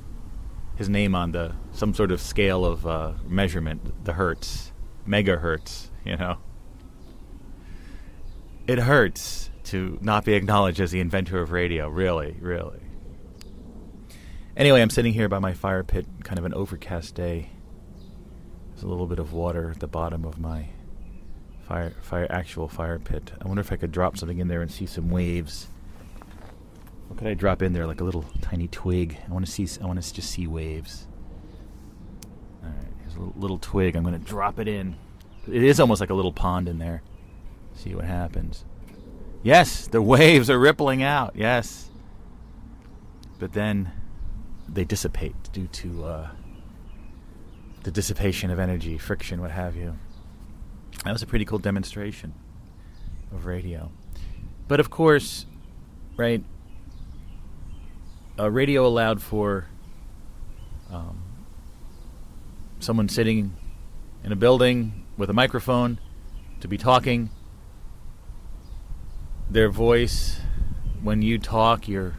his 0.76 0.88
name 0.88 1.14
on 1.14 1.32
the 1.32 1.52
some 1.72 1.94
sort 1.94 2.10
of 2.10 2.20
scale 2.20 2.64
of 2.64 2.86
uh, 2.86 3.12
measurement, 3.26 4.04
the 4.04 4.14
Hertz, 4.14 4.72
megahertz. 5.06 5.88
You 6.04 6.16
know, 6.16 6.38
it 8.66 8.80
hurts 8.80 9.50
to 9.64 9.98
not 10.02 10.24
be 10.24 10.34
acknowledged 10.34 10.80
as 10.80 10.90
the 10.90 11.00
inventor 11.00 11.40
of 11.40 11.52
radio. 11.52 11.88
Really, 11.88 12.36
really. 12.40 12.80
Anyway, 14.56 14.82
I'm 14.82 14.90
sitting 14.90 15.14
here 15.14 15.28
by 15.28 15.38
my 15.38 15.54
fire 15.54 15.82
pit, 15.82 16.06
kind 16.24 16.38
of 16.38 16.44
an 16.44 16.52
overcast 16.52 17.14
day. 17.14 17.50
There's 18.70 18.82
a 18.82 18.88
little 18.88 19.06
bit 19.06 19.18
of 19.18 19.32
water 19.32 19.70
at 19.70 19.80
the 19.80 19.86
bottom 19.86 20.26
of 20.26 20.38
my 20.38 20.68
fire, 21.72 21.94
fire, 22.02 22.26
actual 22.28 22.68
fire 22.68 22.98
pit. 22.98 23.32
I 23.40 23.48
wonder 23.48 23.62
if 23.62 23.72
I 23.72 23.76
could 23.76 23.92
drop 23.92 24.18
something 24.18 24.38
in 24.38 24.48
there 24.48 24.60
and 24.60 24.70
see 24.70 24.84
some 24.84 25.08
waves. 25.08 25.68
What 27.08 27.18
could 27.18 27.28
I 27.28 27.32
drop 27.32 27.62
in 27.62 27.72
there? 27.72 27.86
Like 27.86 28.02
a 28.02 28.04
little 28.04 28.26
tiny 28.42 28.68
twig. 28.68 29.16
I 29.26 29.32
want 29.32 29.46
to 29.46 29.50
see. 29.50 29.66
I 29.82 29.86
want 29.86 30.02
to 30.02 30.12
just 30.12 30.30
see 30.30 30.46
waves. 30.46 31.06
All 32.62 32.68
right, 32.68 32.92
here's 33.00 33.14
a 33.14 33.20
little, 33.20 33.40
little 33.40 33.58
twig. 33.58 33.96
I'm 33.96 34.02
going 34.02 34.18
to 34.18 34.24
drop 34.24 34.58
it 34.58 34.68
in. 34.68 34.96
It 35.50 35.62
is 35.62 35.80
almost 35.80 36.02
like 36.02 36.10
a 36.10 36.14
little 36.14 36.32
pond 36.32 36.68
in 36.68 36.78
there. 36.78 37.02
See 37.74 37.94
what 37.94 38.04
happens. 38.04 38.66
Yes, 39.42 39.86
the 39.86 40.02
waves 40.02 40.50
are 40.50 40.58
rippling 40.58 41.02
out. 41.02 41.36
Yes, 41.36 41.88
but 43.38 43.54
then 43.54 43.90
they 44.68 44.84
dissipate 44.84 45.34
due 45.54 45.68
to 45.68 46.04
uh, 46.04 46.30
the 47.82 47.90
dissipation 47.90 48.50
of 48.50 48.58
energy, 48.58 48.98
friction, 48.98 49.40
what 49.40 49.52
have 49.52 49.74
you. 49.74 49.96
That 51.04 51.12
was 51.12 51.22
a 51.22 51.26
pretty 51.26 51.44
cool 51.44 51.58
demonstration 51.58 52.32
of 53.32 53.44
radio. 53.44 53.90
But 54.68 54.78
of 54.78 54.88
course, 54.88 55.46
right, 56.16 56.44
a 58.38 58.50
radio 58.50 58.86
allowed 58.86 59.20
for 59.20 59.66
um, 60.90 61.22
someone 62.78 63.08
sitting 63.08 63.56
in 64.22 64.30
a 64.30 64.36
building 64.36 65.04
with 65.16 65.28
a 65.28 65.32
microphone 65.32 65.98
to 66.60 66.68
be 66.68 66.78
talking. 66.78 67.30
Their 69.50 69.70
voice, 69.70 70.40
when 71.02 71.20
you 71.20 71.38
talk, 71.38 71.88
you're 71.88 72.14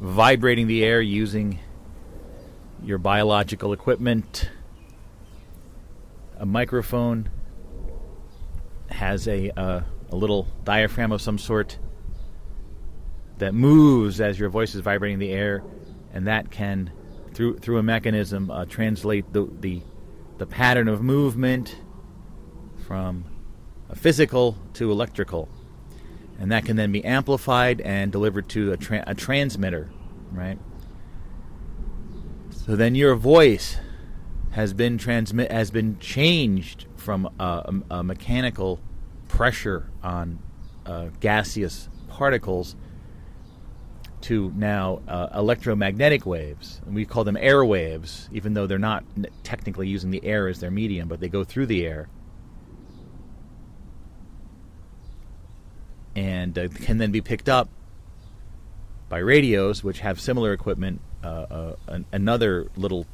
vibrating 0.00 0.68
the 0.68 0.84
air 0.84 1.00
using 1.00 1.58
your 2.82 2.98
biological 2.98 3.72
equipment, 3.72 4.50
a 6.38 6.46
microphone 6.46 7.30
has 8.94 9.28
a 9.28 9.50
a 9.56 10.16
little 10.16 10.46
diaphragm 10.64 11.12
of 11.12 11.20
some 11.20 11.38
sort 11.38 11.78
that 13.38 13.52
moves 13.52 14.20
as 14.20 14.38
your 14.38 14.48
voice 14.48 14.74
is 14.74 14.80
vibrating 14.80 15.18
the 15.18 15.32
air, 15.32 15.62
and 16.12 16.26
that 16.26 16.50
can 16.50 16.92
through 17.32 17.58
through 17.58 17.78
a 17.78 17.82
mechanism 17.82 18.50
uh, 18.50 18.64
translate 18.64 19.32
the, 19.32 19.48
the 19.60 19.82
the 20.38 20.46
pattern 20.46 20.88
of 20.88 21.02
movement 21.02 21.76
from 22.86 23.24
a 23.88 23.96
physical 23.96 24.56
to 24.74 24.90
electrical, 24.90 25.48
and 26.38 26.52
that 26.52 26.64
can 26.64 26.76
then 26.76 26.92
be 26.92 27.04
amplified 27.04 27.80
and 27.80 28.12
delivered 28.12 28.48
to 28.48 28.72
a, 28.72 28.76
tra- 28.76 29.04
a 29.06 29.14
transmitter, 29.14 29.90
right? 30.32 30.58
So 32.50 32.76
then 32.76 32.94
your 32.94 33.14
voice 33.14 33.78
has 34.52 34.72
been 34.72 34.96
transmit 34.96 35.50
has 35.50 35.70
been 35.72 35.98
changed 35.98 36.86
from 37.04 37.28
a, 37.38 37.74
a, 37.90 38.02
mechanical 38.02 38.80
pressure 39.28 39.90
on 40.02 40.38
uh, 40.86 41.08
gaseous 41.20 41.90
particles 42.08 42.74
to 44.22 44.50
now 44.56 45.02
uh, 45.06 45.28
electromagnetic 45.34 46.24
waves. 46.24 46.80
And 46.86 46.94
we 46.94 47.04
call 47.04 47.24
them 47.24 47.36
air 47.38 47.62
waves, 47.62 48.30
even 48.32 48.54
though 48.54 48.66
they're 48.66 48.78
not 48.78 49.04
technically 49.42 49.86
using 49.86 50.10
the 50.10 50.24
air 50.24 50.48
as 50.48 50.60
their 50.60 50.70
medium, 50.70 51.08
but 51.08 51.20
they 51.20 51.28
go 51.28 51.44
through 51.44 51.66
the 51.66 51.84
air. 51.84 52.08
And 56.16 56.58
uh, 56.58 56.68
can 56.68 56.96
then 56.96 57.12
be 57.12 57.20
picked 57.20 57.50
up 57.50 57.68
by 59.10 59.18
radios, 59.18 59.84
which 59.84 60.00
have 60.00 60.18
similar 60.18 60.54
equipment. 60.54 61.02
Uh, 61.22 61.26
uh, 61.26 61.76
an, 61.88 62.06
another 62.12 62.70
little 62.76 63.06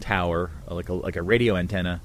tower, 0.00 0.50
uh, 0.70 0.74
like 0.74 0.90
a, 0.90 0.92
like 0.92 1.16
a 1.16 1.22
radio 1.22 1.56
antenna. 1.56 2.02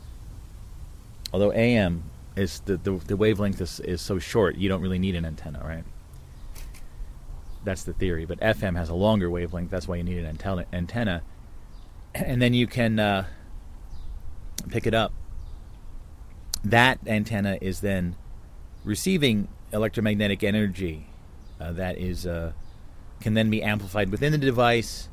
Although 1.34 1.52
AM 1.54 2.04
is 2.36 2.62
the, 2.62 2.78
the, 2.78 2.92
the 2.92 3.18
wavelength 3.18 3.60
is, 3.62 3.80
is 3.82 4.02
so 4.02 4.20
short, 4.20 4.56
you 4.56 4.70
don't 4.70 4.82
really 4.82 5.00
need 5.00 5.16
an 5.16 5.26
antenna, 5.26 5.62
right? 5.64 5.84
That's 7.64 7.84
the 7.84 7.94
theory. 7.94 8.26
But 8.26 8.40
FM 8.40 8.78
has 8.78 8.90
a 8.90 8.96
longer 8.96 9.30
wavelength. 9.30 9.70
That's 9.70 9.88
why 9.88 9.98
you 9.98 10.04
need 10.04 10.20
an 10.20 10.38
antenna. 10.74 11.22
And 12.16 12.42
then 12.42 12.56
you 12.56 12.66
can 12.66 12.98
uh, 12.98 13.26
pick 14.70 14.88
it 14.88 14.94
up. 14.96 15.14
That 16.64 16.98
antenna 17.06 17.60
is 17.62 17.82
then 17.82 18.16
receiving 18.84 19.50
electromagnetic 19.72 20.44
energy 20.44 21.08
uh, 21.60 21.72
that 21.74 21.98
is 21.98 22.26
uh, 22.26 22.54
can 23.20 23.34
then 23.34 23.50
be 23.50 23.64
amplified 23.64 24.10
within 24.10 24.32
the 24.32 24.38
device 24.38 25.10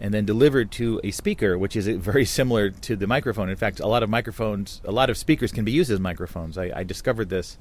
and 0.00 0.14
then 0.14 0.24
delivered 0.24 0.70
to 0.72 1.00
a 1.04 1.10
speaker, 1.10 1.58
which 1.58 1.76
is 1.76 1.86
very 1.98 2.24
similar 2.24 2.70
to 2.70 2.96
the 2.96 3.06
microphone. 3.06 3.48
In 3.48 3.56
fact, 3.56 3.80
a 3.80 3.86
lot 3.86 4.02
of 4.02 4.08
microphones, 4.10 4.80
a 4.84 4.92
lot 4.92 5.10
of 5.10 5.16
speakers 5.16 5.52
can 5.52 5.64
be 5.64 5.72
used 5.72 5.90
as 5.90 6.00
microphones. 6.00 6.56
I, 6.56 6.72
I 6.74 6.84
discovered 6.84 7.28
this 7.28 7.58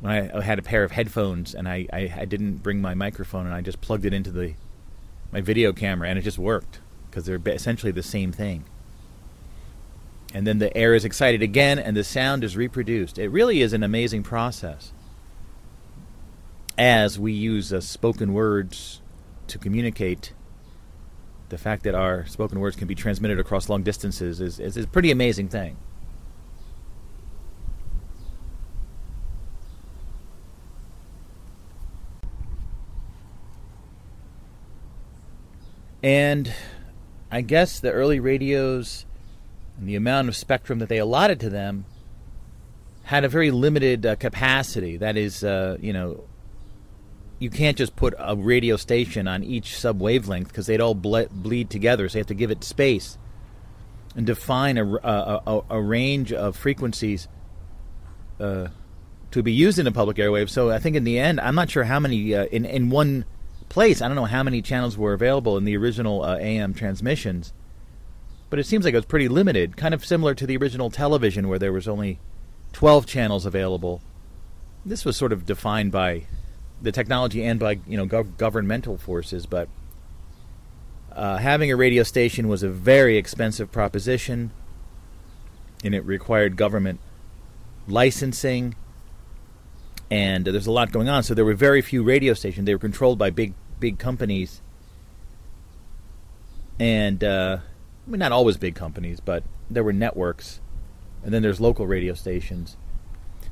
when 0.00 0.12
I, 0.12 0.42
had 0.42 0.58
a 0.58 0.62
pair 0.62 0.84
of 0.84 0.92
headphones 0.92 1.54
and 1.54 1.68
I, 1.68 1.86
I, 1.92 2.12
I, 2.18 2.24
didn't 2.26 2.56
bring 2.56 2.80
my 2.80 2.94
microphone 2.94 3.46
and 3.46 3.54
I 3.54 3.62
just 3.62 3.80
plugged 3.80 4.04
it 4.04 4.12
into 4.12 4.30
the 4.30 4.52
my 5.32 5.40
video 5.40 5.72
camera 5.72 6.08
and 6.08 6.18
it 6.18 6.22
just 6.22 6.38
worked 6.38 6.80
because 7.08 7.24
they're 7.24 7.40
essentially 7.46 7.92
the 7.92 8.02
same 8.02 8.30
thing. 8.30 8.64
And 10.34 10.46
then 10.46 10.58
the 10.58 10.74
air 10.76 10.94
is 10.94 11.04
excited 11.04 11.42
again 11.42 11.78
and 11.78 11.96
the 11.96 12.04
sound 12.04 12.44
is 12.44 12.56
reproduced. 12.56 13.18
It 13.18 13.28
really 13.28 13.62
is 13.62 13.72
an 13.72 13.82
amazing 13.82 14.22
process 14.22 14.92
as 16.76 17.18
we 17.18 17.32
use 17.32 17.72
uh, 17.72 17.80
spoken 17.80 18.34
words 18.34 19.00
to 19.46 19.58
communicate, 19.58 20.32
the 21.48 21.58
fact 21.58 21.84
that 21.84 21.94
our 21.94 22.26
spoken 22.26 22.60
words 22.60 22.76
can 22.76 22.88
be 22.88 22.94
transmitted 22.94 23.38
across 23.38 23.68
long 23.68 23.82
distances 23.82 24.40
is, 24.40 24.58
is, 24.58 24.76
is 24.76 24.84
a 24.84 24.88
pretty 24.88 25.10
amazing 25.10 25.48
thing. 25.48 25.76
And 36.02 36.52
I 37.32 37.40
guess 37.40 37.80
the 37.80 37.90
early 37.90 38.20
radios 38.20 39.06
and 39.76 39.88
the 39.88 39.96
amount 39.96 40.28
of 40.28 40.36
spectrum 40.36 40.78
that 40.78 40.88
they 40.88 40.98
allotted 40.98 41.40
to 41.40 41.50
them 41.50 41.84
had 43.04 43.24
a 43.24 43.28
very 43.28 43.50
limited 43.50 44.06
uh, 44.06 44.16
capacity. 44.16 44.96
That 44.96 45.16
is, 45.16 45.42
uh, 45.42 45.78
you 45.80 45.92
know, 45.92 46.24
you 47.38 47.50
can't 47.50 47.76
just 47.76 47.96
put 47.96 48.14
a 48.18 48.34
radio 48.34 48.76
station 48.76 49.28
on 49.28 49.44
each 49.44 49.78
sub 49.78 50.00
wavelength 50.00 50.48
because 50.48 50.66
they'd 50.66 50.80
all 50.80 50.94
ble- 50.94 51.28
bleed 51.30 51.70
together. 51.70 52.08
So 52.08 52.18
you 52.18 52.20
have 52.20 52.28
to 52.28 52.34
give 52.34 52.50
it 52.50 52.64
space 52.64 53.18
and 54.14 54.24
define 54.24 54.78
a, 54.78 54.86
a, 54.86 55.42
a, 55.46 55.62
a 55.70 55.80
range 55.80 56.32
of 56.32 56.56
frequencies 56.56 57.28
uh, 58.40 58.68
to 59.30 59.42
be 59.42 59.52
used 59.52 59.78
in 59.78 59.86
a 59.86 59.92
public 59.92 60.16
airwave. 60.16 60.48
So 60.48 60.70
I 60.70 60.78
think 60.78 60.96
in 60.96 61.04
the 61.04 61.18
end, 61.18 61.40
I'm 61.40 61.54
not 61.54 61.70
sure 61.70 61.84
how 61.84 62.00
many 62.00 62.34
uh, 62.34 62.46
in 62.46 62.64
in 62.64 62.88
one 62.88 63.26
place. 63.68 64.00
I 64.00 64.08
don't 64.08 64.16
know 64.16 64.24
how 64.24 64.42
many 64.42 64.62
channels 64.62 64.96
were 64.96 65.12
available 65.12 65.58
in 65.58 65.64
the 65.64 65.76
original 65.76 66.22
uh, 66.22 66.38
AM 66.38 66.72
transmissions, 66.72 67.52
but 68.48 68.58
it 68.58 68.64
seems 68.64 68.84
like 68.84 68.94
it 68.94 68.98
was 68.98 69.04
pretty 69.04 69.28
limited. 69.28 69.76
Kind 69.76 69.92
of 69.92 70.04
similar 70.04 70.34
to 70.34 70.46
the 70.46 70.56
original 70.56 70.90
television, 70.90 71.48
where 71.48 71.58
there 71.58 71.72
was 71.72 71.86
only 71.86 72.18
12 72.72 73.04
channels 73.04 73.44
available. 73.44 74.00
This 74.84 75.04
was 75.04 75.16
sort 75.16 75.32
of 75.32 75.44
defined 75.44 75.92
by 75.92 76.24
the 76.80 76.92
technology 76.92 77.44
and 77.44 77.58
by 77.58 77.78
you 77.86 77.96
know 77.96 78.06
gov- 78.06 78.36
governmental 78.36 78.96
forces. 78.96 79.46
But 79.46 79.68
uh, 81.12 81.38
having 81.38 81.70
a 81.70 81.76
radio 81.76 82.02
station 82.02 82.48
was 82.48 82.62
a 82.62 82.68
very 82.68 83.16
expensive 83.16 83.72
proposition, 83.72 84.50
and 85.84 85.94
it 85.94 86.04
required 86.04 86.56
government 86.56 87.00
licensing. 87.88 88.74
And 90.08 90.44
there's 90.44 90.68
a 90.68 90.72
lot 90.72 90.92
going 90.92 91.08
on, 91.08 91.24
so 91.24 91.34
there 91.34 91.44
were 91.44 91.54
very 91.54 91.82
few 91.82 92.04
radio 92.04 92.32
stations. 92.34 92.66
They 92.66 92.74
were 92.74 92.78
controlled 92.78 93.18
by 93.18 93.30
big 93.30 93.54
big 93.80 93.98
companies, 93.98 94.60
and 96.78 97.24
uh, 97.24 97.58
I 98.06 98.10
mean 98.10 98.20
not 98.20 98.30
always 98.30 98.56
big 98.56 98.76
companies, 98.76 99.18
but 99.18 99.42
there 99.68 99.82
were 99.82 99.92
networks, 99.92 100.60
and 101.24 101.34
then 101.34 101.42
there's 101.42 101.60
local 101.60 101.88
radio 101.88 102.14
stations. 102.14 102.76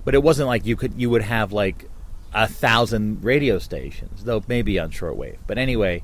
But 0.05 0.15
it 0.15 0.23
wasn't 0.23 0.47
like 0.47 0.65
you 0.65 0.77
could 0.77 0.95
you 0.97 1.11
would 1.11 1.23
have 1.23 1.53
like 1.53 1.91
a 2.35 2.49
thousand 2.49 3.23
radio 3.23 3.59
stations, 3.59 4.25
though 4.25 4.43
maybe 4.49 4.79
on 4.79 4.91
shortwave. 4.91 5.39
But 5.47 5.57
anyway, 5.57 6.03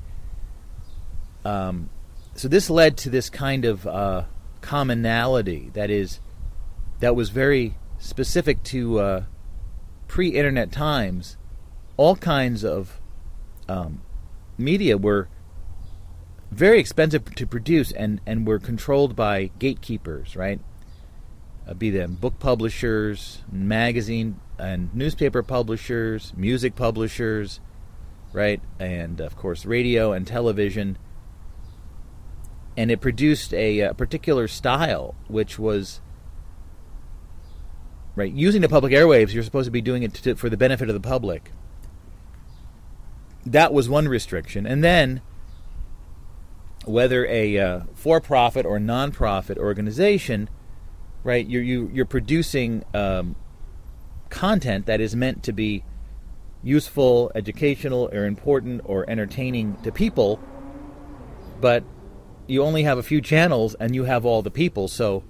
um, 1.43 1.89
so 2.35 2.47
this 2.47 2.69
led 2.69 2.97
to 2.97 3.09
this 3.09 3.29
kind 3.29 3.65
of 3.65 3.85
uh, 3.85 4.23
commonality 4.61 5.71
that 5.73 5.89
is 5.89 6.19
that 6.99 7.15
was 7.15 7.29
very 7.29 7.75
specific 7.99 8.63
to 8.63 8.99
uh, 8.99 9.23
pre-internet 10.07 10.71
times. 10.71 11.37
All 11.97 12.15
kinds 12.15 12.63
of 12.63 12.99
um, 13.67 14.01
media 14.57 14.97
were 14.97 15.27
very 16.51 16.79
expensive 16.79 17.33
to 17.35 17.47
produce 17.47 17.91
and, 17.91 18.21
and 18.25 18.45
were 18.45 18.59
controlled 18.59 19.15
by 19.15 19.51
gatekeepers, 19.57 20.35
right? 20.35 20.59
Uh, 21.67 21.73
be 21.73 21.89
them 21.89 22.15
book 22.15 22.39
publishers, 22.39 23.41
magazine 23.51 24.39
and 24.61 24.93
newspaper 24.93 25.43
publishers, 25.43 26.33
music 26.37 26.75
publishers, 26.75 27.59
right? 28.31 28.61
And 28.79 29.19
of 29.19 29.35
course, 29.35 29.65
radio 29.65 30.13
and 30.13 30.25
television. 30.25 30.97
And 32.77 32.89
it 32.91 33.01
produced 33.01 33.53
a, 33.53 33.79
a 33.79 33.93
particular 33.93 34.47
style, 34.47 35.15
which 35.27 35.59
was 35.59 35.99
right 38.15 38.31
using 38.31 38.61
the 38.61 38.69
public 38.69 38.93
airwaves. 38.93 39.33
You're 39.33 39.43
supposed 39.43 39.67
to 39.67 39.71
be 39.71 39.81
doing 39.81 40.03
it 40.03 40.13
to, 40.13 40.35
for 40.35 40.49
the 40.49 40.57
benefit 40.57 40.89
of 40.89 40.93
the 40.93 41.01
public. 41.01 41.51
That 43.45 43.73
was 43.73 43.89
one 43.89 44.07
restriction, 44.07 44.67
and 44.67 44.83
then 44.83 45.21
whether 46.85 47.25
a 47.25 47.57
uh, 47.57 47.79
for-profit 47.95 48.65
or 48.65 48.79
non-profit 48.79 49.57
organization, 49.57 50.47
right? 51.23 51.45
You're 51.47 51.63
you, 51.63 51.87
are 51.87 51.91
you 51.91 52.01
are 52.03 52.05
producing 52.05 52.83
um, 52.93 53.35
content 54.31 54.87
that 54.87 54.99
is 54.99 55.15
meant 55.15 55.43
to 55.43 55.53
be 55.53 55.83
useful, 56.63 57.31
educational, 57.35 58.09
or 58.11 58.25
important 58.25 58.81
or 58.85 59.07
entertaining 59.07 59.75
to 59.83 59.91
people, 59.91 60.39
but 61.59 61.83
you 62.47 62.63
only 62.63 62.83
have 62.83 62.97
a 62.97 63.03
few 63.03 63.21
channels 63.21 63.75
and 63.75 63.93
you 63.93 64.05
have 64.05 64.25
all 64.25 64.41
the 64.41 64.51
people, 64.51 64.87
so 64.87 65.23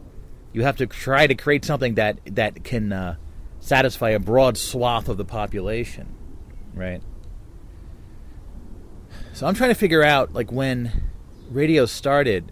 you 0.53 0.63
have 0.63 0.77
to 0.77 0.87
try 0.87 1.27
to 1.27 1.35
create 1.35 1.65
something 1.65 1.95
that 1.95 2.19
that 2.25 2.63
can 2.63 2.93
uh, 2.93 3.15
satisfy 3.59 4.11
a 4.11 4.19
broad 4.19 4.57
swath 4.57 5.09
of 5.09 5.17
the 5.17 5.25
population, 5.25 6.15
right? 6.73 7.01
So 9.33 9.47
I'm 9.47 9.55
trying 9.55 9.69
to 9.69 9.75
figure 9.75 10.03
out 10.03 10.33
like 10.33 10.51
when 10.51 11.09
radio 11.49 11.85
started 11.85 12.51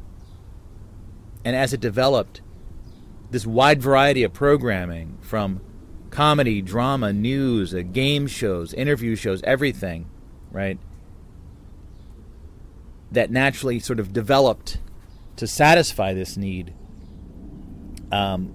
and 1.45 1.55
as 1.55 1.73
it 1.73 1.79
developed 1.79 2.41
this 3.31 3.45
wide 3.45 3.81
variety 3.81 4.23
of 4.23 4.33
programming 4.33 5.17
from 5.21 5.61
comedy, 6.09 6.61
drama, 6.61 7.13
news, 7.13 7.73
uh, 7.73 7.81
game 7.81 8.27
shows, 8.27 8.73
interview 8.73 9.15
shows, 9.15 9.41
everything, 9.43 10.09
right? 10.51 10.79
That 13.11 13.31
naturally 13.31 13.79
sort 13.79 13.99
of 13.99 14.13
developed 14.13 14.79
to 15.37 15.47
satisfy 15.47 16.13
this 16.13 16.37
need, 16.37 16.73
um, 18.11 18.53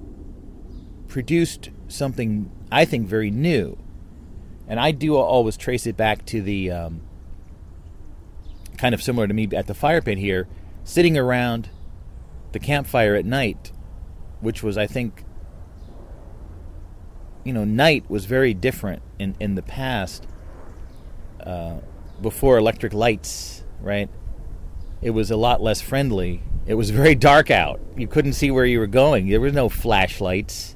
produced 1.08 1.70
something 1.88 2.50
I 2.70 2.84
think 2.84 3.08
very 3.08 3.30
new. 3.30 3.78
And 4.66 4.80
I 4.80 4.90
do 4.90 5.16
always 5.16 5.56
trace 5.56 5.86
it 5.86 5.96
back 5.96 6.24
to 6.26 6.42
the 6.42 6.70
um, 6.70 7.02
kind 8.78 8.94
of 8.94 9.02
similar 9.02 9.26
to 9.26 9.34
me 9.34 9.48
at 9.54 9.66
the 9.66 9.74
fire 9.74 10.00
pit 10.00 10.18
here, 10.18 10.48
sitting 10.84 11.16
around 11.16 11.68
the 12.52 12.58
campfire 12.58 13.14
at 13.14 13.24
night, 13.24 13.72
which 14.40 14.62
was, 14.62 14.78
I 14.78 14.86
think, 14.86 15.23
you 17.44 17.52
know, 17.52 17.64
night 17.64 18.04
was 18.08 18.24
very 18.24 18.54
different 18.54 19.02
in, 19.18 19.36
in 19.38 19.54
the 19.54 19.62
past. 19.62 20.26
Uh, 21.44 21.78
before 22.20 22.56
electric 22.56 22.94
lights, 22.94 23.64
right? 23.80 24.08
It 25.02 25.10
was 25.10 25.30
a 25.30 25.36
lot 25.36 25.60
less 25.60 25.80
friendly. 25.82 26.42
It 26.66 26.74
was 26.74 26.90
very 27.02 27.14
dark 27.14 27.50
out. 27.50 27.80
You 27.96 28.06
couldn't 28.06 28.32
see 28.32 28.50
where 28.50 28.64
you 28.64 28.78
were 28.78 28.86
going. 28.86 29.28
There 29.28 29.40
was 29.40 29.52
no 29.52 29.68
flashlights. 29.68 30.74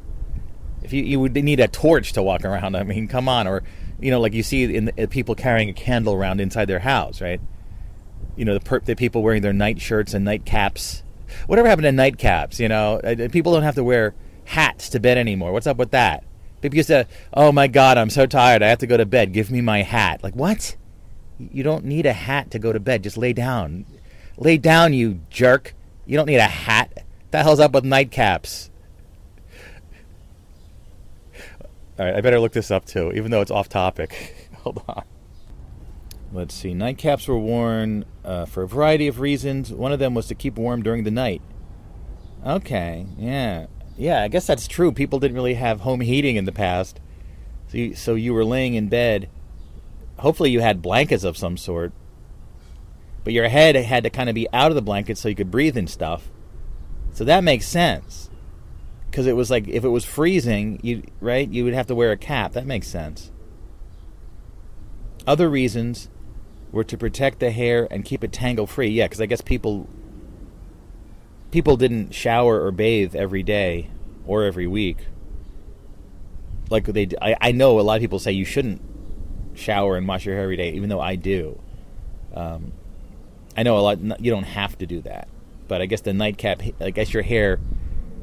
If 0.82 0.92
you 0.92 1.02
you 1.02 1.18
would 1.20 1.34
need 1.34 1.60
a 1.60 1.68
torch 1.68 2.12
to 2.12 2.22
walk 2.22 2.44
around, 2.44 2.76
I 2.76 2.84
mean, 2.84 3.08
come 3.08 3.28
on, 3.28 3.46
or 3.46 3.62
you 4.00 4.10
know, 4.10 4.20
like 4.20 4.32
you 4.32 4.42
see 4.42 4.76
in 4.76 4.84
the, 4.86 5.04
uh, 5.04 5.06
people 5.06 5.34
carrying 5.34 5.68
a 5.68 5.72
candle 5.72 6.14
around 6.14 6.40
inside 6.40 6.66
their 6.66 6.78
house, 6.78 7.20
right? 7.20 7.40
You 8.36 8.44
know, 8.44 8.54
the, 8.54 8.60
per- 8.60 8.80
the 8.80 8.94
people 8.94 9.22
wearing 9.22 9.42
their 9.42 9.52
night 9.52 9.80
shirts 9.80 10.14
and 10.14 10.24
night 10.24 10.44
caps. 10.44 11.02
Whatever 11.46 11.68
happened 11.68 11.84
to 11.84 11.90
nightcaps? 11.92 12.58
You 12.60 12.68
know, 12.68 13.00
Uh, 13.02 13.28
people 13.28 13.52
don't 13.52 13.64
have 13.64 13.74
to 13.74 13.84
wear 13.84 14.14
hats 14.44 14.88
to 14.90 15.00
bed 15.00 15.18
anymore. 15.18 15.52
What's 15.52 15.66
up 15.66 15.76
with 15.78 15.90
that? 15.90 16.22
Used 16.62 16.88
to, 16.88 17.06
oh 17.32 17.52
my 17.52 17.68
God, 17.68 17.98
I'm 17.98 18.10
so 18.10 18.26
tired. 18.26 18.62
I 18.62 18.68
have 18.68 18.78
to 18.78 18.86
go 18.86 18.96
to 18.96 19.06
bed. 19.06 19.32
Give 19.32 19.50
me 19.50 19.60
my 19.60 19.82
hat. 19.82 20.22
Like, 20.22 20.34
what? 20.34 20.76
You 21.38 21.62
don't 21.62 21.84
need 21.84 22.04
a 22.04 22.12
hat 22.12 22.50
to 22.50 22.58
go 22.58 22.72
to 22.72 22.80
bed. 22.80 23.04
Just 23.04 23.16
lay 23.16 23.32
down. 23.32 23.86
Lay 24.36 24.58
down, 24.58 24.92
you 24.92 25.20
jerk. 25.30 25.74
You 26.04 26.16
don't 26.16 26.26
need 26.26 26.36
a 26.36 26.42
hat. 26.42 26.90
what 26.94 27.04
The 27.30 27.42
hell's 27.42 27.60
up 27.60 27.72
with 27.72 27.84
nightcaps? 27.84 28.70
All 31.98 32.06
right, 32.06 32.14
I 32.14 32.20
better 32.20 32.38
look 32.38 32.52
this 32.52 32.70
up 32.70 32.84
too, 32.84 33.12
even 33.12 33.30
though 33.30 33.40
it's 33.40 33.50
off 33.50 33.68
topic. 33.68 34.48
Hold 34.62 34.82
on. 34.88 35.04
Let's 36.32 36.54
see. 36.54 36.72
Nightcaps 36.72 37.26
were 37.26 37.38
worn 37.38 38.04
uh, 38.24 38.44
for 38.44 38.62
a 38.62 38.68
variety 38.68 39.08
of 39.08 39.18
reasons. 39.18 39.72
One 39.72 39.92
of 39.92 39.98
them 39.98 40.14
was 40.14 40.26
to 40.28 40.34
keep 40.34 40.56
warm 40.56 40.82
during 40.82 41.04
the 41.04 41.10
night. 41.10 41.42
Okay, 42.46 43.06
yeah. 43.16 43.66
Yeah, 43.98 44.22
I 44.22 44.28
guess 44.28 44.46
that's 44.46 44.68
true. 44.68 44.92
People 44.92 45.18
didn't 45.18 45.34
really 45.34 45.54
have 45.54 45.80
home 45.80 46.00
heating 46.00 46.36
in 46.36 46.44
the 46.44 46.52
past. 46.52 47.00
So 47.66 47.78
you, 47.78 47.94
so 47.96 48.14
you 48.14 48.32
were 48.32 48.44
laying 48.44 48.74
in 48.74 48.88
bed. 48.88 49.28
Hopefully, 50.18 50.50
you 50.52 50.60
had 50.60 50.80
blankets 50.80 51.24
of 51.24 51.36
some 51.36 51.56
sort. 51.56 51.92
But 53.24 53.32
your 53.32 53.48
head 53.48 53.74
had 53.74 54.04
to 54.04 54.10
kind 54.10 54.28
of 54.28 54.36
be 54.36 54.48
out 54.52 54.70
of 54.70 54.76
the 54.76 54.82
blanket 54.82 55.18
so 55.18 55.28
you 55.28 55.34
could 55.34 55.50
breathe 55.50 55.76
and 55.76 55.90
stuff. 55.90 56.30
So 57.12 57.24
that 57.24 57.42
makes 57.42 57.66
sense. 57.66 58.30
Because 59.10 59.26
it 59.26 59.34
was 59.34 59.50
like, 59.50 59.66
if 59.66 59.84
it 59.84 59.88
was 59.88 60.04
freezing, 60.04 60.78
you 60.82 61.02
right, 61.20 61.48
you 61.48 61.64
would 61.64 61.74
have 61.74 61.88
to 61.88 61.94
wear 61.94 62.12
a 62.12 62.16
cap. 62.16 62.52
That 62.52 62.66
makes 62.66 62.86
sense. 62.86 63.32
Other 65.26 65.50
reasons 65.50 66.08
were 66.70 66.84
to 66.84 66.96
protect 66.96 67.40
the 67.40 67.50
hair 67.50 67.88
and 67.90 68.04
keep 68.04 68.22
it 68.22 68.32
tangle 68.32 68.68
free. 68.68 68.90
Yeah, 68.90 69.06
because 69.06 69.20
I 69.20 69.26
guess 69.26 69.40
people 69.40 69.88
people 71.50 71.76
didn't 71.76 72.14
shower 72.14 72.64
or 72.64 72.70
bathe 72.70 73.14
every 73.14 73.42
day 73.42 73.90
or 74.26 74.44
every 74.44 74.66
week. 74.66 74.98
Like 76.70 76.84
they, 76.84 77.08
I, 77.20 77.36
I 77.40 77.52
know 77.52 77.80
a 77.80 77.82
lot 77.82 77.96
of 77.96 78.00
people 78.00 78.18
say 78.18 78.32
you 78.32 78.44
shouldn't 78.44 78.82
shower 79.54 79.96
and 79.96 80.06
wash 80.06 80.26
your 80.26 80.34
hair 80.34 80.44
every 80.44 80.56
day, 80.56 80.72
even 80.72 80.88
though 80.88 81.00
I 81.00 81.16
do. 81.16 81.58
Um, 82.34 82.72
I 83.56 83.62
know 83.62 83.78
a 83.78 83.80
lot. 83.80 84.00
You 84.20 84.30
don't 84.30 84.44
have 84.44 84.76
to 84.78 84.86
do 84.86 85.00
that, 85.02 85.28
but 85.66 85.80
I 85.80 85.86
guess 85.86 86.02
the 86.02 86.12
nightcap. 86.12 86.62
I 86.80 86.90
guess 86.90 87.12
your 87.12 87.22
hair 87.22 87.58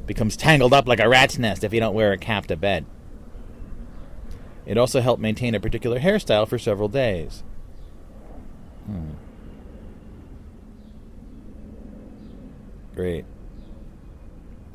becomes 0.05 0.38
tangled 0.38 0.73
up 0.73 0.88
like 0.88 0.99
a 0.99 1.09
rat's 1.09 1.39
nest 1.39 1.63
if 1.63 1.73
you 1.73 1.80
don't 1.80 1.95
wear 1.95 2.11
a 2.11 2.17
cap 2.17 2.45
to 2.47 2.55
bed. 2.55 2.86
It 4.65 4.78
also 4.78 5.01
helped 5.01 5.21
maintain 5.21 5.53
a 5.55 5.59
particular 5.59 5.99
hairstyle 5.99 6.47
for 6.47 6.57
several 6.57 6.88
days. 6.88 7.43
Hmm. 8.86 9.11
Great. 12.95 13.25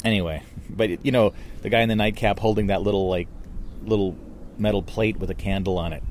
Anyway, 0.04 0.42
but 0.68 1.04
you 1.04 1.12
know, 1.12 1.32
the 1.62 1.70
guy 1.70 1.80
in 1.80 1.88
the 1.88 1.96
nightcap 1.96 2.38
holding 2.38 2.68
that 2.68 2.82
little 2.82 3.08
like 3.08 3.28
little 3.84 4.16
metal 4.58 4.82
plate 4.82 5.16
with 5.16 5.30
a 5.30 5.34
candle 5.34 5.78
on 5.78 5.92
it. 5.92 6.02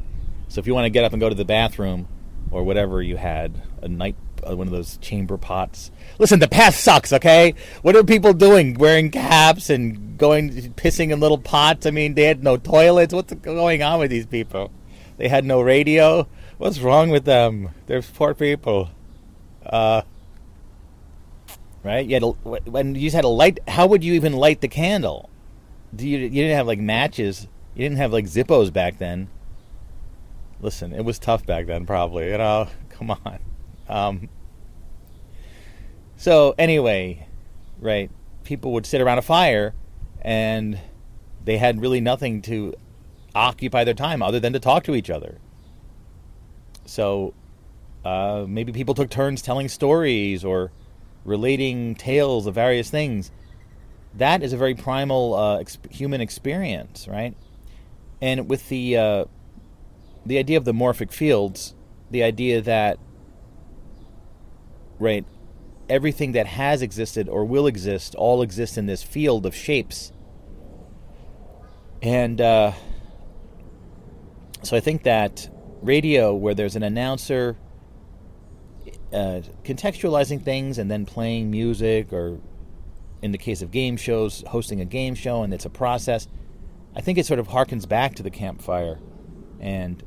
So 0.48 0.60
if 0.60 0.68
you 0.68 0.74
want 0.74 0.86
to 0.86 0.90
get 0.90 1.04
up 1.04 1.14
and 1.14 1.20
go 1.20 1.30
to 1.30 1.36
the 1.36 1.46
bathroom 1.46 2.08
or 2.52 2.64
whatever 2.64 3.02
you 3.02 3.18
had, 3.18 3.62
a 3.82 3.88
night 3.88 4.16
uh, 4.48 4.56
one 4.56 4.68
of 4.68 4.74
those 4.74 4.98
chamber 4.98 5.38
pots. 5.38 5.92
Listen, 6.18 6.40
the 6.40 6.48
past 6.48 6.82
sucks, 6.82 7.14
okay? 7.14 7.54
What 7.82 7.96
are 7.96 8.04
people 8.04 8.34
doing? 8.34 8.74
Wearing 8.76 9.12
caps 9.12 9.70
and 9.70 10.18
going 10.18 10.52
pissing 10.74 11.12
in 11.12 11.20
little 11.20 11.38
pots? 11.38 11.86
I 11.86 11.92
mean, 11.92 12.16
they 12.16 12.24
had 12.24 12.44
no 12.44 12.58
toilets. 12.58 13.14
What's 13.14 13.34
going 13.34 13.84
on 13.84 14.00
with 14.00 14.10
these 14.10 14.26
people? 14.26 14.72
They 15.18 15.28
had 15.28 15.46
no 15.46 15.62
radio. 15.62 16.28
What's 16.58 16.80
wrong 16.80 17.10
with 17.10 17.26
them? 17.26 17.70
They're 17.88 18.02
poor 18.02 18.34
people. 18.34 18.90
Uh 19.66 20.02
right? 21.84 22.06
You 22.06 22.14
had 22.16 22.24
a, 22.24 22.28
when 22.28 22.96
you 22.96 23.02
just 23.02 23.16
had 23.16 23.26
a 23.26 23.30
light. 23.30 23.60
How 23.68 23.88
would 23.88 24.04
you 24.04 24.14
even 24.14 24.34
light 24.34 24.62
the 24.62 24.68
candle? 24.68 25.30
Do 25.96 26.08
you 26.08 26.20
you 26.20 26.30
didn't 26.30 26.56
have 26.56 26.68
like 26.68 26.80
matches. 26.80 27.48
You 27.76 27.84
didn't 27.84 27.98
have 27.98 28.14
like 28.14 28.26
Zippos 28.26 28.72
back 28.72 28.98
then. 28.98 29.30
Listen, 30.62 30.94
it 30.94 31.06
was 31.06 31.20
tough 31.20 31.46
back 31.46 31.68
then, 31.68 31.86
probably. 31.86 32.32
You 32.32 32.38
know, 32.38 32.68
come 32.90 33.12
on. 33.12 33.40
Um, 33.88 34.30
so 36.18 36.54
anyway, 36.58 37.28
right? 37.80 38.12
People 38.44 38.74
would 38.74 38.86
sit 38.86 39.02
around 39.02 39.18
a 39.18 39.24
fire, 39.24 39.74
and 40.22 40.80
they 41.46 41.58
had 41.58 41.82
really 41.82 42.02
nothing 42.02 42.42
to 42.44 42.76
occupy 43.34 43.84
their 43.84 43.94
time 43.94 44.22
other 44.22 44.40
than 44.40 44.54
to 44.54 44.60
talk 44.60 44.84
to 44.84 44.96
each 44.96 45.10
other. 45.10 45.38
So 46.86 47.34
uh, 48.04 48.46
maybe 48.48 48.72
people 48.72 48.94
took 48.94 49.10
turns 49.10 49.42
telling 49.42 49.68
stories 49.70 50.44
or 50.44 50.72
relating 51.30 51.96
tales 51.96 52.48
of 52.48 52.56
various 52.56 52.90
things, 52.90 53.32
that 54.16 54.42
is 54.42 54.52
a 54.52 54.58
very 54.58 54.76
primal 54.76 55.36
uh, 55.36 55.64
human 55.92 56.20
experience, 56.20 57.08
right? 57.08 57.36
And 58.22 58.50
with 58.50 58.68
the 58.70 58.98
uh, 58.98 59.26
the 60.26 60.38
idea 60.38 60.58
of 60.58 60.66
the 60.66 60.74
morphic 60.74 61.12
fields, 61.12 61.76
the 62.12 62.24
idea 62.24 62.62
that 62.62 63.00
right 65.00 65.26
everything 65.88 66.34
that 66.34 66.46
has 66.46 66.82
existed 66.82 67.30
or 67.30 67.46
will 67.46 67.66
exist 67.66 68.14
all 68.16 68.42
exists 68.42 68.78
in 68.78 68.86
this 68.86 69.04
field 69.04 69.46
of 69.46 69.56
shapes, 69.56 70.12
and 72.02 72.42
uh, 72.42 72.74
so 74.64 74.76
I 74.76 74.80
think 74.80 75.04
that 75.04 75.50
radio, 75.82 76.34
where 76.34 76.54
there's 76.54 76.76
an 76.76 76.84
announcer 76.84 77.56
uh, 79.14 79.42
contextualizing 79.64 80.44
things 80.44 80.78
and 80.78 80.90
then 80.90 81.06
playing 81.06 81.50
music, 81.52 82.14
or 82.14 82.40
in 83.22 83.32
the 83.32 83.38
case 83.38 83.62
of 83.62 83.72
game 83.72 83.98
shows, 83.98 84.44
hosting 84.48 84.82
a 84.82 84.86
game 84.86 85.16
show, 85.16 85.44
and 85.44 85.54
it's 85.54 85.66
a 85.66 85.70
process. 85.70 86.28
I 86.96 87.02
think 87.02 87.18
it 87.18 87.26
sort 87.26 87.40
of 87.40 87.48
harkens 87.48 87.88
back 87.88 88.16
to 88.16 88.24
the 88.24 88.30
campfire, 88.30 89.00
and 89.60 90.04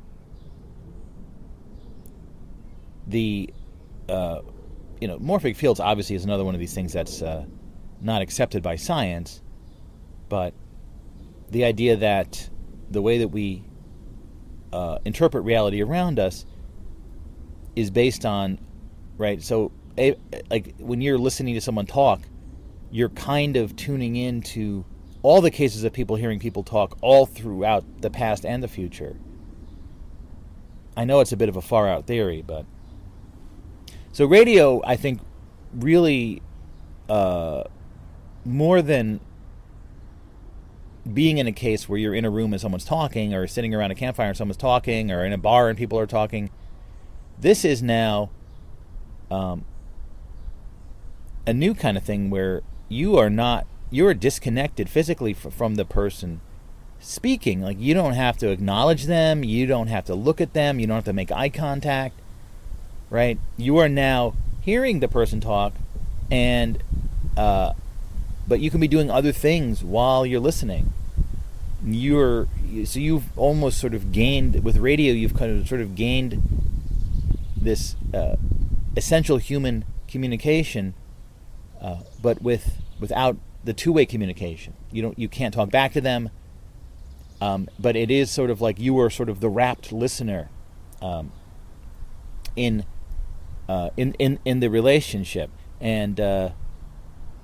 the 3.07 3.53
uh, 4.09 4.39
you 5.01 5.07
know 5.07 5.17
morphic 5.19 5.55
fields 5.55 5.79
obviously 5.79 6.15
is 6.15 6.23
another 6.23 6.43
one 6.43 6.55
of 6.55 6.59
these 6.59 6.73
things 6.73 6.93
that's 6.93 7.21
uh, 7.21 7.45
not 8.01 8.21
accepted 8.21 8.63
by 8.63 8.75
science, 8.75 9.41
but 10.29 10.53
the 11.49 11.65
idea 11.65 11.97
that 11.97 12.49
the 12.89 13.01
way 13.01 13.19
that 13.19 13.29
we 13.29 13.63
uh, 14.71 14.97
interpret 15.05 15.43
reality 15.43 15.81
around 15.81 16.19
us 16.19 16.45
is 17.75 17.91
based 17.91 18.25
on 18.25 18.59
right? 19.17 19.41
So, 19.41 19.71
like 19.97 20.73
when 20.79 21.01
you're 21.01 21.17
listening 21.17 21.53
to 21.55 21.61
someone 21.61 21.85
talk, 21.85 22.21
you're 22.91 23.09
kind 23.09 23.57
of 23.57 23.75
tuning 23.75 24.15
into 24.15 24.85
all 25.21 25.41
the 25.41 25.51
cases 25.51 25.83
of 25.83 25.93
people 25.93 26.15
hearing 26.15 26.39
people 26.39 26.63
talk 26.63 26.97
all 27.01 27.25
throughout 27.25 27.83
the 28.01 28.09
past 28.09 28.45
and 28.45 28.61
the 28.61 28.67
future. 28.67 29.17
I 30.95 31.05
know 31.05 31.21
it's 31.21 31.31
a 31.31 31.37
bit 31.37 31.49
of 31.49 31.55
a 31.55 31.61
far 31.61 31.87
out 31.87 32.05
theory, 32.05 32.43
but 32.45 32.65
so 34.11 34.25
radio, 34.25 34.81
I 34.85 34.95
think, 34.95 35.21
really 35.73 36.41
uh, 37.09 37.63
more 38.45 38.81
than 38.81 39.19
being 41.11 41.39
in 41.39 41.47
a 41.47 41.51
case 41.51 41.89
where 41.89 41.97
you're 41.97 42.13
in 42.13 42.23
a 42.23 42.29
room 42.29 42.53
and 42.53 42.61
someone's 42.61 42.85
talking, 42.85 43.33
or 43.33 43.47
sitting 43.47 43.73
around 43.73 43.91
a 43.91 43.95
campfire 43.95 44.27
and 44.27 44.37
someone's 44.37 44.57
talking, 44.57 45.11
or 45.11 45.25
in 45.25 45.33
a 45.33 45.37
bar 45.37 45.67
and 45.67 45.77
people 45.77 45.97
are 45.97 46.05
talking. 46.05 46.51
This 47.39 47.65
is 47.65 47.81
now 47.81 48.29
um, 49.31 49.65
a 51.45 51.53
new 51.53 51.73
kind 51.73 51.97
of 51.97 52.03
thing 52.03 52.29
where 52.29 52.61
you 52.89 53.17
are 53.17 53.29
not 53.29 53.65
you 53.89 54.07
are 54.07 54.13
disconnected 54.13 54.89
physically 54.89 55.33
from 55.33 55.75
the 55.75 55.85
person 55.85 56.41
speaking. 56.99 57.61
Like 57.61 57.79
you 57.79 57.93
don't 57.93 58.13
have 58.13 58.37
to 58.37 58.49
acknowledge 58.49 59.05
them. 59.05 59.43
You 59.43 59.67
don't 59.67 59.87
have 59.87 60.05
to 60.05 60.15
look 60.15 60.41
at 60.41 60.53
them. 60.53 60.79
You 60.79 60.87
don't 60.87 60.95
have 60.95 61.05
to 61.05 61.13
make 61.13 61.31
eye 61.31 61.49
contact 61.49 62.19
right? 63.13 63.37
You 63.57 63.77
are 63.77 63.87
now 63.87 64.33
hearing 64.61 64.99
the 64.99 65.07
person 65.07 65.39
talk 65.39 65.73
and 66.31 66.81
uh, 67.37 67.73
but 68.47 68.59
you 68.59 68.71
can 68.71 68.81
be 68.81 68.87
doing 68.87 69.11
other 69.11 69.31
things 69.31 69.83
while 69.83 70.25
you're 70.25 70.39
listening. 70.39 70.91
You're 71.85 72.47
so 72.85 72.99
you've 72.99 73.37
almost 73.37 73.79
sort 73.79 73.93
of 73.93 74.11
gained 74.11 74.63
with 74.63 74.77
radio 74.77 75.13
you've 75.13 75.35
kind 75.35 75.61
of 75.61 75.67
sort 75.67 75.81
of 75.81 75.93
gained 75.93 76.41
this 77.55 77.95
uh, 78.13 78.35
essential 78.95 79.37
human 79.37 79.85
communication, 80.07 80.93
uh, 81.81 82.01
but 82.21 82.41
with 82.41 82.81
without 82.99 83.37
the 83.63 83.73
two-way 83.73 84.05
communication. 84.05 84.73
You 84.91 85.01
don't 85.01 85.17
you 85.17 85.27
can't 85.27 85.53
talk 85.53 85.69
back 85.69 85.93
to 85.93 86.01
them. 86.01 86.29
Um, 87.41 87.67
but 87.77 87.97
it 87.97 88.09
is 88.09 88.31
sort 88.31 88.49
of 88.49 88.61
like 88.61 88.79
you 88.79 88.97
are 88.99 89.09
sort 89.09 89.27
of 89.27 89.41
the 89.41 89.49
rapt 89.49 89.91
listener 89.91 90.49
um, 91.01 91.33
in, 92.55 92.85
uh, 93.67 93.89
in 93.97 94.13
in 94.13 94.39
in 94.45 94.61
the 94.61 94.69
relationship, 94.69 95.49
and 95.81 96.21
uh, 96.21 96.49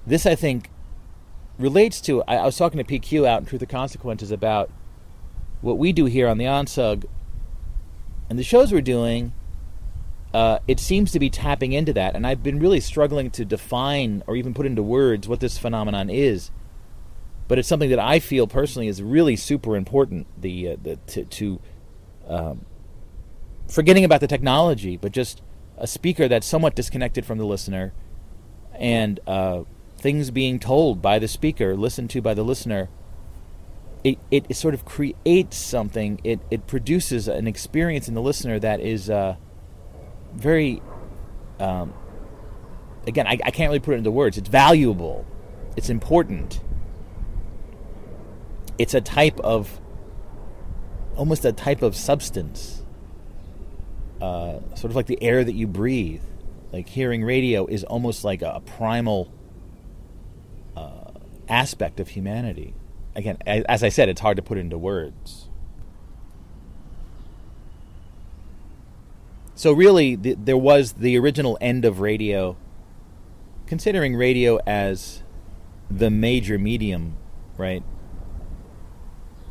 this 0.08 0.26
I 0.26 0.36
think 0.36 0.70
relates 1.58 2.00
to. 2.02 2.24
I, 2.24 2.38
I, 2.38 2.45
was 2.45 2.56
talking 2.56 2.82
to 2.82 2.86
PQ 2.86 3.28
out 3.28 3.41
in 3.41 3.45
Truth 3.45 3.64
or 3.64 3.66
Consequences 3.66 4.32
about 4.32 4.72
what 5.60 5.78
we 5.78 5.91
do 5.91 6.06
here 6.06 6.30
on 6.30 6.38
the 6.38 6.45
OnSug 6.45 7.04
And 8.30 8.39
the 8.39 8.43
shows 8.43 8.72
we're 8.72 8.80
doing, 8.80 9.34
uh, 10.34 10.60
it 10.68 10.80
seems 10.80 11.12
to 11.12 11.20
be 11.20 11.30
tapping 11.30 11.74
into 11.74 11.94
that. 11.94 12.16
And 12.16 12.26
I've 12.26 12.44
been 12.44 12.60
really 12.60 12.80
struggling 12.80 13.32
to 13.32 13.46
define 13.46 14.24
or 14.28 14.36
even 14.36 14.54
put 14.54 14.66
into 14.66 14.84
words 14.84 15.28
what 15.28 15.40
this 15.40 15.58
phenomenon 15.58 16.10
is. 16.10 16.52
But 17.48 17.58
it's 17.58 17.68
something 17.68 17.90
that 17.90 18.00
I 18.00 18.20
feel 18.20 18.46
personally 18.46 18.88
is 18.88 19.02
really 19.02 19.36
super 19.36 19.76
important. 19.76 20.28
The, 20.40 20.70
uh, 20.70 20.76
the 20.82 20.96
to, 21.08 21.26
to 21.26 21.60
um, 22.28 22.66
forgetting 23.68 24.06
about 24.06 24.20
the 24.20 24.28
technology, 24.28 24.98
but 24.98 25.12
just 25.12 25.42
a 25.78 25.88
speaker 25.88 26.28
that's 26.28 26.46
somewhat 26.46 26.76
disconnected 26.76 27.26
from 27.26 27.40
the 27.40 27.46
listener, 27.46 27.92
and 28.76 29.20
uh, 29.26 29.64
things 29.98 30.30
being 30.30 30.60
told 30.60 31.02
by 31.02 31.18
the 31.18 31.28
speaker, 31.28 31.76
listened 31.76 32.12
to 32.12 32.22
by 32.22 32.36
the 32.36 32.44
listener. 32.44 32.90
It, 34.02 34.18
it, 34.32 34.56
sort 34.56 34.74
of 34.74 34.86
creates 34.86 35.58
something. 35.58 36.22
It, 36.24 36.40
it 36.50 36.68
produces 36.68 37.28
an 37.28 37.48
experience 37.48 38.08
in 38.08 38.14
the 38.14 38.22
listener 38.22 38.58
that 38.58 38.80
is 38.80 39.10
uh, 39.10 39.36
very, 40.34 40.82
um, 41.60 41.94
again, 43.08 43.28
I, 43.28 43.38
I 43.44 43.52
can't 43.52 43.70
really 43.70 43.80
put 43.80 43.94
it 43.94 43.98
into 43.98 44.12
words. 44.12 44.38
It's 44.38 44.50
valuable. 44.50 45.26
It's 45.76 45.90
important. 45.90 46.62
It's 48.78 48.94
a 48.94 49.02
type 49.02 49.40
of, 49.42 49.80
almost 51.16 51.44
a 51.46 51.52
type 51.52 51.82
of 51.82 51.96
substance 51.96 52.80
uh, 54.22 54.60
sort 54.76 54.92
of 54.92 54.96
like 54.96 55.06
the 55.06 55.22
air 55.22 55.44
that 55.44 55.54
you 55.54 55.68
breathe. 55.68 56.22
Like 56.72 56.88
hearing 56.88 57.24
radio 57.24 57.66
is 57.66 57.84
almost 57.84 58.24
like 58.24 58.42
a, 58.42 58.62
primal 58.66 59.32
uh, 60.76 61.12
aspect 61.48 62.00
of 62.00 62.10
humanity. 62.10 62.76
Again, 63.16 63.38
as 63.46 63.84
I 63.84 63.90
said, 63.90 64.08
it's 64.08 64.22
hard 64.22 64.38
to 64.38 64.44
put 64.44 64.58
into 64.58 64.78
words. 64.78 65.49
So 69.60 69.74
really, 69.74 70.16
the, 70.16 70.36
there 70.36 70.55
was 70.57 70.93
the 70.93 71.18
original 71.18 71.57
end 71.60 71.84
of 71.84 71.99
radio, 71.99 72.55
considering 73.68 74.16
radio 74.16 74.57
as 74.66 75.22
the 75.91 76.10
major 76.10 76.57
medium, 76.57 77.18
right? 77.57 77.84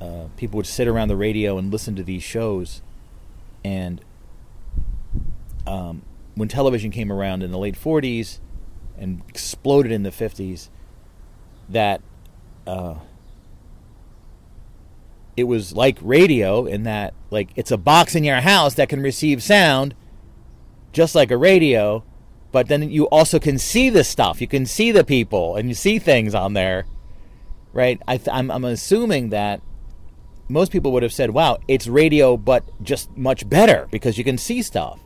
Uh, 0.01 0.29
people 0.39 0.57
would 0.57 0.67
sit 0.67 0.89
around 0.89 1.09
the 1.09 1.17
radio 1.17 1.59
and 1.59 1.71
listen 1.71 1.95
to 1.95 2.03
these 2.03 2.23
shows, 2.23 2.81
and 3.63 4.01
um, 5.67 6.01
when 6.37 6.49
television 6.49 6.91
came 6.91 7.13
around 7.13 7.43
in 7.43 7.51
the 7.51 7.59
late 7.59 7.79
40s 7.79 8.39
and 8.97 9.21
exploded 9.29 9.93
in 9.93 10.05
the 10.05 10.11
50s, 10.11 10.71
that 11.69 12.01
uh, 12.67 12.95
it 15.39 15.45
was 15.45 15.73
like 15.73 15.97
radio 16.03 16.67
in 16.67 16.83
that 16.83 17.15
like 17.31 17.51
it's 17.55 17.71
a 17.71 17.77
box 17.77 18.17
in 18.17 18.25
your 18.25 18.41
house 18.41 18.75
that 18.75 18.89
can 18.89 19.01
receive 19.01 19.41
sound 19.41 19.95
just 20.93 21.15
like 21.15 21.31
a 21.31 21.37
radio 21.37 22.03
but 22.51 22.67
then 22.67 22.91
you 22.91 23.05
also 23.09 23.39
can 23.39 23.59
see 23.59 23.91
the 23.91 24.03
stuff. 24.03 24.41
You 24.41 24.49
can 24.49 24.65
see 24.65 24.91
the 24.91 25.05
people 25.05 25.55
and 25.55 25.69
you 25.69 25.75
see 25.75 26.01
things 26.01 26.35
on 26.35 26.55
there 26.55 26.87
right? 27.73 28.03
I 28.09 28.19
am 28.27 28.51
I'm, 28.51 28.65
assuming 28.65 29.29
that 29.29 29.61
most 30.49 30.73
people 30.73 30.91
would 30.93 31.03
have 31.05 31.13
said 31.13 31.31
wow 31.31 31.59
it's 31.69 31.87
radio 31.87 32.37
but 32.37 32.65
just 32.83 33.17
much 33.17 33.49
better 33.49 33.87
because 33.93 34.19
you 34.19 34.25
can 34.25 34.39
see 34.39 34.61
stuff. 34.63 34.99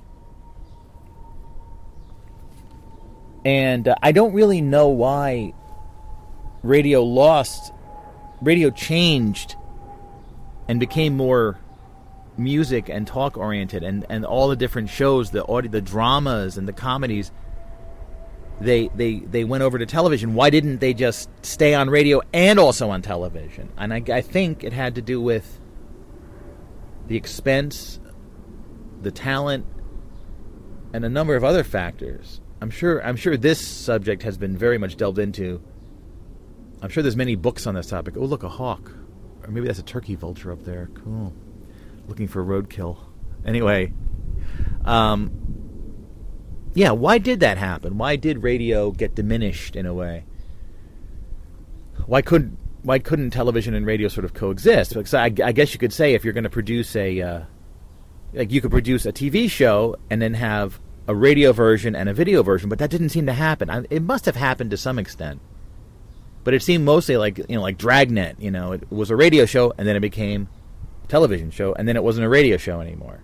And 3.44 3.88
uh, 3.88 3.96
I 4.02 4.12
don't 4.12 4.32
really 4.32 4.62
know 4.62 4.88
why 4.88 5.52
radio 6.62 7.02
lost, 7.02 7.72
radio 8.40 8.70
changed 8.70 9.56
and 10.72 10.80
became 10.80 11.14
more 11.14 11.58
music 12.38 12.88
and 12.88 13.06
talk 13.06 13.36
oriented 13.36 13.82
and, 13.82 14.06
and 14.08 14.24
all 14.24 14.48
the 14.48 14.56
different 14.56 14.88
shows, 14.88 15.30
the 15.30 15.46
audio, 15.46 15.70
the 15.70 15.82
dramas 15.82 16.56
and 16.56 16.66
the 16.66 16.72
comedies 16.72 17.30
they 18.58 18.88
they 18.94 19.18
they 19.18 19.44
went 19.44 19.62
over 19.62 19.78
to 19.78 19.84
television. 19.84 20.32
Why 20.32 20.48
didn't 20.48 20.78
they 20.78 20.94
just 20.94 21.28
stay 21.44 21.74
on 21.74 21.90
radio 21.90 22.22
and 22.32 22.58
also 22.58 22.88
on 22.88 23.02
television? 23.02 23.70
And 23.76 23.92
I, 23.92 24.02
I 24.10 24.22
think 24.22 24.64
it 24.64 24.72
had 24.72 24.94
to 24.94 25.02
do 25.02 25.20
with 25.20 25.60
the 27.06 27.18
expense, 27.18 28.00
the 29.02 29.10
talent, 29.10 29.66
and 30.94 31.04
a 31.04 31.10
number 31.10 31.36
of 31.36 31.44
other 31.44 31.64
factors. 31.64 32.40
I'm 32.62 32.70
sure 32.70 33.04
I'm 33.04 33.16
sure 33.16 33.36
this 33.36 33.60
subject 33.60 34.22
has 34.22 34.38
been 34.38 34.56
very 34.56 34.78
much 34.78 34.96
delved 34.96 35.18
into. 35.18 35.60
I'm 36.80 36.88
sure 36.88 37.02
there's 37.02 37.14
many 37.14 37.34
books 37.34 37.66
on 37.66 37.74
this 37.74 37.88
topic. 37.88 38.14
Oh, 38.16 38.24
look, 38.24 38.42
a 38.42 38.48
hawk. 38.48 38.90
Or 39.44 39.50
maybe 39.50 39.66
that's 39.66 39.78
a 39.78 39.84
turkey 39.84 40.14
vulture 40.14 40.52
up 40.52 40.64
there. 40.64 40.88
Cool. 41.02 41.32
Looking 42.08 42.28
for 42.28 42.42
a 42.42 42.44
roadkill. 42.44 42.98
Anyway, 43.44 43.92
um, 44.84 45.30
yeah, 46.74 46.90
why 46.92 47.18
did 47.18 47.40
that 47.40 47.58
happen? 47.58 47.98
Why 47.98 48.16
did 48.16 48.42
radio 48.42 48.90
get 48.90 49.14
diminished 49.14 49.76
in 49.76 49.86
a 49.86 49.94
way? 49.94 50.24
Why 52.06 52.22
could 52.22 52.56
why 52.82 52.98
couldn't 52.98 53.30
television 53.30 53.74
and 53.74 53.86
radio 53.86 54.08
sort 54.08 54.24
of 54.24 54.34
coexist? 54.34 54.94
Because 54.94 55.14
I, 55.14 55.32
I 55.44 55.52
guess 55.52 55.72
you 55.72 55.78
could 55.78 55.92
say 55.92 56.14
if 56.14 56.24
you're 56.24 56.32
going 56.32 56.44
to 56.44 56.50
produce 56.50 56.96
a 56.96 57.20
uh, 57.20 57.40
like 58.32 58.50
you 58.50 58.60
could 58.60 58.70
produce 58.70 59.06
a 59.06 59.12
TV 59.12 59.50
show 59.50 59.96
and 60.10 60.20
then 60.20 60.34
have 60.34 60.80
a 61.06 61.14
radio 61.14 61.52
version 61.52 61.94
and 61.94 62.08
a 62.08 62.14
video 62.14 62.42
version, 62.42 62.68
but 62.68 62.78
that 62.78 62.90
didn't 62.90 63.10
seem 63.10 63.26
to 63.26 63.32
happen. 63.32 63.68
I, 63.68 63.84
it 63.90 64.02
must 64.02 64.24
have 64.26 64.36
happened 64.36 64.70
to 64.70 64.76
some 64.76 64.98
extent, 64.98 65.40
but 66.44 66.54
it 66.54 66.62
seemed 66.62 66.84
mostly 66.84 67.16
like 67.16 67.38
you 67.38 67.56
know, 67.56 67.62
like 67.62 67.78
Dragnet. 67.78 68.40
You 68.40 68.50
know, 68.50 68.72
it 68.72 68.90
was 68.90 69.10
a 69.10 69.16
radio 69.16 69.46
show, 69.46 69.72
and 69.78 69.86
then 69.86 69.96
it 69.96 70.00
became 70.00 70.48
a 71.04 71.06
television 71.06 71.50
show, 71.50 71.72
and 71.74 71.86
then 71.86 71.96
it 71.96 72.02
wasn't 72.02 72.26
a 72.26 72.28
radio 72.28 72.56
show 72.56 72.80
anymore. 72.80 73.22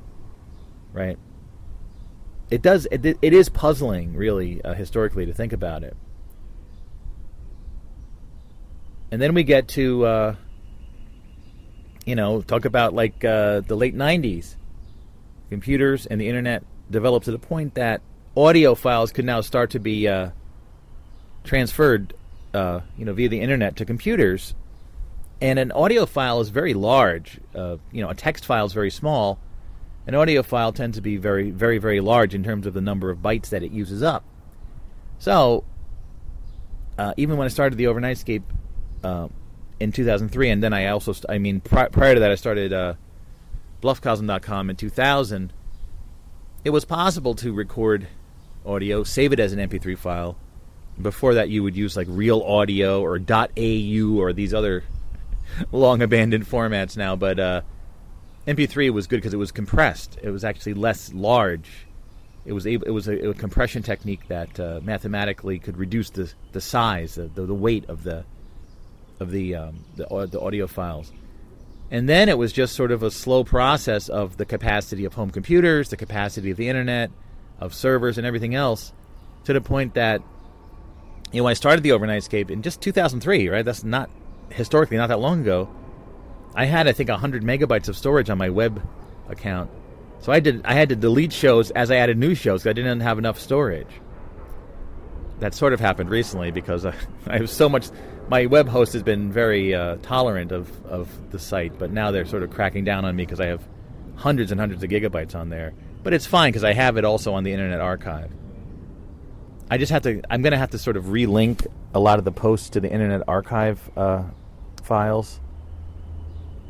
Right? 0.93 1.19
It 2.51 2.63
does. 2.63 2.87
It, 2.91 3.05
it 3.05 3.33
is 3.33 3.49
puzzling, 3.49 4.15
really, 4.15 4.63
uh, 4.63 4.75
historically, 4.75 5.27
to 5.27 5.33
think 5.33 5.53
about 5.53 5.85
it. 5.85 5.97
And 9.11 9.23
then 9.23 9.35
we 9.35 9.43
get 9.43 9.69
to, 9.69 10.05
uh, 10.05 10.37
you 12.05 12.15
know, 12.15 12.43
talk 12.43 12.65
about 12.65 12.95
like 12.95 13.25
uh, 13.25 13.61
the 13.61 13.77
late 13.77 13.97
'90s, 13.97 14.57
computers 15.51 16.07
and 16.07 16.21
the 16.21 16.29
internet 16.29 16.65
developed 16.91 17.25
to 17.27 17.33
the 17.33 17.39
point 17.39 17.75
that 17.75 18.01
audio 18.37 18.75
files 18.75 19.13
could 19.13 19.25
now 19.25 19.41
start 19.41 19.71
to 19.71 19.79
be 19.79 20.09
uh, 20.09 20.31
transferred, 21.45 22.15
uh, 22.55 22.81
you 22.97 23.05
know, 23.05 23.13
via 23.13 23.29
the 23.29 23.41
internet 23.41 23.77
to 23.77 23.85
computers. 23.85 24.55
And 25.41 25.59
an 25.59 25.71
audio 25.73 26.07
file 26.07 26.41
is 26.41 26.49
very 26.49 26.75
large. 26.75 27.39
Uh, 27.55 27.77
you 27.93 28.03
know, 28.03 28.11
a 28.11 28.15
text 28.15 28.45
file 28.45 28.67
is 28.67 28.73
very 28.73 28.91
small. 28.91 29.39
An 30.07 30.15
audio 30.15 30.43
file 30.43 30.73
tends 30.73 30.97
to 30.97 31.03
be 31.03 31.17
very, 31.17 31.51
very, 31.51 31.79
very 31.79 32.01
large 32.01 32.35
in 32.35 32.43
terms 32.43 32.67
of 32.67 32.75
the 32.75 32.81
number 32.81 33.11
of 33.11 33.19
bytes 33.19 33.51
that 33.51 33.63
it 33.63 33.71
uses 33.71 34.03
up. 34.03 34.25
So, 35.19 35.65
uh, 36.97 37.15
even 37.17 37.37
when 37.37 37.45
I 37.45 37.49
started 37.49 37.77
the 37.77 37.85
Overnightscape 37.85 38.43
uh, 39.05 39.29
in 39.79 39.93
2003, 39.93 40.51
and 40.51 40.63
then 40.63 40.73
I 40.73 40.87
also, 40.87 41.13
st- 41.13 41.27
I 41.29 41.39
mean, 41.39 41.61
pri- 41.61 41.89
prior 41.89 42.15
to 42.15 42.21
that, 42.21 42.31
I 42.31 42.37
started 42.37 42.73
uh, 42.73 42.95
BluffCosm.com 43.83 44.71
in 44.71 44.77
2000 44.77 45.53
it 46.65 46.71
was 46.71 46.85
possible 46.85 47.35
to 47.37 47.53
record 47.53 48.09
audio, 48.67 49.05
save 49.05 49.33
it 49.33 49.41
as 49.41 49.53
an 49.53 49.59
MP3 49.59 49.97
file. 49.97 50.37
Before 51.01 51.35
that, 51.35 51.49
you 51.49 51.63
would 51.63 51.77
use 51.77 51.97
like 51.97 52.07
Real 52.11 52.43
Audio 52.43 53.01
or 53.03 53.19
.au 53.19 54.19
or 54.19 54.33
these 54.33 54.53
other 54.53 54.85
long 55.73 56.03
abandoned 56.03 56.47
formats 56.47 56.97
now. 56.97 57.17
But 57.17 57.39
uh, 57.39 57.61
MP3 58.47 58.91
was 58.91 59.07
good 59.07 59.17
because 59.17 59.35
it 59.35 59.39
was 59.39 59.53
compressed. 59.53 60.19
It 60.23 60.31
was 60.31 60.45
actually 60.45 60.75
less 60.75 61.13
large. 61.13 61.87
It 62.45 62.53
was 62.53 62.67
able, 62.67 62.87
it 62.87 62.91
was 62.91 63.09
a, 63.09 63.31
a 63.31 63.35
compression 63.35 63.83
technique 63.83 64.27
that 64.29 64.59
uh, 64.59 64.81
mathematically 64.83 65.59
could 65.59 65.77
reduce 65.77 66.11
the 66.11 66.33
the 66.53 66.61
size, 66.61 67.17
the, 67.17 67.29
the, 67.29 67.55
weight 67.55 67.85
of 67.89 68.05
the 68.05 68.25
of 69.21 69.31
the 69.31 69.55
um, 69.55 69.85
the, 69.97 70.07
the 70.31 70.41
audio 70.41 70.67
files. 70.67 71.13
And 71.91 72.09
then 72.09 72.29
it 72.29 72.37
was 72.37 72.53
just 72.53 72.75
sort 72.75 72.91
of 72.91 73.03
a 73.03 73.11
slow 73.11 73.45
process 73.45 74.09
of 74.09 74.37
the 74.37 74.45
capacity 74.45 75.05
of 75.05 75.15
home 75.15 75.31
computers, 75.31 75.89
the 75.89 75.97
capacity 75.97 76.51
of 76.51 76.57
the 76.57 76.69
internet, 76.69 77.11
of 77.61 77.75
servers, 77.75 78.19
and 78.19 78.27
everything 78.27 78.55
else, 78.55 78.93
to 79.45 79.53
the 79.53 79.61
point 79.61 79.95
that, 79.95 80.23
you 81.33 81.41
know, 81.41 81.45
when 81.45 81.51
I 81.51 81.55
started 81.55 81.83
the 81.83 81.91
Overnightscape 81.91 82.51
in 82.51 82.63
just 82.63 82.81
2003, 82.81 83.49
right? 83.49 83.65
That's 83.65 83.85
not 83.85 84.11
historically 84.51 84.97
not 84.97 85.09
that 85.09 85.21
long 85.21 85.43
ago. 85.43 85.69
I 86.55 86.65
had, 86.65 86.89
I 86.89 86.93
think, 86.93 87.11
100 87.11 87.43
megabytes 87.43 87.89
of 87.89 87.97
storage 87.97 88.31
on 88.31 88.39
my 88.39 88.51
web 88.51 88.83
account. 89.29 89.71
So 90.21 90.33
I 90.33 90.41
did. 90.41 90.65
I 90.65 90.75
had 90.75 90.89
to 90.89 90.97
delete 90.97 91.33
shows 91.33 91.71
as 91.73 91.91
I 91.91 91.97
added 91.97 92.19
new 92.19 92.35
shows 92.35 92.63
because 92.63 92.71
I 92.71 92.73
didn't 92.73 93.01
have 93.01 93.19
enough 93.19 93.39
storage. 93.39 94.01
That 95.39 95.55
sort 95.55 95.73
of 95.73 95.79
happened 95.79 96.11
recently 96.11 96.51
because 96.51 96.85
I, 96.85 96.95
I 97.27 97.37
have 97.39 97.51
so 97.51 97.69
much 97.69 97.91
my 98.29 98.47
web 98.47 98.69
host 98.69 98.93
has 98.93 99.03
been 99.03 99.33
very 99.33 99.75
uh, 99.75 99.97
tolerant 100.03 100.53
of, 100.53 100.85
of 100.87 101.31
the 101.31 101.39
site, 101.39 101.79
but 101.79 101.91
now 101.91 102.11
they're 102.11 102.27
sort 102.27 102.43
of 102.43 102.51
cracking 102.51 102.85
down 102.85 103.05
on 103.05 103.17
me 103.17 103.25
because 103.25 103.41
I 103.41 103.47
have 103.47 103.67
hundreds 104.17 104.51
and 104.51 104.61
hundreds 104.61 104.83
of 104.83 104.91
gigabytes 104.91 105.35
on 105.35 105.49
there. 105.49 105.73
But 106.03 106.13
it's 106.13 106.27
fine 106.27 106.51
because 106.51 106.65
I 106.65 106.73
have 106.73 106.97
it 106.97 107.05
also 107.05 107.35
on 107.35 107.45
the 107.45 107.53
Internet 107.53 107.81
Archive. 107.81 108.31
I 109.71 109.79
just 109.79 109.93
have 109.93 110.03
to. 110.03 110.23
I'm 110.31 110.43
going 110.43 110.53
to 110.53 110.59
have 110.59 110.71
to 110.71 110.79
sort 110.79 110.97
of 110.97 111.07
relink 111.07 111.67
a 111.95 112.01
lot 112.01 112.19
of 112.19 112.25
the 112.25 112.33
posts 112.33 112.71
to 112.71 112.81
the 112.81 112.91
Internet 112.91 113.23
Archive 113.29 113.91
uh, 113.97 114.25
files. 114.83 115.41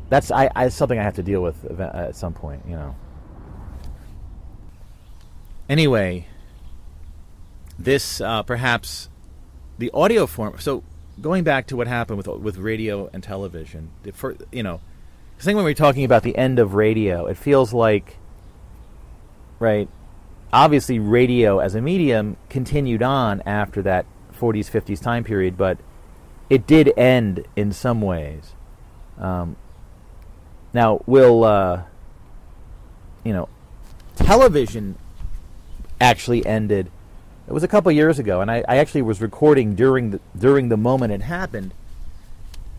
That's 0.09 0.31
I, 0.31 0.49
I 0.55 0.69
something 0.69 0.99
I 0.99 1.03
have 1.03 1.15
to 1.15 1.23
deal 1.23 1.41
with 1.41 1.79
at 1.79 2.15
some 2.15 2.33
point. 2.33 2.63
You 2.67 2.75
know, 2.75 2.95
anyway, 5.69 6.27
this 7.77 8.19
uh, 8.19 8.43
perhaps 8.43 9.09
the 9.77 9.91
audio 9.93 10.27
form. 10.27 10.59
So 10.59 10.83
going 11.21 11.43
back 11.43 11.67
to 11.67 11.77
what 11.77 11.87
happened 11.87 12.17
with 12.17 12.27
with 12.27 12.57
radio 12.57 13.09
and 13.13 13.23
television, 13.23 13.91
the 14.03 14.45
you 14.51 14.63
know, 14.63 14.81
I 15.39 15.41
think 15.41 15.55
when 15.55 15.63
we're 15.63 15.73
talking 15.73 16.03
about 16.03 16.23
the 16.23 16.35
end 16.37 16.59
of 16.59 16.73
radio, 16.73 17.27
it 17.27 17.37
feels 17.37 17.73
like, 17.73 18.17
right? 19.59 19.87
Obviously, 20.51 20.97
radio 20.99 21.59
as 21.59 21.75
a 21.75 21.81
medium 21.81 22.37
continued 22.49 23.03
on 23.03 23.41
after 23.45 23.81
that 23.83 24.05
40s, 24.37 24.69
50s 24.69 25.01
time 25.01 25.23
period, 25.23 25.57
but 25.57 25.77
it 26.49 26.65
did 26.65 26.91
end 26.97 27.45
in 27.55 27.71
some 27.71 28.01
ways. 28.01 28.53
Um, 29.19 29.55
now, 30.73 31.01
will 31.05 31.43
uh, 31.43 31.83
you 33.23 33.33
know, 33.33 33.49
television 34.15 34.97
actually 35.99 36.45
ended. 36.45 36.91
It 37.47 37.53
was 37.53 37.63
a 37.63 37.67
couple 37.67 37.91
years 37.91 38.19
ago, 38.19 38.41
and 38.41 38.49
I, 38.49 38.63
I 38.67 38.77
actually 38.77 39.01
was 39.01 39.21
recording 39.21 39.75
during 39.75 40.11
the 40.11 40.19
during 40.37 40.69
the 40.69 40.77
moment 40.77 41.13
it 41.13 41.21
happened 41.21 41.73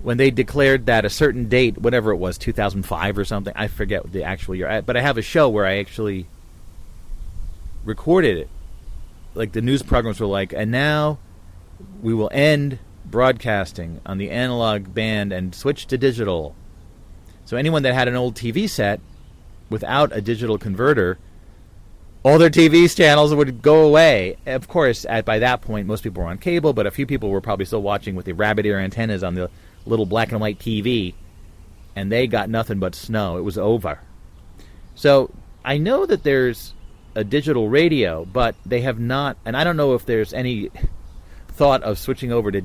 when 0.03 0.17
they 0.17 0.31
declared 0.31 0.87
that 0.87 1.05
a 1.05 1.11
certain 1.11 1.49
date, 1.49 1.79
whatever 1.79 2.11
it 2.11 2.17
was, 2.17 2.39
2005 2.39 3.19
or 3.19 3.25
something. 3.25 3.53
I 3.57 3.69
forget 3.69 4.11
the 4.11 4.25
actual 4.25 4.55
year, 4.55 4.83
but 4.83 4.97
I 4.97 5.03
have 5.03 5.19
a 5.19 5.23
show 5.23 5.49
where 5.49 5.67
I 5.67 5.79
actually 5.79 6.27
recorded 7.85 8.39
it. 8.39 8.49
Like 9.35 9.53
the 9.53 9.63
news 9.63 9.83
programs 9.83 10.21
were 10.21 10.27
like, 10.27 10.53
and 10.53 10.71
now 10.71 11.19
we 12.03 12.15
will 12.15 12.31
end 12.33 12.79
broadcasting 13.05 14.01
on 14.07 14.19
the 14.19 14.31
analog 14.31 14.93
band 14.95 15.33
and 15.33 15.55
switch 15.55 15.87
to 15.87 15.99
digital. 15.99 16.55
So 17.45 17.57
anyone 17.57 17.83
that 17.83 17.95
had 17.95 18.09
an 18.09 18.17
old 18.17 18.35
TV 18.35 18.69
set 18.69 19.01
without 19.69 20.15
a 20.15 20.21
digital 20.21 20.59
converter, 20.59 21.19
all 22.23 22.39
their 22.39 22.51
TV 22.51 22.95
channels 22.95 23.35
would 23.35 23.63
go 23.63 23.87
away. 23.87 24.37
Of 24.47 24.69
course, 24.69 25.07
at, 25.09 25.25
by 25.25 25.39
that 25.39 25.63
point, 25.63 25.87
most 25.87 26.03
people 26.03 26.23
were 26.23 26.29
on 26.29 26.39
cable, 26.39 26.73
but 26.73 26.87
a 26.87 26.91
few 26.91 27.07
people 27.07 27.31
were 27.31 27.41
probably 27.41 27.65
still 27.65 27.83
watching 27.83 28.15
with 28.15 28.27
the 28.27 28.33
rabbit 28.33 28.67
ear 28.67 28.79
antennas 28.79 29.23
on 29.23 29.35
the 29.35 29.51
little 29.87 30.07
black 30.07 30.31
and 30.33 30.41
white 30.41 30.59
TV, 30.59 31.15
and 31.97 32.13
they 32.13 32.27
got 32.27 32.51
nothing 32.51 32.79
but 32.79 32.95
snow. 32.95 33.39
It 33.39 33.43
was 33.43 33.57
over. 33.57 34.01
So 34.95 35.33
I 35.65 35.79
know 35.79 36.05
that 36.05 36.23
there's 36.23 36.75
a 37.15 37.25
digital 37.25 37.69
radio, 37.69 38.25
but 38.25 38.55
they 38.65 38.83
have 38.83 38.99
not, 38.99 39.37
and 39.45 39.57
I 39.57 39.65
don't 39.65 39.77
know 39.77 39.95
if 39.95 40.07
there's 40.07 40.33
any 40.33 40.71
thought 41.49 41.83
of 41.83 41.99
switching 41.99 42.33
over 42.33 42.51
to 42.51 42.63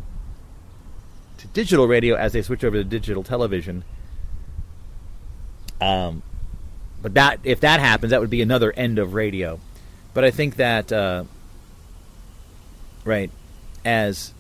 to 1.38 1.48
digital 1.48 1.88
radio 1.88 2.16
as 2.16 2.34
they 2.34 2.42
switch 2.42 2.64
over 2.64 2.78
to 2.78 2.84
digital 2.84 3.24
television. 3.24 3.84
Um, 5.82 6.24
but 7.02 7.14
that 7.16 7.40
if 7.44 7.60
that 7.62 7.80
happens, 7.80 8.12
that 8.12 8.22
would 8.22 8.30
be 8.30 8.42
another 8.42 8.72
end 8.72 9.00
of 9.00 9.14
radio. 9.14 9.60
But 10.14 10.24
I 10.24 10.32
think 10.32 10.56
that 10.56 10.92
uh, 10.92 11.26
right 13.04 13.30
as 13.84 14.34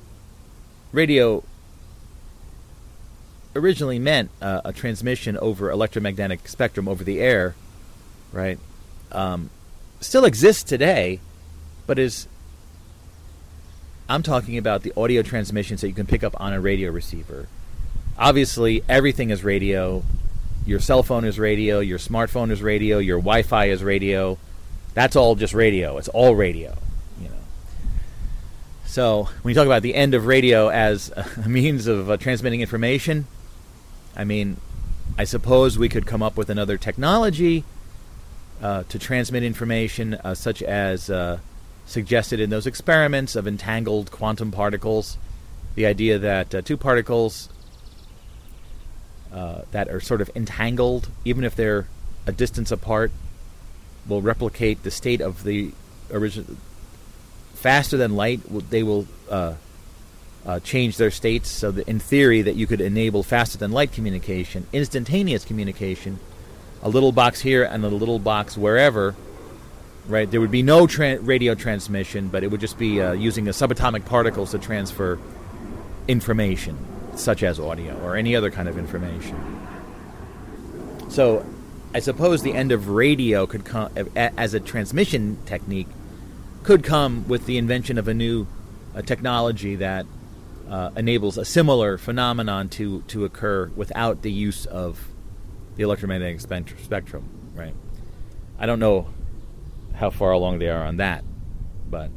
radio 0.91 1.43
originally 3.55 3.99
meant 3.99 4.29
uh, 4.41 4.61
a 4.65 4.73
transmission 4.73 5.37
over 5.37 5.69
electromagnetic 5.69 6.47
spectrum 6.47 6.87
over 6.87 7.03
the 7.03 7.19
air, 7.19 7.55
right? 8.31 8.59
Um, 9.11 9.49
still 9.99 10.25
exists 10.25 10.63
today, 10.63 11.19
but 11.87 11.99
is 11.99 12.27
I'm 14.07 14.21
talking 14.21 14.57
about 14.57 14.83
the 14.83 14.93
audio 14.95 15.23
transmissions 15.23 15.81
that 15.81 15.87
you 15.87 15.93
can 15.93 16.05
pick 16.05 16.23
up 16.23 16.39
on 16.39 16.53
a 16.53 16.61
radio 16.61 16.91
receiver. 16.91 17.47
Obviously, 18.17 18.83
everything 18.87 19.31
is 19.31 19.43
radio. 19.43 20.03
Your 20.65 20.79
cell 20.79 21.01
phone 21.01 21.25
is 21.25 21.39
radio. 21.39 21.79
Your 21.79 21.97
smartphone 21.97 22.51
is 22.51 22.61
radio. 22.61 22.99
Your 22.99 23.17
Wi-Fi 23.17 23.65
is 23.65 23.83
radio. 23.83 24.37
That's 24.93 25.15
all 25.15 25.35
just 25.35 25.53
radio. 25.53 25.97
It's 25.97 26.07
all 26.09 26.35
radio. 26.35 26.77
You 27.19 27.29
know. 27.29 27.35
So 28.85 29.29
when 29.41 29.51
you 29.51 29.55
talk 29.55 29.65
about 29.65 29.81
the 29.81 29.95
end 29.95 30.13
of 30.13 30.27
radio 30.27 30.69
as 30.69 31.09
a 31.43 31.49
means 31.49 31.87
of 31.87 32.09
uh, 32.09 32.17
transmitting 32.17 32.61
information, 32.61 33.25
I 34.15 34.23
mean, 34.23 34.57
I 35.17 35.23
suppose 35.23 35.77
we 35.77 35.89
could 35.89 36.05
come 36.05 36.21
up 36.21 36.37
with 36.37 36.49
another 36.49 36.77
technology 36.77 37.63
uh, 38.65 38.83
to 38.89 38.97
transmit 38.97 39.43
information, 39.43 40.15
uh, 40.15 40.33
such 40.33 40.63
as 40.63 41.07
uh, 41.11 41.37
suggested 41.85 42.39
in 42.39 42.49
those 42.49 42.65
experiments 42.65 43.35
of 43.35 43.47
entangled 43.47 44.09
quantum 44.09 44.51
particles. 44.51 45.19
The 45.75 45.85
idea 45.85 46.17
that 46.17 46.55
uh, 46.55 46.61
two 46.63 46.75
particles 46.75 47.47
uh, 49.31 49.61
that 49.69 49.87
are 49.87 49.99
sort 49.99 50.19
of 50.19 50.31
entangled, 50.35 51.09
even 51.25 51.43
if 51.43 51.55
they're 51.55 51.85
a 52.25 52.31
distance 52.31 52.71
apart, 52.71 53.11
will 54.07 54.23
replicate 54.23 54.81
the 54.81 54.89
state 54.89 55.21
of 55.21 55.43
the 55.43 55.71
original 56.11 56.57
faster 57.53 57.97
than 57.97 58.15
light. 58.15 58.41
They 58.71 58.81
will 58.81 59.05
uh, 59.29 59.53
uh, 60.43 60.59
change 60.61 60.97
their 60.97 61.11
states 61.11 61.49
so 61.49 61.69
that, 61.69 61.87
in 61.87 61.99
theory, 61.99 62.41
that 62.41 62.55
you 62.55 62.65
could 62.65 62.81
enable 62.81 63.21
faster 63.21 63.59
than 63.59 63.71
light 63.71 63.91
communication, 63.91 64.65
instantaneous 64.73 65.45
communication, 65.45 66.19
a 66.81 66.89
little 66.89 67.11
box 67.11 67.41
here 67.41 67.63
and 67.63 67.83
a 67.83 67.89
little 67.89 68.19
box 68.19 68.57
wherever 68.57 69.15
right? 70.07 70.29
There 70.29 70.41
would 70.41 70.51
be 70.51 70.63
no 70.63 70.87
tra- 70.87 71.19
radio 71.19 71.55
transmission, 71.55 72.27
but 72.27 72.43
it 72.43 72.51
would 72.51 72.61
just 72.61 72.77
be 72.77 73.01
uh, 73.01 73.13
using 73.13 73.45
the 73.45 73.51
subatomic 73.51 74.05
particles 74.05 74.51
to 74.51 74.59
transfer 74.59 75.19
information, 76.07 76.77
such 77.15 77.43
as 77.43 77.59
audio 77.59 77.99
or 78.03 78.15
any 78.15 78.35
other 78.35 78.51
kind 78.51 78.69
of 78.69 78.77
information. 78.77 79.35
So, 81.09 81.45
I 81.93 81.99
suppose 81.99 82.41
the 82.41 82.53
end 82.53 82.71
of 82.71 82.89
radio 82.89 83.45
could 83.45 83.63
come 83.63 83.89
as 84.15 84.53
a 84.53 84.59
transmission 84.59 85.37
technique 85.45 85.87
could 86.63 86.83
come 86.83 87.25
with 87.27 87.45
the 87.45 87.57
invention 87.57 87.97
of 87.97 88.07
a 88.09 88.13
new 88.13 88.47
technology 89.05 89.75
that 89.77 90.05
uh, 90.69 90.89
enables 90.97 91.37
a 91.37 91.45
similar 91.45 91.97
phenomenon 91.97 92.67
to 92.67 93.01
to 93.03 93.23
occur 93.23 93.71
without 93.77 94.23
the 94.23 94.31
use 94.31 94.65
of 94.65 95.07
the 95.75 95.83
electromagnetic 95.83 96.39
spectrum, 96.41 97.29
right? 97.53 97.75
I 98.57 98.65
don't 98.65 98.79
know 98.79 99.09
how 99.93 100.09
far 100.09 100.31
along 100.31 100.59
they 100.59 100.69
are 100.69 100.83
on 100.83 100.97
that. 100.97 101.23
But 101.89 102.11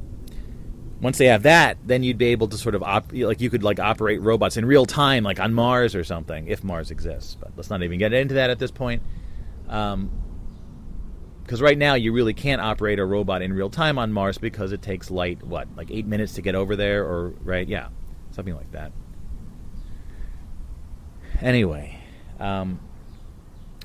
once 1.01 1.19
they 1.19 1.27
have 1.27 1.45
that, 1.45 1.79
then 1.85 2.03
you'd 2.03 2.19
be 2.19 2.27
able 2.27 2.49
to 2.49 2.59
sort 2.59 2.75
of 2.75 2.83
op- 2.83 3.13
like 3.13 3.41
you 3.41 3.51
could 3.51 3.63
like 3.63 3.79
operate 3.79 4.21
robots 4.21 4.57
in 4.57 4.65
real 4.65 4.87
time, 4.87 5.25
like 5.25 5.41
on 5.41 5.55
Mars 5.55 5.95
or 5.95 6.05
something, 6.05 6.49
if 6.49 6.65
Mars 6.65 6.91
exists. 6.91 7.37
But 7.39 7.53
let's 7.57 7.71
not 7.71 7.83
even 7.83 7.99
get 7.99 8.13
into 8.13 8.35
that 8.35 8.51
at 8.51 8.59
this 8.59 8.71
point. 8.71 9.03
Um, 9.69 10.11
because 11.43 11.63
right 11.63 11.79
now 11.79 11.95
you 11.95 12.13
really 12.13 12.35
can't 12.35 12.61
operate 12.61 12.99
a 12.99 13.05
robot 13.07 13.41
in 13.41 13.55
real 13.55 13.71
time 13.71 13.99
on 13.99 14.13
Mars 14.13 14.37
because 14.37 14.73
it 14.73 14.83
takes 14.83 15.11
light 15.11 15.43
what 15.43 15.67
like 15.77 15.91
eight 15.91 16.05
minutes 16.07 16.35
to 16.35 16.43
get 16.43 16.55
over 16.55 16.77
there, 16.77 17.05
or 17.05 17.31
right? 17.43 17.67
Yeah, 17.67 17.89
something 18.33 18.55
like 18.55 18.71
that. 18.73 18.93
Anyway, 21.41 21.99
um, 22.39 22.81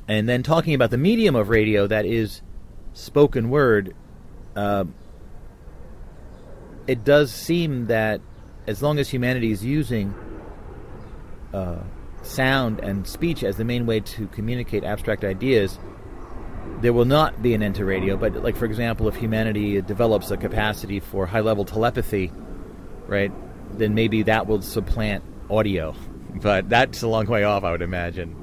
and 0.07 0.27
then 0.27 0.43
talking 0.43 0.73
about 0.73 0.91
the 0.91 0.97
medium 0.97 1.35
of 1.35 1.49
radio 1.49 1.87
that 1.87 2.05
is 2.05 2.41
spoken 2.93 3.49
word, 3.49 3.95
uh, 4.55 4.85
it 6.87 7.03
does 7.03 7.31
seem 7.31 7.87
that 7.87 8.21
as 8.67 8.81
long 8.81 8.99
as 8.99 9.09
humanity 9.09 9.51
is 9.51 9.63
using 9.63 10.13
uh, 11.53 11.79
sound 12.21 12.79
and 12.79 13.07
speech 13.07 13.43
as 13.43 13.57
the 13.57 13.63
main 13.63 13.85
way 13.85 13.99
to 13.99 14.27
communicate 14.27 14.83
abstract 14.83 15.23
ideas, 15.23 15.79
there 16.81 16.93
will 16.93 17.05
not 17.05 17.41
be 17.41 17.53
an 17.53 17.63
end 17.63 17.75
to 17.75 17.85
radio. 17.85 18.17
But, 18.17 18.43
like, 18.43 18.57
for 18.57 18.65
example, 18.65 19.07
if 19.07 19.15
humanity 19.15 19.81
develops 19.81 20.31
a 20.31 20.37
capacity 20.37 20.99
for 20.99 21.25
high 21.25 21.41
level 21.41 21.63
telepathy, 21.65 22.31
right, 23.07 23.31
then 23.77 23.93
maybe 23.93 24.23
that 24.23 24.47
will 24.47 24.61
supplant 24.61 25.23
audio. 25.49 25.95
But 26.35 26.67
that's 26.67 27.03
a 27.03 27.07
long 27.07 27.27
way 27.27 27.43
off, 27.43 27.63
I 27.63 27.71
would 27.71 27.83
imagine. 27.83 28.42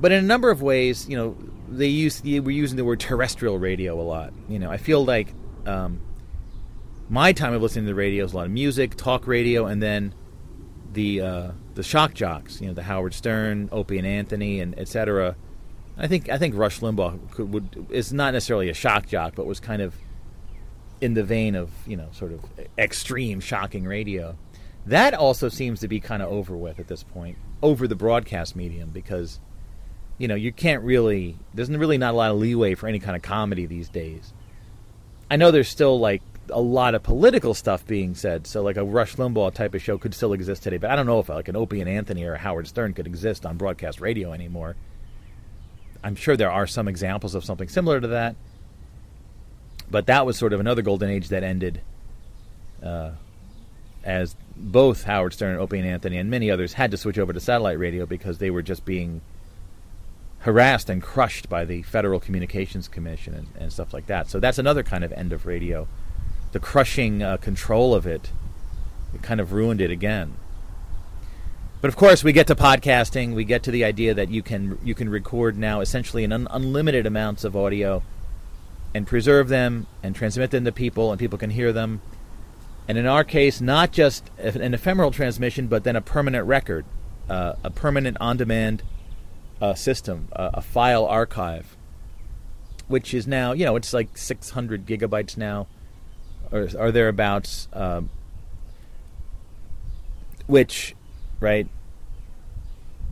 But 0.00 0.12
in 0.12 0.18
a 0.18 0.26
number 0.26 0.50
of 0.50 0.62
ways, 0.62 1.08
you 1.08 1.16
know, 1.16 1.36
they 1.68 1.86
use 1.86 2.20
they 2.20 2.40
were 2.40 2.50
using 2.50 2.76
the 2.76 2.84
word 2.84 3.00
terrestrial 3.00 3.58
radio 3.58 4.00
a 4.00 4.02
lot. 4.02 4.32
You 4.48 4.58
know, 4.58 4.70
I 4.70 4.76
feel 4.76 5.04
like 5.04 5.34
um, 5.66 6.00
my 7.08 7.32
time 7.32 7.52
of 7.52 7.62
listening 7.62 7.84
to 7.84 7.90
the 7.90 7.94
radio 7.94 8.24
is 8.24 8.32
a 8.32 8.36
lot 8.36 8.46
of 8.46 8.52
music, 8.52 8.96
talk 8.96 9.26
radio, 9.26 9.66
and 9.66 9.82
then 9.82 10.14
the 10.92 11.20
uh, 11.20 11.50
the 11.74 11.82
shock 11.82 12.14
jocks. 12.14 12.60
You 12.60 12.68
know, 12.68 12.74
the 12.74 12.82
Howard 12.82 13.14
Stern, 13.14 13.68
Opie 13.72 13.98
and 13.98 14.06
Anthony, 14.06 14.60
and 14.60 14.78
etc. 14.78 15.36
I 15.96 16.06
think 16.06 16.28
I 16.28 16.38
think 16.38 16.54
Rush 16.54 16.80
Limbaugh 16.80 17.30
could, 17.32 17.52
would 17.52 17.86
is 17.90 18.12
not 18.12 18.32
necessarily 18.32 18.68
a 18.68 18.74
shock 18.74 19.06
jock, 19.06 19.34
but 19.34 19.46
was 19.46 19.60
kind 19.60 19.82
of 19.82 19.94
in 21.00 21.14
the 21.14 21.24
vein 21.24 21.54
of 21.54 21.70
you 21.86 21.96
know 21.96 22.08
sort 22.12 22.32
of 22.32 22.44
extreme 22.78 23.40
shocking 23.40 23.84
radio. 23.84 24.36
That 24.86 25.12
also 25.12 25.48
seems 25.48 25.80
to 25.80 25.88
be 25.88 26.00
kind 26.00 26.22
of 26.22 26.30
over 26.30 26.56
with 26.56 26.78
at 26.78 26.88
this 26.88 27.02
point, 27.02 27.36
over 27.62 27.86
the 27.86 27.96
broadcast 27.96 28.56
medium 28.56 28.88
because 28.90 29.38
you 30.18 30.28
know, 30.28 30.34
you 30.34 30.52
can't 30.52 30.82
really. 30.82 31.36
There's 31.54 31.70
really 31.70 31.98
not 31.98 32.14
a 32.14 32.16
lot 32.16 32.30
of 32.30 32.38
leeway 32.38 32.74
for 32.74 32.88
any 32.88 32.98
kind 32.98 33.16
of 33.16 33.22
comedy 33.22 33.66
these 33.66 33.88
days. 33.88 34.32
I 35.30 35.36
know 35.36 35.50
there's 35.50 35.68
still 35.68 35.98
like 35.98 36.22
a 36.50 36.60
lot 36.60 36.94
of 36.94 37.02
political 37.02 37.54
stuff 37.54 37.86
being 37.86 38.14
said, 38.14 38.46
so 38.46 38.62
like 38.62 38.76
a 38.76 38.84
Rush 38.84 39.16
Limbaugh 39.16 39.54
type 39.54 39.74
of 39.74 39.82
show 39.82 39.96
could 39.96 40.14
still 40.14 40.32
exist 40.32 40.62
today. 40.62 40.78
But 40.78 40.90
I 40.90 40.96
don't 40.96 41.06
know 41.06 41.20
if 41.20 41.28
like 41.28 41.48
an 41.48 41.56
Opie 41.56 41.80
and 41.80 41.88
Anthony 41.88 42.24
or 42.24 42.34
a 42.34 42.38
Howard 42.38 42.66
Stern 42.66 42.94
could 42.94 43.06
exist 43.06 43.46
on 43.46 43.56
broadcast 43.56 44.00
radio 44.00 44.32
anymore. 44.32 44.76
I'm 46.02 46.16
sure 46.16 46.36
there 46.36 46.50
are 46.50 46.66
some 46.66 46.88
examples 46.88 47.34
of 47.34 47.44
something 47.44 47.68
similar 47.68 48.00
to 48.00 48.08
that, 48.08 48.36
but 49.90 50.06
that 50.06 50.26
was 50.26 50.36
sort 50.36 50.52
of 50.52 50.60
another 50.60 50.82
golden 50.82 51.10
age 51.10 51.28
that 51.28 51.42
ended 51.42 51.80
uh, 52.82 53.10
as 54.04 54.36
both 54.56 55.04
Howard 55.04 55.32
Stern 55.32 55.52
and 55.52 55.60
Opie 55.60 55.78
and 55.78 55.88
Anthony 55.88 56.18
and 56.18 56.30
many 56.30 56.50
others 56.50 56.72
had 56.74 56.90
to 56.92 56.96
switch 56.96 57.18
over 57.18 57.32
to 57.32 57.40
satellite 57.40 57.78
radio 57.78 58.06
because 58.06 58.38
they 58.38 58.50
were 58.50 58.62
just 58.62 58.84
being 58.84 59.20
harassed 60.48 60.88
and 60.88 61.02
crushed 61.02 61.46
by 61.50 61.66
the 61.66 61.82
Federal 61.82 62.18
Communications 62.18 62.88
Commission 62.88 63.34
and, 63.34 63.48
and 63.58 63.70
stuff 63.70 63.92
like 63.92 64.06
that. 64.06 64.30
So 64.30 64.40
that's 64.40 64.58
another 64.58 64.82
kind 64.82 65.04
of 65.04 65.12
end 65.12 65.30
of 65.34 65.44
radio. 65.44 65.86
The 66.52 66.58
crushing 66.58 67.22
uh, 67.22 67.36
control 67.36 67.94
of 67.94 68.06
it, 68.06 68.30
it 69.14 69.22
kind 69.22 69.40
of 69.40 69.52
ruined 69.52 69.82
it 69.82 69.90
again. 69.90 70.36
But 71.82 71.88
of 71.88 71.96
course, 71.96 72.24
we 72.24 72.32
get 72.32 72.46
to 72.46 72.54
podcasting. 72.54 73.34
We 73.34 73.44
get 73.44 73.62
to 73.64 73.70
the 73.70 73.84
idea 73.84 74.14
that 74.14 74.30
you 74.30 74.42
can 74.42 74.78
you 74.82 74.94
can 74.94 75.10
record 75.10 75.58
now 75.58 75.82
essentially 75.82 76.24
an 76.24 76.32
un- 76.32 76.48
unlimited 76.50 77.04
amounts 77.04 77.44
of 77.44 77.54
audio, 77.54 78.02
and 78.94 79.06
preserve 79.06 79.48
them 79.48 79.86
and 80.02 80.16
transmit 80.16 80.50
them 80.50 80.64
to 80.64 80.72
people, 80.72 81.12
and 81.12 81.20
people 81.20 81.38
can 81.38 81.50
hear 81.50 81.74
them. 81.74 82.00
And 82.88 82.96
in 82.96 83.04
our 83.04 83.22
case, 83.22 83.60
not 83.60 83.92
just 83.92 84.30
an 84.38 84.72
ephemeral 84.72 85.10
transmission, 85.10 85.66
but 85.66 85.84
then 85.84 85.94
a 85.94 86.00
permanent 86.00 86.46
record, 86.46 86.86
uh, 87.28 87.52
a 87.62 87.68
permanent 87.70 88.16
on-demand 88.18 88.82
uh, 89.60 89.74
system, 89.74 90.28
a 90.32 90.60
file 90.60 91.04
archive, 91.06 91.76
which 92.86 93.12
is 93.12 93.26
now 93.26 93.52
you 93.52 93.64
know 93.64 93.76
it's 93.76 93.92
like 93.92 94.16
600 94.16 94.86
gigabytes 94.86 95.36
now, 95.36 95.66
or 96.50 96.68
are 96.78 96.92
thereabouts. 96.92 97.68
Um, 97.72 98.10
which 100.46 100.94
right? 101.40 101.68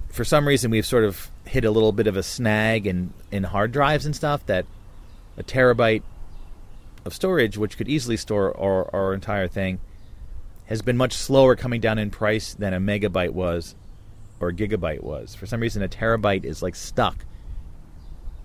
For 0.09 0.25
some 0.25 0.49
reason, 0.49 0.71
we've 0.71 0.87
sort 0.87 1.05
of 1.05 1.31
hit 1.45 1.65
a 1.65 1.71
little 1.71 1.93
bit 1.93 2.07
of 2.07 2.17
a 2.17 2.23
snag 2.23 2.87
in, 2.87 3.13
in 3.31 3.45
hard 3.45 3.73
drives 3.73 4.07
and 4.07 4.17
stuff 4.17 4.45
that 4.47 4.67
a 5.37 5.43
terabyte 5.43 6.03
of 7.05 7.15
storage, 7.15 7.57
which 7.57 7.77
could 7.77 7.89
easily 7.89 8.17
store 8.17 8.59
our, 8.59 8.93
our 8.95 9.15
entire 9.15 9.47
thing, 9.47 9.79
has 10.67 10.83
been 10.83 10.97
much 10.97 11.13
slower 11.13 11.55
coming 11.55 11.81
down 11.81 11.99
in 11.99 12.11
price 12.11 12.55
than 12.55 12.73
a 12.73 12.81
megabyte 12.81 13.31
was 13.31 13.75
or 14.41 14.53
gigabyte 14.53 15.03
was. 15.03 15.35
For 15.35 15.47
some 15.47 15.61
reason, 15.61 15.83
a 15.83 15.89
terabyte 15.89 16.45
is 16.45 16.63
like 16.63 16.75
stuck. 16.75 17.25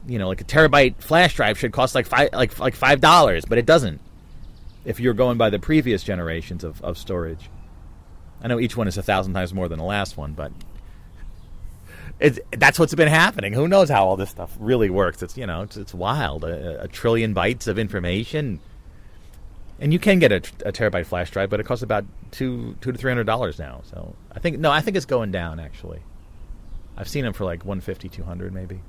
You 0.07 0.17
know, 0.17 0.27
like 0.27 0.41
a 0.41 0.45
terabyte 0.45 1.01
flash 1.01 1.35
drive 1.35 1.59
should 1.59 1.71
cost 1.71 1.95
like 1.95 2.07
five, 2.07 2.29
like 2.33 2.57
like 2.59 2.75
five 2.75 3.01
dollars, 3.01 3.45
but 3.45 3.57
it 3.57 3.65
doesn't. 3.65 4.01
If 4.83 4.99
you're 4.99 5.13
going 5.13 5.37
by 5.37 5.49
the 5.49 5.59
previous 5.59 6.03
generations 6.03 6.63
of, 6.63 6.81
of 6.81 6.97
storage. 6.97 7.49
I 8.41 8.47
know 8.47 8.59
each 8.59 8.75
one 8.75 8.87
is 8.87 8.97
a 8.97 9.03
thousand 9.03 9.33
times 9.33 9.53
more 9.53 9.67
than 9.67 9.77
the 9.77 9.85
last 9.85 10.17
one, 10.17 10.33
but 10.33 10.51
it's, 12.19 12.39
that's 12.51 12.79
what's 12.79 12.95
been 12.95 13.07
happening. 13.07 13.53
Who 13.53 13.67
knows 13.67 13.89
how 13.89 14.05
all 14.05 14.15
this 14.15 14.29
stuff 14.31 14.55
really 14.59 14.89
works? 14.89 15.21
It's 15.21 15.37
you 15.37 15.45
know 15.45 15.61
it's, 15.61 15.77
it's 15.77 15.93
wild. 15.93 16.43
A, 16.43 16.83
a 16.83 16.87
trillion 16.87 17.35
bytes 17.35 17.67
of 17.67 17.77
information, 17.77 18.59
and 19.81 19.91
you 19.91 19.97
can 19.97 20.19
get 20.19 20.31
a, 20.31 20.35
a, 20.65 20.71
terabyte 20.71 21.07
flash 21.07 21.31
drive, 21.31 21.49
but 21.49 21.59
it 21.59 21.65
costs 21.65 21.81
about 21.81 22.05
two 22.29 22.77
two 22.81 22.91
to 22.91 22.97
three 22.97 23.09
hundred 23.09 23.25
dollars 23.25 23.57
now. 23.57 23.81
So 23.83 24.15
I 24.31 24.39
think 24.39 24.59
no, 24.59 24.71
I 24.71 24.79
think 24.79 24.95
it's 24.95 25.07
going 25.07 25.31
down 25.31 25.59
actually. 25.59 26.01
I've 26.95 27.09
seen 27.09 27.23
them 27.23 27.33
for 27.33 27.45
like 27.45 27.65
150, 27.65 28.09
200 28.09 28.53
maybe. 28.53 28.81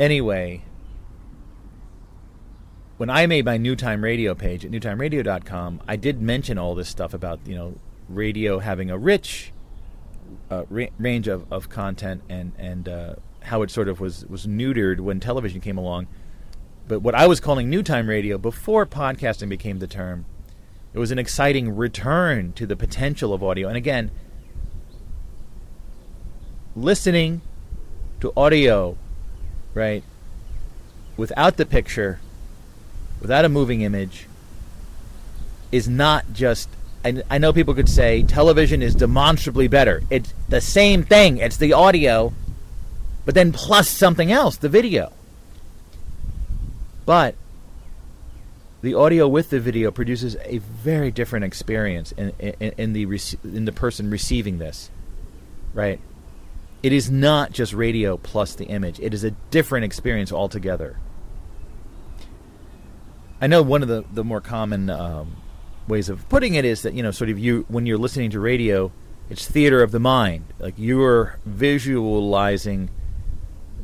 Anyway, 0.00 0.62
when 2.96 3.10
I 3.10 3.26
made 3.26 3.44
my 3.44 3.58
New 3.58 3.76
Time 3.76 4.02
Radio 4.02 4.34
page 4.34 4.64
at 4.64 4.72
newtimeradio.com, 4.72 5.82
I 5.86 5.96
did 5.96 6.20
mention 6.20 6.58
all 6.58 6.74
this 6.74 6.88
stuff 6.88 7.14
about 7.14 7.38
you 7.46 7.54
know 7.54 7.78
radio 8.08 8.58
having 8.58 8.90
a 8.90 8.98
rich 8.98 9.52
uh, 10.50 10.64
ra- 10.68 10.86
range 10.98 11.28
of, 11.28 11.50
of 11.52 11.68
content 11.68 12.22
and 12.28 12.52
and 12.58 12.88
uh, 12.88 13.14
how 13.42 13.62
it 13.62 13.70
sort 13.70 13.88
of 13.88 14.00
was 14.00 14.26
was 14.26 14.48
neutered 14.48 14.98
when 14.98 15.20
television 15.20 15.60
came 15.60 15.78
along. 15.78 16.08
But 16.92 17.00
what 17.00 17.14
I 17.14 17.26
was 17.26 17.40
calling 17.40 17.70
New 17.70 17.82
Time 17.82 18.06
Radio 18.06 18.36
before 18.36 18.84
podcasting 18.84 19.48
became 19.48 19.78
the 19.78 19.86
term, 19.86 20.26
it 20.92 20.98
was 20.98 21.10
an 21.10 21.18
exciting 21.18 21.74
return 21.74 22.52
to 22.52 22.66
the 22.66 22.76
potential 22.76 23.32
of 23.32 23.42
audio. 23.42 23.66
And 23.66 23.78
again, 23.78 24.10
listening 26.76 27.40
to 28.20 28.30
audio, 28.36 28.98
right, 29.72 30.04
without 31.16 31.56
the 31.56 31.64
picture 31.64 32.20
without 33.22 33.46
a 33.46 33.48
moving 33.48 33.80
image 33.80 34.26
is 35.70 35.88
not 35.88 36.30
just 36.34 36.68
I, 37.06 37.22
I 37.30 37.38
know 37.38 37.54
people 37.54 37.72
could 37.72 37.88
say 37.88 38.22
television 38.22 38.82
is 38.82 38.94
demonstrably 38.94 39.66
better. 39.66 40.02
It's 40.10 40.34
the 40.50 40.60
same 40.60 41.04
thing. 41.04 41.38
It's 41.38 41.56
the 41.56 41.72
audio, 41.72 42.34
but 43.24 43.34
then 43.34 43.50
plus 43.50 43.88
something 43.88 44.30
else, 44.30 44.58
the 44.58 44.68
video. 44.68 45.10
But 47.04 47.34
the 48.82 48.94
audio 48.94 49.28
with 49.28 49.50
the 49.50 49.60
video 49.60 49.90
produces 49.90 50.36
a 50.44 50.58
very 50.58 51.10
different 51.10 51.44
experience 51.44 52.12
in, 52.12 52.32
in, 52.38 52.72
in 52.76 52.92
the 52.92 53.02
in 53.44 53.64
the 53.64 53.72
person 53.72 54.10
receiving 54.10 54.58
this, 54.58 54.90
right? 55.72 56.00
It 56.82 56.92
is 56.92 57.10
not 57.10 57.52
just 57.52 57.72
radio 57.72 58.16
plus 58.16 58.54
the 58.54 58.66
image. 58.66 58.98
It 58.98 59.14
is 59.14 59.22
a 59.22 59.30
different 59.50 59.84
experience 59.84 60.32
altogether. 60.32 60.98
I 63.40 63.46
know 63.46 63.62
one 63.62 63.82
of 63.82 63.88
the 63.88 64.04
the 64.12 64.24
more 64.24 64.40
common 64.40 64.90
um, 64.90 65.36
ways 65.86 66.08
of 66.08 66.28
putting 66.28 66.54
it 66.54 66.64
is 66.64 66.82
that 66.82 66.94
you 66.94 67.02
know, 67.02 67.10
sort 67.10 67.30
of 67.30 67.38
you 67.38 67.64
when 67.68 67.86
you're 67.86 67.98
listening 67.98 68.30
to 68.30 68.40
radio, 68.40 68.92
it's 69.30 69.46
theater 69.46 69.82
of 69.82 69.92
the 69.92 70.00
mind. 70.00 70.44
Like 70.58 70.78
you 70.78 71.02
are 71.02 71.38
visualizing 71.44 72.90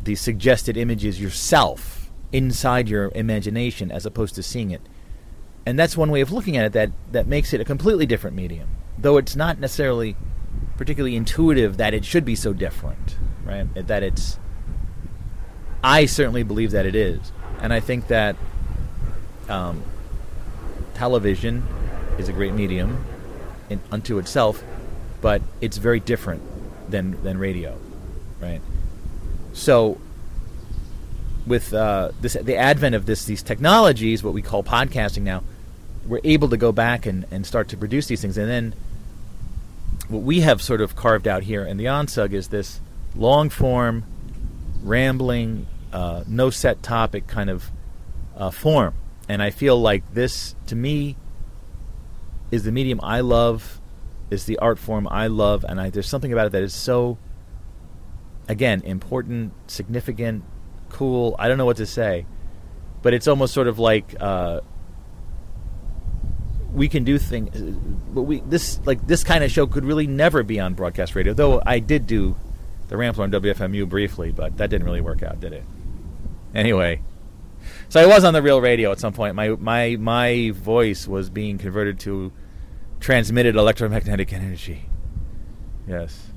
the 0.02 0.14
suggested 0.14 0.76
images 0.76 1.20
yourself 1.20 1.97
inside 2.32 2.88
your 2.88 3.10
imagination, 3.14 3.90
as 3.90 4.06
opposed 4.06 4.34
to 4.34 4.42
seeing 4.42 4.70
it. 4.70 4.82
And 5.66 5.78
that's 5.78 5.96
one 5.96 6.10
way 6.10 6.20
of 6.20 6.32
looking 6.32 6.56
at 6.56 6.64
it 6.64 6.72
that 6.72 6.90
that 7.12 7.26
makes 7.26 7.52
it 7.52 7.60
a 7.60 7.64
completely 7.64 8.06
different 8.06 8.36
medium, 8.36 8.68
though 8.96 9.16
it's 9.16 9.36
not 9.36 9.58
necessarily 9.58 10.16
particularly 10.76 11.16
intuitive 11.16 11.76
that 11.76 11.92
it 11.92 12.04
should 12.04 12.24
be 12.24 12.34
so 12.34 12.52
different, 12.52 13.16
right? 13.44 13.66
That 13.74 14.02
it's. 14.02 14.38
I 15.82 16.06
certainly 16.06 16.42
believe 16.42 16.70
that 16.72 16.86
it 16.86 16.94
is, 16.94 17.32
and 17.60 17.72
I 17.72 17.80
think 17.80 18.08
that 18.08 18.36
um, 19.48 19.82
television 20.94 21.66
is 22.18 22.28
a 22.28 22.32
great 22.32 22.52
medium 22.52 23.04
in, 23.70 23.80
unto 23.92 24.18
itself, 24.18 24.62
but 25.20 25.42
it's 25.60 25.76
very 25.76 26.00
different 26.00 26.42
than 26.90 27.22
than 27.22 27.38
radio, 27.38 27.78
right? 28.40 28.60
So, 29.52 29.98
with 31.48 31.72
uh, 31.74 32.12
this, 32.20 32.34
the 32.34 32.56
advent 32.56 32.94
of 32.94 33.06
this, 33.06 33.24
these 33.24 33.42
technologies, 33.42 34.22
what 34.22 34.34
we 34.34 34.42
call 34.42 34.62
podcasting 34.62 35.22
now, 35.22 35.42
we're 36.06 36.20
able 36.24 36.48
to 36.48 36.56
go 36.56 36.72
back 36.72 37.06
and, 37.06 37.26
and 37.30 37.46
start 37.46 37.68
to 37.68 37.76
produce 37.76 38.06
these 38.06 38.20
things, 38.20 38.38
and 38.38 38.48
then 38.48 38.74
what 40.08 40.22
we 40.22 40.40
have 40.40 40.62
sort 40.62 40.80
of 40.80 40.96
carved 40.96 41.28
out 41.28 41.42
here 41.42 41.64
in 41.64 41.76
the 41.76 41.84
ONSUG 41.84 42.32
is 42.32 42.48
this 42.48 42.80
long 43.14 43.50
form, 43.50 44.04
rambling, 44.82 45.66
uh, 45.92 46.24
no 46.26 46.50
set 46.50 46.82
topic 46.82 47.26
kind 47.26 47.50
of 47.50 47.70
uh, 48.36 48.50
form. 48.50 48.94
And 49.28 49.42
I 49.42 49.50
feel 49.50 49.78
like 49.78 50.14
this, 50.14 50.54
to 50.68 50.76
me, 50.76 51.16
is 52.50 52.64
the 52.64 52.72
medium 52.72 53.00
I 53.02 53.20
love, 53.20 53.80
is 54.30 54.46
the 54.46 54.58
art 54.58 54.78
form 54.78 55.06
I 55.10 55.26
love, 55.26 55.64
and 55.68 55.78
I, 55.78 55.90
there's 55.90 56.08
something 56.08 56.32
about 56.32 56.46
it 56.46 56.52
that 56.52 56.62
is 56.62 56.72
so, 56.72 57.18
again, 58.48 58.80
important, 58.82 59.52
significant, 59.66 60.44
cool. 60.90 61.36
I 61.38 61.48
don't 61.48 61.58
know 61.58 61.66
what 61.66 61.78
to 61.78 61.86
say, 61.86 62.26
but 63.02 63.14
it's 63.14 63.28
almost 63.28 63.54
sort 63.54 63.68
of 63.68 63.78
like 63.78 64.14
uh, 64.20 64.60
we 66.72 66.88
can 66.88 67.04
do 67.04 67.18
things, 67.18 67.58
but 68.12 68.22
we 68.22 68.40
this 68.40 68.80
like 68.84 69.06
this 69.06 69.24
kind 69.24 69.44
of 69.44 69.50
show 69.50 69.66
could 69.66 69.84
really 69.84 70.06
never 70.06 70.42
be 70.42 70.60
on 70.60 70.74
broadcast 70.74 71.14
radio. 71.14 71.32
Though 71.32 71.62
I 71.64 71.78
did 71.78 72.06
do 72.06 72.36
the 72.88 72.96
Rambler 72.96 73.24
on 73.24 73.32
WFMU 73.32 73.88
briefly, 73.88 74.32
but 74.32 74.56
that 74.58 74.70
didn't 74.70 74.86
really 74.86 75.00
work 75.00 75.22
out, 75.22 75.40
did 75.40 75.52
it? 75.52 75.64
Anyway. 76.54 77.02
So 77.90 78.00
I 78.00 78.06
was 78.06 78.24
on 78.24 78.34
the 78.34 78.42
real 78.42 78.60
radio 78.60 78.92
at 78.92 79.00
some 79.00 79.12
point. 79.12 79.34
My 79.34 79.48
my 79.50 79.96
my 79.96 80.50
voice 80.50 81.06
was 81.06 81.30
being 81.30 81.58
converted 81.58 82.00
to 82.00 82.32
transmitted 83.00 83.56
electromagnetic 83.56 84.32
energy. 84.32 84.88
Yes. 85.86 86.28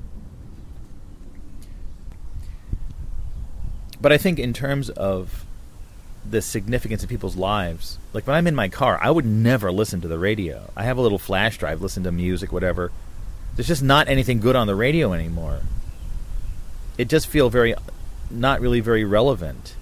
But 4.02 4.12
I 4.12 4.18
think 4.18 4.38
in 4.38 4.52
terms 4.52 4.90
of 4.90 5.44
the 6.28 6.42
significance 6.42 7.02
of 7.02 7.08
people's 7.08 7.36
lives, 7.36 7.98
like 8.12 8.26
when 8.26 8.36
I'm 8.36 8.46
in 8.46 8.54
my 8.54 8.68
car, 8.68 8.98
I 9.00 9.10
would 9.10 9.24
never 9.24 9.72
listen 9.72 10.00
to 10.02 10.08
the 10.08 10.18
radio. 10.18 10.70
I 10.76 10.82
have 10.82 10.98
a 10.98 11.00
little 11.00 11.18
flash 11.18 11.56
drive, 11.56 11.80
listen 11.80 12.02
to 12.02 12.12
music, 12.12 12.52
whatever. 12.52 12.92
There's 13.56 13.68
just 13.68 13.82
not 13.82 14.08
anything 14.08 14.40
good 14.40 14.56
on 14.56 14.66
the 14.66 14.74
radio 14.74 15.14
anymore. 15.14 15.60
It 16.98 17.08
just 17.08 17.28
feel 17.28 17.48
very 17.48 17.74
not 18.30 18.60
really 18.60 18.80
very 18.80 19.04
relevant 19.04 19.76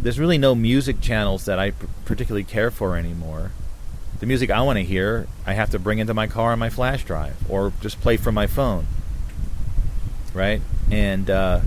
there's 0.00 0.18
really 0.18 0.38
no 0.38 0.54
music 0.54 1.00
channels 1.00 1.44
that 1.46 1.58
I 1.58 1.72
particularly 2.04 2.44
care 2.44 2.70
for 2.70 2.96
anymore. 2.96 3.52
The 4.20 4.26
music 4.26 4.50
I 4.50 4.60
want 4.62 4.78
to 4.78 4.84
hear, 4.84 5.26
I 5.46 5.54
have 5.54 5.70
to 5.70 5.78
bring 5.78 5.98
into 5.98 6.14
my 6.14 6.26
car 6.26 6.52
on 6.52 6.58
my 6.58 6.70
flash 6.70 7.04
drive 7.04 7.36
or 7.50 7.72
just 7.80 8.00
play 8.00 8.16
from 8.16 8.34
my 8.34 8.46
phone. 8.46 8.86
right? 10.32 10.60
And 10.90 11.30
uh, 11.30 11.60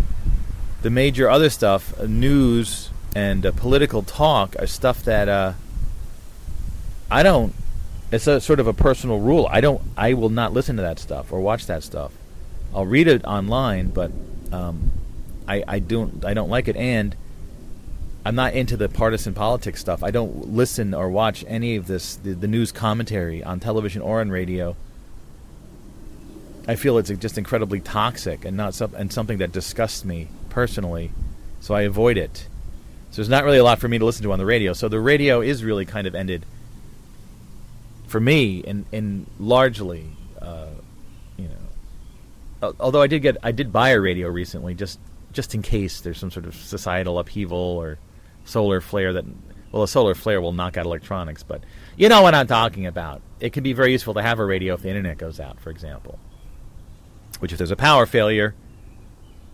the 0.88 0.92
major 0.92 1.30
other 1.30 1.50
stuff, 1.50 1.94
uh, 2.00 2.06
news 2.06 2.92
and 3.14 3.46
uh, 3.46 3.52
political 3.52 4.04
talk, 4.04 4.56
are 4.58 4.66
stuff 4.66 5.04
that 5.04 5.28
uh, 5.28 5.52
I 7.12 7.24
don't. 7.24 7.54
It's 8.10 8.26
a 8.26 8.40
sort 8.40 8.62
of 8.62 8.68
a 8.68 8.74
personal 8.74 9.20
rule. 9.20 9.50
I 9.52 9.60
don't. 9.60 9.82
I 9.98 10.14
will 10.14 10.30
not 10.30 10.54
listen 10.54 10.78
to 10.78 10.82
that 10.84 10.98
stuff 10.98 11.34
or 11.34 11.42
watch 11.42 11.66
that 11.66 11.84
stuff. 11.84 12.14
I'll 12.74 12.86
read 12.86 13.10
it 13.10 13.26
online, 13.26 13.90
but 13.90 14.14
um, 14.54 14.92
I, 15.46 15.62
I 15.68 15.80
don't. 15.80 16.24
I 16.24 16.34
don't 16.34 16.50
like 16.50 16.70
it, 16.70 16.78
and 16.78 17.18
I'm 18.26 18.36
not 18.36 18.54
into 18.54 18.78
the 18.78 18.88
partisan 18.88 19.34
politics 19.34 19.82
stuff. 19.82 20.04
I 20.04 20.12
don't 20.12 20.54
listen 20.54 20.94
or 20.94 21.10
watch 21.10 21.44
any 21.50 21.76
of 21.76 21.88
this, 21.88 22.16
the, 22.16 22.32
the 22.32 22.48
news 22.48 22.72
commentary 22.72 23.44
on 23.44 23.60
television 23.60 24.02
or 24.02 24.22
on 24.22 24.30
radio. 24.30 24.78
I 26.66 26.76
feel 26.76 26.98
it's 26.98 27.10
just 27.10 27.38
incredibly 27.38 27.82
toxic 27.82 28.46
and 28.46 28.56
not 28.56 28.74
some, 28.74 28.96
and 28.96 29.12
something 29.12 29.40
that 29.40 29.52
disgusts 29.52 30.06
me 30.06 30.30
personally, 30.58 31.12
so 31.60 31.76
I 31.76 31.82
avoid 31.82 32.18
it. 32.18 32.48
So 33.12 33.18
there's 33.18 33.30
not 33.30 33.44
really 33.44 33.60
a 33.60 33.64
lot 33.64 33.78
for 33.78 33.88
me 33.88 34.00
to 34.00 34.06
listen 34.06 34.24
to 34.24 34.32
on 34.32 34.40
the 34.40 34.46
radio. 34.46 34.74
So 34.74 34.90
the 34.90 35.00
radio 35.00 35.40
is 35.40 35.64
really 35.64 35.86
kind 35.86 36.08
of 36.08 36.16
ended 36.16 36.48
for 38.08 38.20
me, 38.20 38.64
and 38.66 38.84
and 38.92 39.28
largely, 39.40 40.06
uh, 40.42 40.70
you 41.38 41.48
know. 41.48 42.74
Although 42.80 43.04
I 43.04 43.06
did 43.06 43.20
get, 43.20 43.38
I 43.44 43.52
did 43.52 43.72
buy 43.72 43.90
a 43.90 44.00
radio 44.00 44.30
recently, 44.30 44.74
just 44.74 44.98
just 45.32 45.54
in 45.54 45.62
case 45.62 46.02
there's 46.02 46.18
some 46.18 46.32
sort 46.32 46.48
of 46.48 46.56
societal 46.56 47.20
upheaval 47.20 47.78
or 47.80 48.00
solar 48.46 48.82
flare 48.82 49.14
that. 49.14 49.26
Well, 49.72 49.84
a 49.84 49.88
solar 49.88 50.16
flare 50.16 50.42
will 50.42 50.54
knock 50.54 50.76
out 50.76 50.88
electronics, 50.88 51.44
but 51.44 51.62
you 51.98 52.10
know 52.10 52.24
what 52.24 52.34
I'm 52.34 52.48
talking 52.48 52.88
about. 52.88 53.22
It 53.40 53.54
can 53.54 53.62
be 53.62 53.74
very 53.74 53.92
useful 53.92 54.16
to 54.16 54.24
have 54.24 54.40
a 54.40 54.46
radio 54.46 54.74
if 54.74 54.82
the 54.82 54.90
internet 54.90 55.20
goes 55.20 55.40
out, 55.40 55.60
for 55.60 55.70
example. 55.70 56.18
Which, 57.38 57.52
if 57.52 57.60
there's 57.60 57.70
a 57.70 57.76
power 57.76 58.08
failure, 58.08 58.56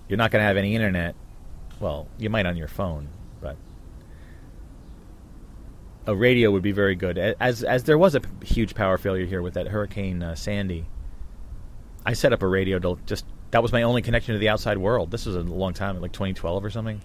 you're 0.08 0.18
not 0.18 0.32
going 0.32 0.42
to 0.42 0.46
have 0.46 0.58
any 0.58 0.76
internet. 0.76 1.16
Well, 1.80 2.08
you 2.18 2.30
might 2.30 2.46
on 2.46 2.58
your 2.58 2.68
phone, 2.68 3.10
but 3.42 3.58
a 6.06 6.16
radio 6.16 6.52
would 6.52 6.64
be 6.64 6.72
very 6.72 6.96
good. 6.96 7.18
As 7.18 7.64
as 7.64 7.84
there 7.84 7.98
was 7.98 8.16
a 8.16 8.22
huge 8.44 8.76
power 8.76 8.98
failure 8.98 9.26
here 9.26 9.42
with 9.42 9.56
that 9.56 9.68
Hurricane 9.68 10.22
uh, 10.24 10.36
Sandy, 10.36 10.86
I 12.06 12.14
set 12.14 12.34
up 12.34 12.42
a 12.42 12.48
radio 12.48 12.80
to 12.80 12.98
just 13.06 13.26
that 13.52 13.62
was 13.62 13.72
my 13.72 13.84
only 13.84 14.02
connection 14.02 14.34
to 14.34 14.40
the 14.40 14.50
outside 14.50 14.78
world. 14.78 15.12
This 15.12 15.26
was 15.26 15.36
a 15.36 15.42
long 15.42 15.74
time, 15.74 16.00
like 16.02 16.12
2012 16.12 16.66
or 16.66 16.70
something. 16.70 17.02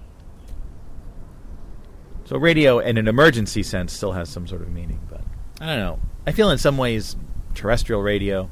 So 2.25 2.37
radio, 2.37 2.79
in 2.79 2.99
an 2.99 3.09
emergency 3.09 3.63
sense, 3.63 3.93
still 3.93 4.13
has 4.13 4.29
some 4.29 4.47
sort 4.47 4.63
of 4.63 4.69
meaning, 4.71 5.01
but 5.11 5.23
I 5.61 5.67
don't 5.67 5.79
know. 5.79 5.99
I 6.27 6.33
feel 6.33 6.51
in 6.51 6.59
some 6.59 6.77
ways 6.77 7.17
terrestrial 7.55 8.03
radio 8.03 8.51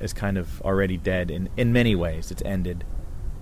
is 0.00 0.12
kind 0.12 0.38
of 0.38 0.62
already 0.62 0.96
dead 0.96 1.30
in 1.30 1.48
in 1.56 1.72
many 1.72 1.94
ways. 1.94 2.30
It's 2.30 2.42
ended, 2.42 2.84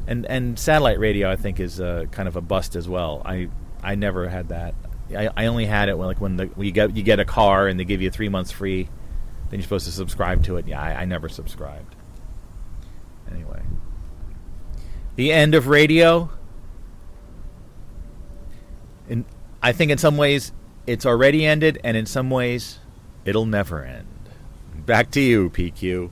and 0.08 0.24
and 0.26 0.58
satellite 0.58 0.98
radio 0.98 1.30
I 1.30 1.36
think 1.36 1.60
is 1.60 1.80
uh, 1.80 2.06
kind 2.10 2.26
of 2.26 2.34
a 2.34 2.40
bust 2.40 2.74
as 2.74 2.88
well. 2.88 3.22
I 3.24 3.48
I 3.82 3.94
never 3.94 4.28
had 4.28 4.48
that. 4.48 4.74
I, 5.14 5.28
I 5.36 5.46
only 5.46 5.66
had 5.66 5.88
it 5.88 5.96
when 5.96 6.08
like 6.08 6.20
when 6.20 6.36
the 6.36 6.46
when 6.46 6.66
you 6.66 6.72
get 6.72 6.96
you 6.96 7.02
get 7.02 7.20
a 7.20 7.24
car 7.24 7.68
and 7.68 7.78
they 7.78 7.84
give 7.84 8.02
you 8.02 8.10
three 8.10 8.30
months 8.30 8.50
free, 8.50 8.88
then 9.50 9.60
you're 9.60 9.62
supposed 9.62 9.84
to 9.84 9.92
subscribe 9.92 10.42
to 10.44 10.56
it. 10.56 10.66
Yeah, 10.66 10.80
I, 10.80 11.02
I 11.02 11.04
never 11.04 11.28
subscribed. 11.28 11.94
Anyway, 13.30 13.62
the 15.16 15.30
end 15.30 15.54
of 15.54 15.68
radio. 15.68 16.30
And 19.10 19.24
I 19.62 19.72
think 19.72 19.90
in 19.90 19.98
some 19.98 20.16
ways 20.18 20.52
it's 20.86 21.06
already 21.06 21.46
ended, 21.46 21.78
and 21.84 21.96
in 21.96 22.06
some 22.06 22.30
ways 22.30 22.78
it'll 23.24 23.46
never 23.46 23.84
end. 23.84 24.06
Back 24.86 25.10
to 25.12 25.20
you, 25.20 25.50
PQ. 25.50 26.10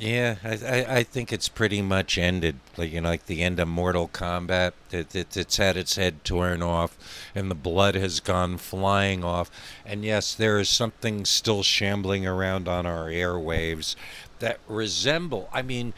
Yeah, 0.00 0.36
I, 0.42 0.86
I, 0.88 1.02
think 1.02 1.30
it's 1.30 1.50
pretty 1.50 1.82
much 1.82 2.16
ended. 2.16 2.58
Like 2.78 2.90
you 2.90 3.02
know, 3.02 3.10
like 3.10 3.26
the 3.26 3.42
end 3.42 3.60
of 3.60 3.68
Mortal 3.68 4.08
Kombat. 4.08 4.72
It, 4.90 5.14
it, 5.14 5.36
it's 5.36 5.58
had 5.58 5.76
its 5.76 5.96
head 5.96 6.24
torn 6.24 6.62
off, 6.62 6.96
and 7.34 7.50
the 7.50 7.54
blood 7.54 7.96
has 7.96 8.18
gone 8.18 8.56
flying 8.56 9.22
off. 9.22 9.50
And 9.84 10.02
yes, 10.02 10.34
there 10.34 10.58
is 10.58 10.70
something 10.70 11.26
still 11.26 11.62
shambling 11.62 12.26
around 12.26 12.66
on 12.66 12.86
our 12.86 13.08
airwaves 13.08 13.94
that 14.38 14.58
resemble. 14.66 15.50
I 15.52 15.60
mean, 15.60 15.92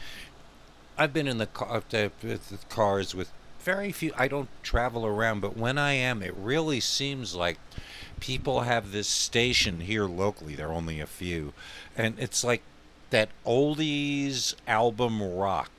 I've 0.97 1.13
been 1.13 1.27
in 1.27 1.37
the 1.37 1.47
car 1.47 1.81
the 1.89 2.11
cars 2.67 3.15
with 3.15 3.31
very 3.61 3.93
few. 3.93 4.11
I 4.17 4.27
don't 4.27 4.49
travel 4.63 5.05
around, 5.05 5.39
but 5.39 5.55
when 5.55 5.77
I 5.77 5.93
am, 5.93 6.21
it 6.21 6.35
really 6.35 6.81
seems 6.81 7.35
like 7.35 7.57
people 8.19 8.61
have 8.61 8.91
this 8.91 9.07
station 9.07 9.79
here 9.79 10.07
locally. 10.07 10.55
There 10.55 10.67
are 10.67 10.73
only 10.73 10.99
a 10.99 11.07
few, 11.07 11.53
and 11.95 12.19
it's 12.19 12.43
like 12.43 12.63
that 13.13 13.29
oldies 13.45 14.55
album 14.67 15.21
rock. 15.21 15.69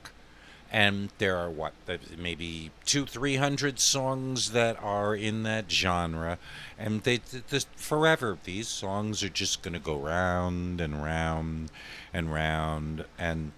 And 0.71 1.09
there 1.17 1.35
are 1.37 1.49
what 1.49 1.73
uh, 1.87 1.97
maybe 2.17 2.71
two 2.85 3.05
three 3.05 3.35
hundred 3.35 3.79
songs 3.79 4.51
that 4.51 4.81
are 4.81 5.13
in 5.13 5.43
that 5.43 5.69
genre. 5.69 6.37
And 6.79 7.03
they 7.03 7.19
this 7.49 7.67
forever 7.75 8.37
these 8.45 8.69
songs 8.69 9.21
are 9.21 9.29
just 9.29 9.61
going 9.61 9.73
to 9.73 9.79
go 9.79 9.97
round 9.97 10.79
and 10.79 11.03
round 11.03 11.71
and 12.13 12.33
round. 12.33 13.03
And 13.19 13.51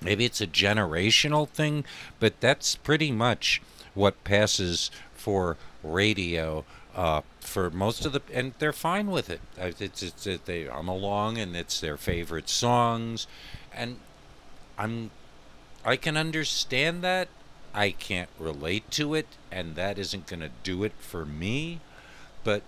maybe 0.00 0.24
it's 0.24 0.40
a 0.40 0.46
generational 0.46 1.48
thing 1.48 1.84
but 2.18 2.40
that's 2.40 2.74
pretty 2.74 3.12
much 3.12 3.60
what 3.94 4.24
passes 4.24 4.90
for 5.12 5.56
radio 5.82 6.64
uh, 6.94 7.22
for 7.40 7.70
most 7.70 8.04
of 8.04 8.12
the, 8.12 8.22
and 8.32 8.52
they're 8.58 8.72
fine 8.72 9.10
with 9.10 9.30
it. 9.30 9.40
It's, 9.56 10.02
it's, 10.02 10.26
it, 10.26 10.46
they 10.46 10.64
hum 10.64 10.88
along, 10.88 11.38
and 11.38 11.56
it's 11.56 11.80
their 11.80 11.96
favorite 11.96 12.48
songs, 12.48 13.26
and 13.74 13.98
I'm, 14.78 15.10
I 15.84 15.96
can 15.96 16.16
understand 16.16 17.02
that. 17.02 17.28
I 17.72 17.92
can't 17.92 18.30
relate 18.38 18.90
to 18.92 19.14
it, 19.14 19.28
and 19.52 19.76
that 19.76 19.98
isn't 19.98 20.26
going 20.26 20.40
to 20.40 20.50
do 20.64 20.82
it 20.82 20.92
for 20.98 21.24
me, 21.24 21.80
but 22.42 22.62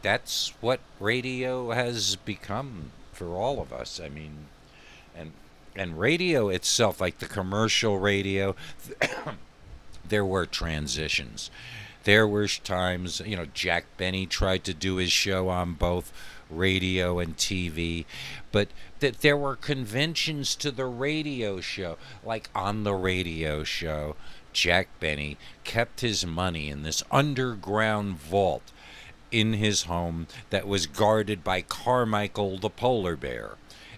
that's 0.00 0.54
what 0.60 0.80
radio 0.98 1.72
has 1.72 2.16
become 2.16 2.92
for 3.12 3.34
all 3.34 3.60
of 3.60 3.72
us. 3.72 4.00
I 4.02 4.08
mean, 4.08 4.46
and 5.14 5.32
and 5.74 6.00
radio 6.00 6.48
itself, 6.48 7.02
like 7.02 7.18
the 7.18 7.26
commercial 7.26 7.98
radio, 7.98 8.56
there 10.08 10.24
were 10.24 10.46
transitions 10.46 11.50
there 12.06 12.26
were 12.26 12.46
times, 12.46 13.20
you 13.26 13.36
know, 13.36 13.46
Jack 13.52 13.84
Benny 13.96 14.26
tried 14.26 14.62
to 14.62 14.72
do 14.72 14.96
his 14.96 15.10
show 15.10 15.48
on 15.48 15.72
both 15.72 16.12
radio 16.48 17.18
and 17.18 17.36
TV, 17.36 18.04
but 18.52 18.68
that 19.00 19.22
there 19.22 19.36
were 19.36 19.56
conventions 19.56 20.54
to 20.54 20.70
the 20.70 20.84
radio 20.84 21.60
show, 21.60 21.98
like 22.24 22.48
on 22.54 22.84
the 22.84 22.94
radio 22.94 23.64
show. 23.64 24.14
Jack 24.52 24.86
Benny 25.00 25.36
kept 25.64 26.00
his 26.00 26.24
money 26.24 26.70
in 26.70 26.84
this 26.84 27.02
underground 27.10 28.18
vault 28.18 28.70
in 29.32 29.54
his 29.54 29.82
home 29.82 30.28
that 30.50 30.68
was 30.68 30.86
guarded 30.86 31.42
by 31.42 31.60
Carmichael 31.60 32.56
the 32.56 32.70
polar 32.70 33.16
bear. 33.16 33.56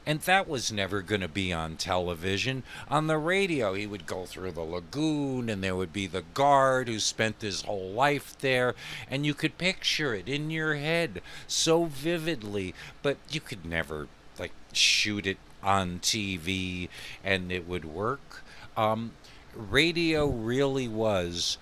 And 0.09 0.20
that 0.22 0.48
was 0.48 0.72
never 0.72 1.02
going 1.02 1.20
to 1.20 1.28
be 1.28 1.52
on 1.52 1.76
television. 1.76 2.62
On 2.89 3.09
the 3.09 3.18
radio, 3.18 3.74
he 3.74 3.86
would 3.86 4.06
go 4.06 4.24
through 4.24 4.52
the 4.52 4.62
lagoon, 4.62 5.51
and 5.51 5.62
there 5.62 5.76
would 5.76 5.93
be 5.93 6.06
the 6.06 6.24
guard 6.32 6.89
who 6.89 6.98
spent 6.98 7.43
his 7.43 7.60
whole 7.60 7.90
life 7.90 8.35
there. 8.40 8.74
And 9.10 9.26
you 9.26 9.35
could 9.35 9.59
picture 9.59 10.14
it 10.14 10.26
in 10.26 10.51
your 10.51 10.76
head 10.76 11.20
so 11.47 11.85
vividly, 11.85 12.74
but 13.02 13.18
you 13.28 13.43
could 13.43 13.66
never, 13.66 14.09
like, 14.39 14.52
shoot 14.72 15.26
it 15.26 15.36
on 15.62 15.98
TV 15.98 16.89
and 17.22 17.52
it 17.52 17.68
would 17.68 17.85
work. 17.85 18.43
Um, 18.78 19.12
radio 19.55 20.26
really 20.26 20.89
was 20.89 21.59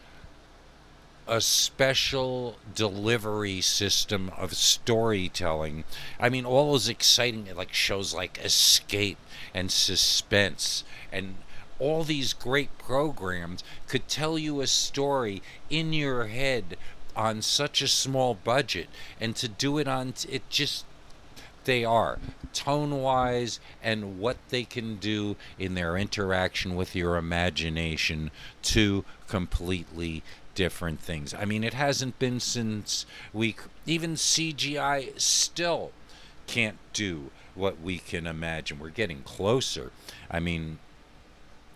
a 1.29 1.41
special 1.41 2.57
delivery 2.75 3.61
system 3.61 4.31
of 4.37 4.55
storytelling. 4.55 5.85
I 6.21 6.29
mean, 6.29 6.45
all 6.45 6.73
those 6.73 6.89
exciting 6.89 7.49
like 7.55 7.73
shows 7.73 8.15
like 8.15 8.39
Escape 8.43 9.19
and 9.53 9.71
Suspense 9.71 10.85
and 11.11 11.37
all 11.79 12.05
these 12.05 12.33
great 12.33 12.77
programs 12.79 13.63
could 13.87 14.09
tell 14.09 14.39
you 14.39 14.61
a 14.61 14.67
story 14.67 15.43
in 15.69 15.93
your 15.93 16.27
head 16.27 16.77
on 17.15 17.43
such 17.43 17.83
a 17.83 17.89
small 17.89 18.35
budget 18.35 18.89
and 19.21 19.35
to 19.37 19.49
do 19.49 19.79
it 19.79 19.89
on 19.89 20.15
it 20.29 20.49
just 20.49 20.85
they 21.65 21.85
are 21.85 22.19
tone 22.53 23.03
wise 23.03 23.59
and 23.83 24.19
what 24.21 24.37
they 24.51 24.65
can 24.65 24.97
do 24.97 25.37
in 25.59 25.75
their 25.75 25.97
interaction 25.97 26.77
with 26.77 26.95
your 26.95 27.17
imagination 27.17 28.31
to 28.63 29.05
completely 29.27 30.23
different 30.57 30.99
things. 30.99 31.33
I 31.33 31.45
mean, 31.45 31.63
it 31.63 31.75
hasn't 31.75 32.19
been 32.19 32.41
since 32.41 33.07
we 33.33 33.55
even 33.87 34.15
CGI 34.15 35.21
still 35.21 35.93
can't 36.49 36.79
do 36.93 37.31
what 37.55 37.81
we 37.81 37.99
can 37.99 38.27
imagine. 38.27 38.81
We're 38.81 38.89
getting 38.89 39.23
closer. 39.23 39.93
I 40.29 40.41
mean, 40.41 40.79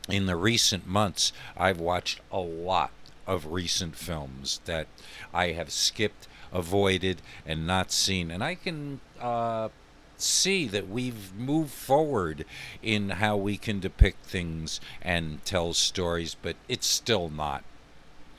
in 0.09 0.27
the 0.27 0.35
recent 0.35 0.89
months, 0.89 1.33
I've 1.57 1.79
watched 1.79 2.21
a 2.33 2.41
lot 2.41 2.91
of 3.27 3.53
recent 3.53 3.95
films 3.95 4.61
that 4.65 4.89
I 5.33 5.53
have 5.53 5.71
skipped, 5.71 6.27
avoided, 6.53 7.23
and 7.47 7.67
not 7.67 7.93
seen. 7.93 8.31
And 8.31 8.43
I 8.43 8.55
can 8.55 9.01
uh, 9.21 9.69
see 10.17 10.67
that 10.69 10.89
we've 10.89 11.35
moved 11.35 11.71
forward 11.71 12.45
in 12.83 13.11
how 13.11 13.37
we 13.37 13.57
can 13.57 13.79
depict 13.79 14.25
things 14.25 14.81
and 15.03 15.45
tell 15.45 15.75
stories, 15.75 16.35
but 16.41 16.57
it's 16.67 16.87
still 16.87 17.29
not 17.29 17.63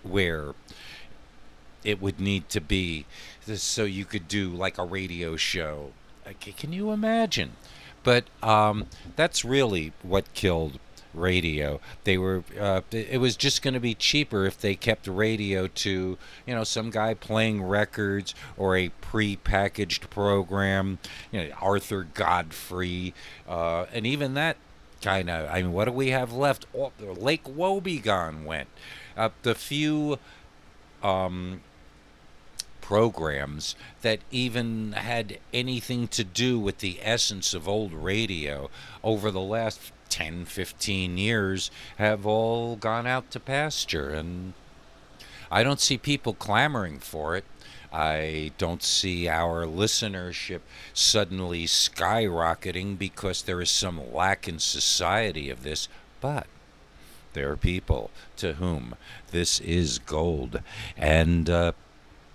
where 0.03 0.53
it 1.83 2.01
would 2.01 2.19
need 2.19 2.47
to 2.49 2.61
be 2.61 3.05
so 3.55 3.83
you 3.83 4.05
could 4.05 4.27
do 4.27 4.49
like 4.49 4.77
a 4.77 4.85
radio 4.85 5.35
show. 5.35 5.91
Can 6.39 6.71
you 6.71 6.91
imagine? 6.91 7.53
But 8.03 8.25
um, 8.41 8.87
that's 9.15 9.43
really 9.43 9.93
what 10.01 10.33
killed 10.33 10.79
radio. 11.13 11.79
They 12.03 12.17
were 12.17 12.43
uh, 12.59 12.81
it 12.91 13.19
was 13.19 13.35
just 13.35 13.61
going 13.61 13.73
to 13.73 13.79
be 13.79 13.93
cheaper 13.93 14.45
if 14.45 14.59
they 14.59 14.75
kept 14.75 15.07
radio 15.07 15.67
to 15.67 16.17
you 16.45 16.55
know 16.55 16.63
some 16.63 16.89
guy 16.89 17.13
playing 17.13 17.63
records 17.63 18.33
or 18.57 18.77
a 18.77 18.89
pre-packaged 19.01 20.09
program. 20.09 20.99
You 21.31 21.43
know 21.43 21.55
Arthur 21.61 22.07
Godfrey, 22.13 23.13
uh, 23.47 23.85
and 23.93 24.05
even 24.05 24.33
that 24.35 24.57
kind 25.01 25.29
of. 25.29 25.49
I 25.49 25.61
mean, 25.61 25.73
what 25.73 25.85
do 25.85 25.91
we 25.91 26.09
have 26.09 26.31
left? 26.31 26.65
Lake 26.99 27.43
Wobegon 27.43 28.45
went. 28.45 28.69
Uh, 29.21 29.29
the 29.43 29.53
few. 29.53 30.17
Um, 31.03 31.61
programs 32.81 33.75
that 34.01 34.19
even 34.31 34.91
had 34.91 35.39
anything 35.53 36.07
to 36.09 36.23
do 36.25 36.59
with 36.59 36.79
the 36.79 36.99
essence 37.01 37.53
of 37.53 37.65
old 37.65 37.93
radio 37.93 38.69
over 39.01 39.31
the 39.31 39.39
last 39.39 39.79
10, 40.09 40.43
15 40.43 41.17
years 41.17 41.71
have 41.97 42.25
all 42.25 42.75
gone 42.75 43.07
out 43.07 43.31
to 43.31 43.39
pasture. 43.39 44.09
And 44.09 44.53
I 45.49 45.63
don't 45.63 45.79
see 45.79 45.97
people 45.97 46.33
clamoring 46.33 46.99
for 46.99 47.37
it. 47.37 47.45
I 47.93 48.51
don't 48.57 48.83
see 48.83 49.29
our 49.29 49.65
listenership 49.65 50.61
suddenly 50.93 51.65
skyrocketing 51.65 52.97
because 52.97 53.43
there 53.43 53.61
is 53.61 53.69
some 53.69 54.13
lack 54.13 54.49
in 54.49 54.59
society 54.59 55.49
of 55.49 55.63
this. 55.63 55.87
But 56.19 56.47
there 57.33 57.51
are 57.51 57.57
people 57.57 58.09
to 58.37 58.53
whom 58.53 58.95
this 59.31 59.59
is 59.59 59.99
gold. 59.99 60.61
And 60.97 61.49
uh, 61.49 61.71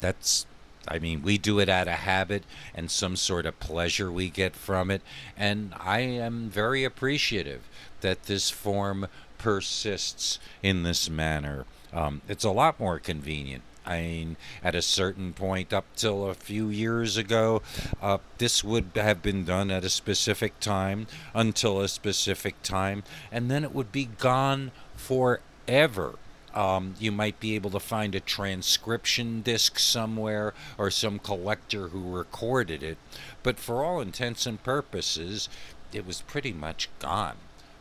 that's 0.01 0.47
I 0.89 0.98
mean, 0.98 1.23
we 1.23 1.36
do 1.39 1.59
it 1.59 1.68
out 1.68 1.89
of 1.89 1.94
habit 1.94 2.44
and 2.74 2.90
some 2.90 3.16
sort 3.16 3.47
of 3.47 3.59
pleasure 3.59 4.10
we 4.10 4.31
get 4.31 4.55
from 4.55 4.90
it. 4.90 5.02
And 5.36 5.74
I 5.78 6.01
am 6.01 6.48
very 6.48 6.85
appreciative 6.85 7.62
that 8.02 8.24
this 8.24 8.51
form 8.51 9.09
persists 9.39 10.39
in 10.62 10.82
this 10.82 11.10
manner. 11.10 11.66
Um, 11.93 12.23
it's 12.28 12.44
a 12.44 12.51
lot 12.51 12.78
more 12.78 12.98
convenient. 12.98 13.62
I 13.85 14.01
mean, 14.01 14.36
at 14.64 14.74
a 14.74 14.82
certain 14.82 15.32
point, 15.32 15.73
up 15.73 15.85
till 15.94 16.28
a 16.28 16.35
few 16.35 16.68
years 16.68 17.16
ago, 17.16 17.62
uh, 18.02 18.18
this 18.39 18.64
would 18.64 18.90
have 18.97 19.23
been 19.23 19.44
done 19.44 19.70
at 19.70 19.85
a 19.85 19.89
specific 19.89 20.59
time 20.59 21.06
until 21.32 21.81
a 21.81 21.86
specific 21.86 22.60
time, 22.62 23.05
and 23.31 23.48
then 23.48 23.62
it 23.62 23.73
would 23.73 23.93
be 23.93 24.06
gone 24.06 24.73
forever. 25.06 26.14
Um, 26.52 26.94
you 26.98 27.12
might 27.12 27.38
be 27.38 27.54
able 27.54 27.70
to 27.70 27.80
find 27.80 28.14
a 28.14 28.20
transcription 28.20 29.42
disc 29.42 29.78
somewhere 29.78 30.54
or 30.78 30.90
some 30.90 31.18
collector 31.18 31.88
who 31.88 32.16
recorded 32.16 32.82
it, 32.82 32.98
but 33.42 33.58
for 33.60 33.84
all 33.84 34.00
intents 34.00 34.46
and 34.46 34.62
purposes, 34.62 35.48
it 35.92 36.06
was 36.06 36.22
pretty 36.22 36.52
much 36.52 36.88
gone 36.98 37.36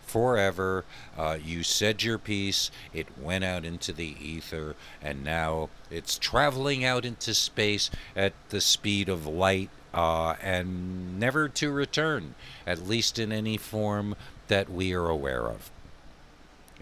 forever. 0.05 0.85
Uh, 1.17 1.37
you 1.43 1.63
said 1.63 2.03
your 2.03 2.19
piece, 2.19 2.69
it 2.93 3.07
went 3.17 3.43
out 3.43 3.65
into 3.65 3.91
the 3.91 4.15
ether, 4.21 4.75
and 5.01 5.23
now 5.23 5.69
it's 5.89 6.19
traveling 6.19 6.85
out 6.85 7.05
into 7.05 7.33
space 7.33 7.89
at 8.15 8.33
the 8.49 8.61
speed 8.61 9.09
of 9.09 9.25
light 9.25 9.69
uh, 9.93 10.35
and 10.43 11.19
never 11.19 11.49
to 11.49 11.71
return, 11.71 12.35
at 12.67 12.87
least 12.87 13.17
in 13.17 13.31
any 13.31 13.57
form 13.57 14.15
that 14.47 14.69
we 14.69 14.93
are 14.93 15.07
aware 15.07 15.47
of. 15.47 15.71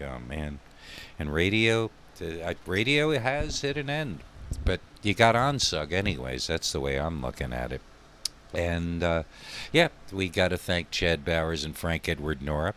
Oh, 0.00 0.18
man 0.28 0.60
and 1.18 1.32
radio 1.32 1.90
radio 2.66 3.18
has 3.18 3.60
hit 3.60 3.76
an 3.76 3.90
end 3.90 4.20
but 4.64 4.80
you 5.02 5.14
got 5.14 5.34
ONSUG 5.34 5.92
anyways 5.92 6.46
that's 6.46 6.72
the 6.72 6.80
way 6.80 6.98
i'm 6.98 7.22
looking 7.22 7.52
at 7.52 7.72
it 7.72 7.80
and 8.52 9.02
uh, 9.02 9.22
yeah 9.72 9.88
we 10.12 10.28
got 10.28 10.48
to 10.48 10.56
thank 10.56 10.90
chad 10.90 11.24
bowers 11.24 11.64
and 11.64 11.76
frank 11.76 12.08
edward 12.08 12.40
nora 12.40 12.74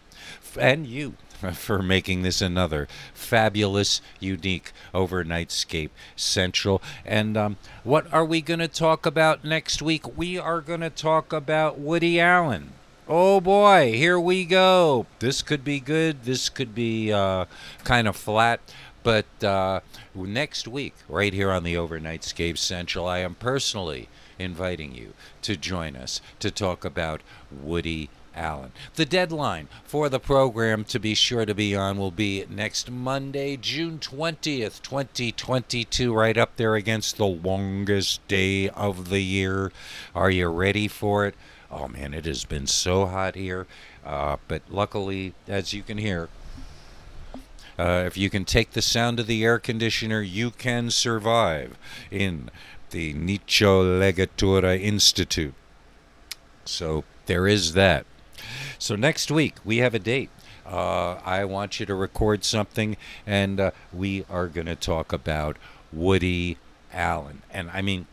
and 0.59 0.87
you 0.87 1.15
for 1.53 1.83
making 1.83 2.23
this 2.23 2.41
another 2.41 2.87
fabulous, 3.13 4.01
unique 4.19 4.71
overnightscape 4.93 5.91
central. 6.15 6.81
And 7.05 7.37
um, 7.37 7.57
what 7.83 8.11
are 8.11 8.25
we 8.25 8.41
going 8.41 8.59
to 8.59 8.67
talk 8.67 9.05
about 9.05 9.43
next 9.43 9.81
week? 9.81 10.17
We 10.17 10.37
are 10.39 10.61
going 10.61 10.81
to 10.81 10.89
talk 10.89 11.31
about 11.31 11.77
Woody 11.77 12.19
Allen. 12.19 12.71
Oh 13.09 13.39
boy, 13.39 13.93
here 13.93 14.19
we 14.19 14.43
go. 14.43 15.05
This 15.19 15.41
could 15.41 15.63
be 15.63 15.79
good. 15.79 16.23
This 16.23 16.49
could 16.49 16.75
be 16.75 17.13
uh, 17.13 17.45
kind 17.85 18.05
of 18.05 18.17
flat. 18.17 18.59
But 19.01 19.41
uh, 19.41 19.79
next 20.13 20.67
week, 20.67 20.93
right 21.07 21.31
here 21.31 21.49
on 21.49 21.63
the 21.63 21.75
Overnightscape 21.75 22.57
Central, 22.57 23.07
I 23.07 23.19
am 23.19 23.35
personally 23.35 24.09
inviting 24.37 24.93
you 24.93 25.13
to 25.43 25.55
join 25.55 25.95
us 25.95 26.19
to 26.39 26.51
talk 26.51 26.83
about 26.83 27.21
Woody 27.49 28.09
Allen. 28.35 28.73
The 28.95 29.05
deadline 29.05 29.69
for 29.85 30.09
the 30.09 30.19
program 30.19 30.83
to 30.85 30.99
be 30.99 31.15
sure 31.15 31.45
to 31.45 31.55
be 31.55 31.73
on 31.73 31.97
will 31.97 32.11
be 32.11 32.45
next 32.49 32.91
Monday, 32.91 33.55
June 33.55 33.99
20th, 33.99 34.81
2022, 34.81 36.13
right 36.13 36.37
up 36.37 36.57
there 36.57 36.75
against 36.75 37.15
the 37.15 37.25
longest 37.25 38.27
day 38.27 38.67
of 38.67 39.07
the 39.07 39.21
year. 39.21 39.71
Are 40.13 40.29
you 40.29 40.49
ready 40.49 40.89
for 40.89 41.25
it? 41.25 41.35
Oh 41.69 41.87
man, 41.87 42.13
it 42.13 42.25
has 42.25 42.45
been 42.45 42.67
so 42.67 43.05
hot 43.05 43.35
here. 43.35 43.67
Uh, 44.05 44.37
but 44.47 44.61
luckily, 44.69 45.33
as 45.47 45.73
you 45.73 45.83
can 45.83 45.97
hear, 45.97 46.29
uh, 47.77 48.03
if 48.05 48.17
you 48.17 48.29
can 48.29 48.45
take 48.45 48.71
the 48.71 48.81
sound 48.81 49.19
of 49.19 49.27
the 49.27 49.43
air 49.43 49.59
conditioner, 49.59 50.21
you 50.21 50.49
can 50.49 50.89
survive 50.89 51.77
in 52.09 52.49
the 52.91 53.13
Nicho 53.13 53.99
Legatura 53.99 54.77
Institute. 54.77 55.53
So 56.65 57.03
there 57.25 57.47
is 57.47 57.73
that. 57.73 58.05
So 58.79 58.95
next 58.95 59.29
week, 59.29 59.55
we 59.65 59.77
have 59.77 59.93
a 59.93 59.99
date. 59.99 60.29
Uh, 60.65 61.19
I 61.25 61.45
want 61.45 61.79
you 61.79 61.85
to 61.85 61.95
record 61.95 62.43
something, 62.43 62.97
and 63.25 63.59
uh, 63.59 63.71
we 63.93 64.25
are 64.29 64.47
going 64.47 64.67
to 64.67 64.75
talk 64.75 65.13
about 65.13 65.57
Woody 65.93 66.57
Allen. 66.91 67.41
And 67.51 67.69
I 67.73 67.81
mean, 67.81 68.07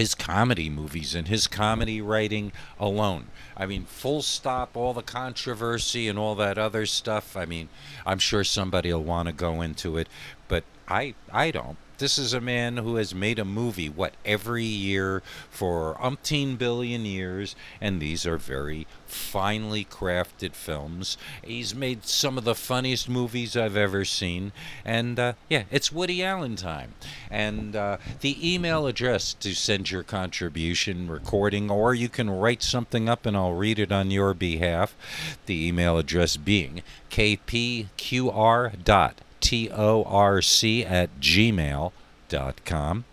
his 0.00 0.14
comedy 0.14 0.70
movies 0.70 1.14
and 1.14 1.28
his 1.28 1.46
comedy 1.46 2.00
writing 2.00 2.50
alone. 2.78 3.26
I 3.54 3.66
mean, 3.66 3.84
full 3.84 4.22
stop, 4.22 4.74
all 4.74 4.94
the 4.94 5.02
controversy 5.02 6.08
and 6.08 6.18
all 6.18 6.34
that 6.36 6.56
other 6.56 6.86
stuff. 6.86 7.36
I 7.36 7.44
mean, 7.44 7.68
I'm 8.06 8.18
sure 8.18 8.42
somebody 8.42 8.90
will 8.90 9.04
want 9.04 9.26
to 9.26 9.34
go 9.34 9.60
into 9.60 9.98
it, 9.98 10.08
but 10.48 10.64
I 10.88 11.14
I 11.30 11.50
don't. 11.50 11.76
This 12.00 12.16
is 12.16 12.32
a 12.32 12.40
man 12.40 12.78
who 12.78 12.96
has 12.96 13.14
made 13.14 13.38
a 13.38 13.44
movie, 13.44 13.90
what, 13.90 14.14
every 14.24 14.64
year 14.64 15.22
for 15.50 15.98
umpteen 16.00 16.56
billion 16.56 17.04
years, 17.04 17.54
and 17.78 18.00
these 18.00 18.24
are 18.24 18.38
very 18.38 18.86
finely 19.06 19.84
crafted 19.84 20.54
films. 20.54 21.18
He's 21.44 21.74
made 21.74 22.06
some 22.06 22.38
of 22.38 22.44
the 22.44 22.54
funniest 22.54 23.06
movies 23.06 23.54
I've 23.54 23.76
ever 23.76 24.06
seen, 24.06 24.52
and 24.82 25.18
uh, 25.18 25.32
yeah, 25.50 25.64
it's 25.70 25.92
Woody 25.92 26.24
Allen 26.24 26.56
time. 26.56 26.94
And 27.30 27.76
uh, 27.76 27.98
the 28.22 28.54
email 28.54 28.86
address 28.86 29.34
to 29.34 29.54
send 29.54 29.90
your 29.90 30.02
contribution, 30.02 31.06
recording, 31.06 31.70
or 31.70 31.92
you 31.92 32.08
can 32.08 32.30
write 32.30 32.62
something 32.62 33.10
up 33.10 33.26
and 33.26 33.36
I'll 33.36 33.52
read 33.52 33.78
it 33.78 33.92
on 33.92 34.10
your 34.10 34.32
behalf. 34.32 34.96
The 35.44 35.68
email 35.68 35.98
address 35.98 36.38
being 36.38 36.82
kpqr 37.10 38.84
dot 38.84 39.20
T-O-R-C 39.40 40.84
at 40.84 41.20
gmail.com. 41.20 43.04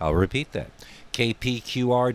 I'll 0.00 0.14
repeat 0.14 0.52
that. 0.52 0.70
kpqr.torc 1.12 2.14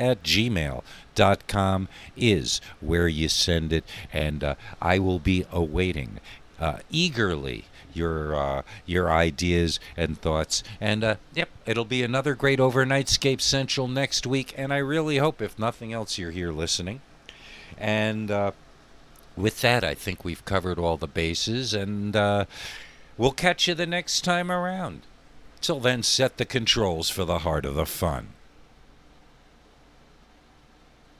at 0.00 0.22
gmail.com 0.22 1.88
is 2.16 2.60
where 2.80 3.08
you 3.08 3.28
send 3.28 3.72
it, 3.72 3.84
and 4.12 4.44
uh, 4.44 4.54
I 4.80 4.98
will 4.98 5.18
be 5.18 5.44
awaiting 5.50 6.20
uh, 6.60 6.78
eagerly 6.90 7.64
your 7.94 8.34
uh, 8.34 8.62
your 8.86 9.10
ideas 9.10 9.80
and 9.96 10.20
thoughts. 10.20 10.62
And 10.80 11.04
uh, 11.04 11.16
yep, 11.34 11.48
it'll 11.66 11.84
be 11.84 12.02
another 12.02 12.34
great 12.34 12.58
overnightscape 12.58 13.40
central 13.40 13.88
next 13.88 14.26
week. 14.26 14.54
And 14.56 14.72
I 14.72 14.78
really 14.78 15.18
hope, 15.18 15.40
if 15.40 15.58
nothing 15.58 15.92
else, 15.92 16.18
you're 16.18 16.30
here 16.30 16.52
listening. 16.52 17.00
And 17.78 18.30
uh, 18.30 18.52
with 19.36 19.60
that, 19.60 19.84
I 19.84 19.94
think 19.94 20.24
we've 20.24 20.44
covered 20.44 20.78
all 20.78 20.96
the 20.96 21.06
bases, 21.06 21.74
and 21.74 22.14
uh, 22.14 22.44
we'll 23.18 23.32
catch 23.32 23.68
you 23.68 23.74
the 23.74 23.86
next 23.86 24.22
time 24.22 24.50
around. 24.50 25.02
Till 25.60 25.80
then, 25.80 26.02
set 26.02 26.36
the 26.36 26.44
controls 26.44 27.10
for 27.10 27.24
the 27.24 27.40
heart 27.40 27.64
of 27.64 27.74
the 27.74 27.86
fun. 27.86 28.28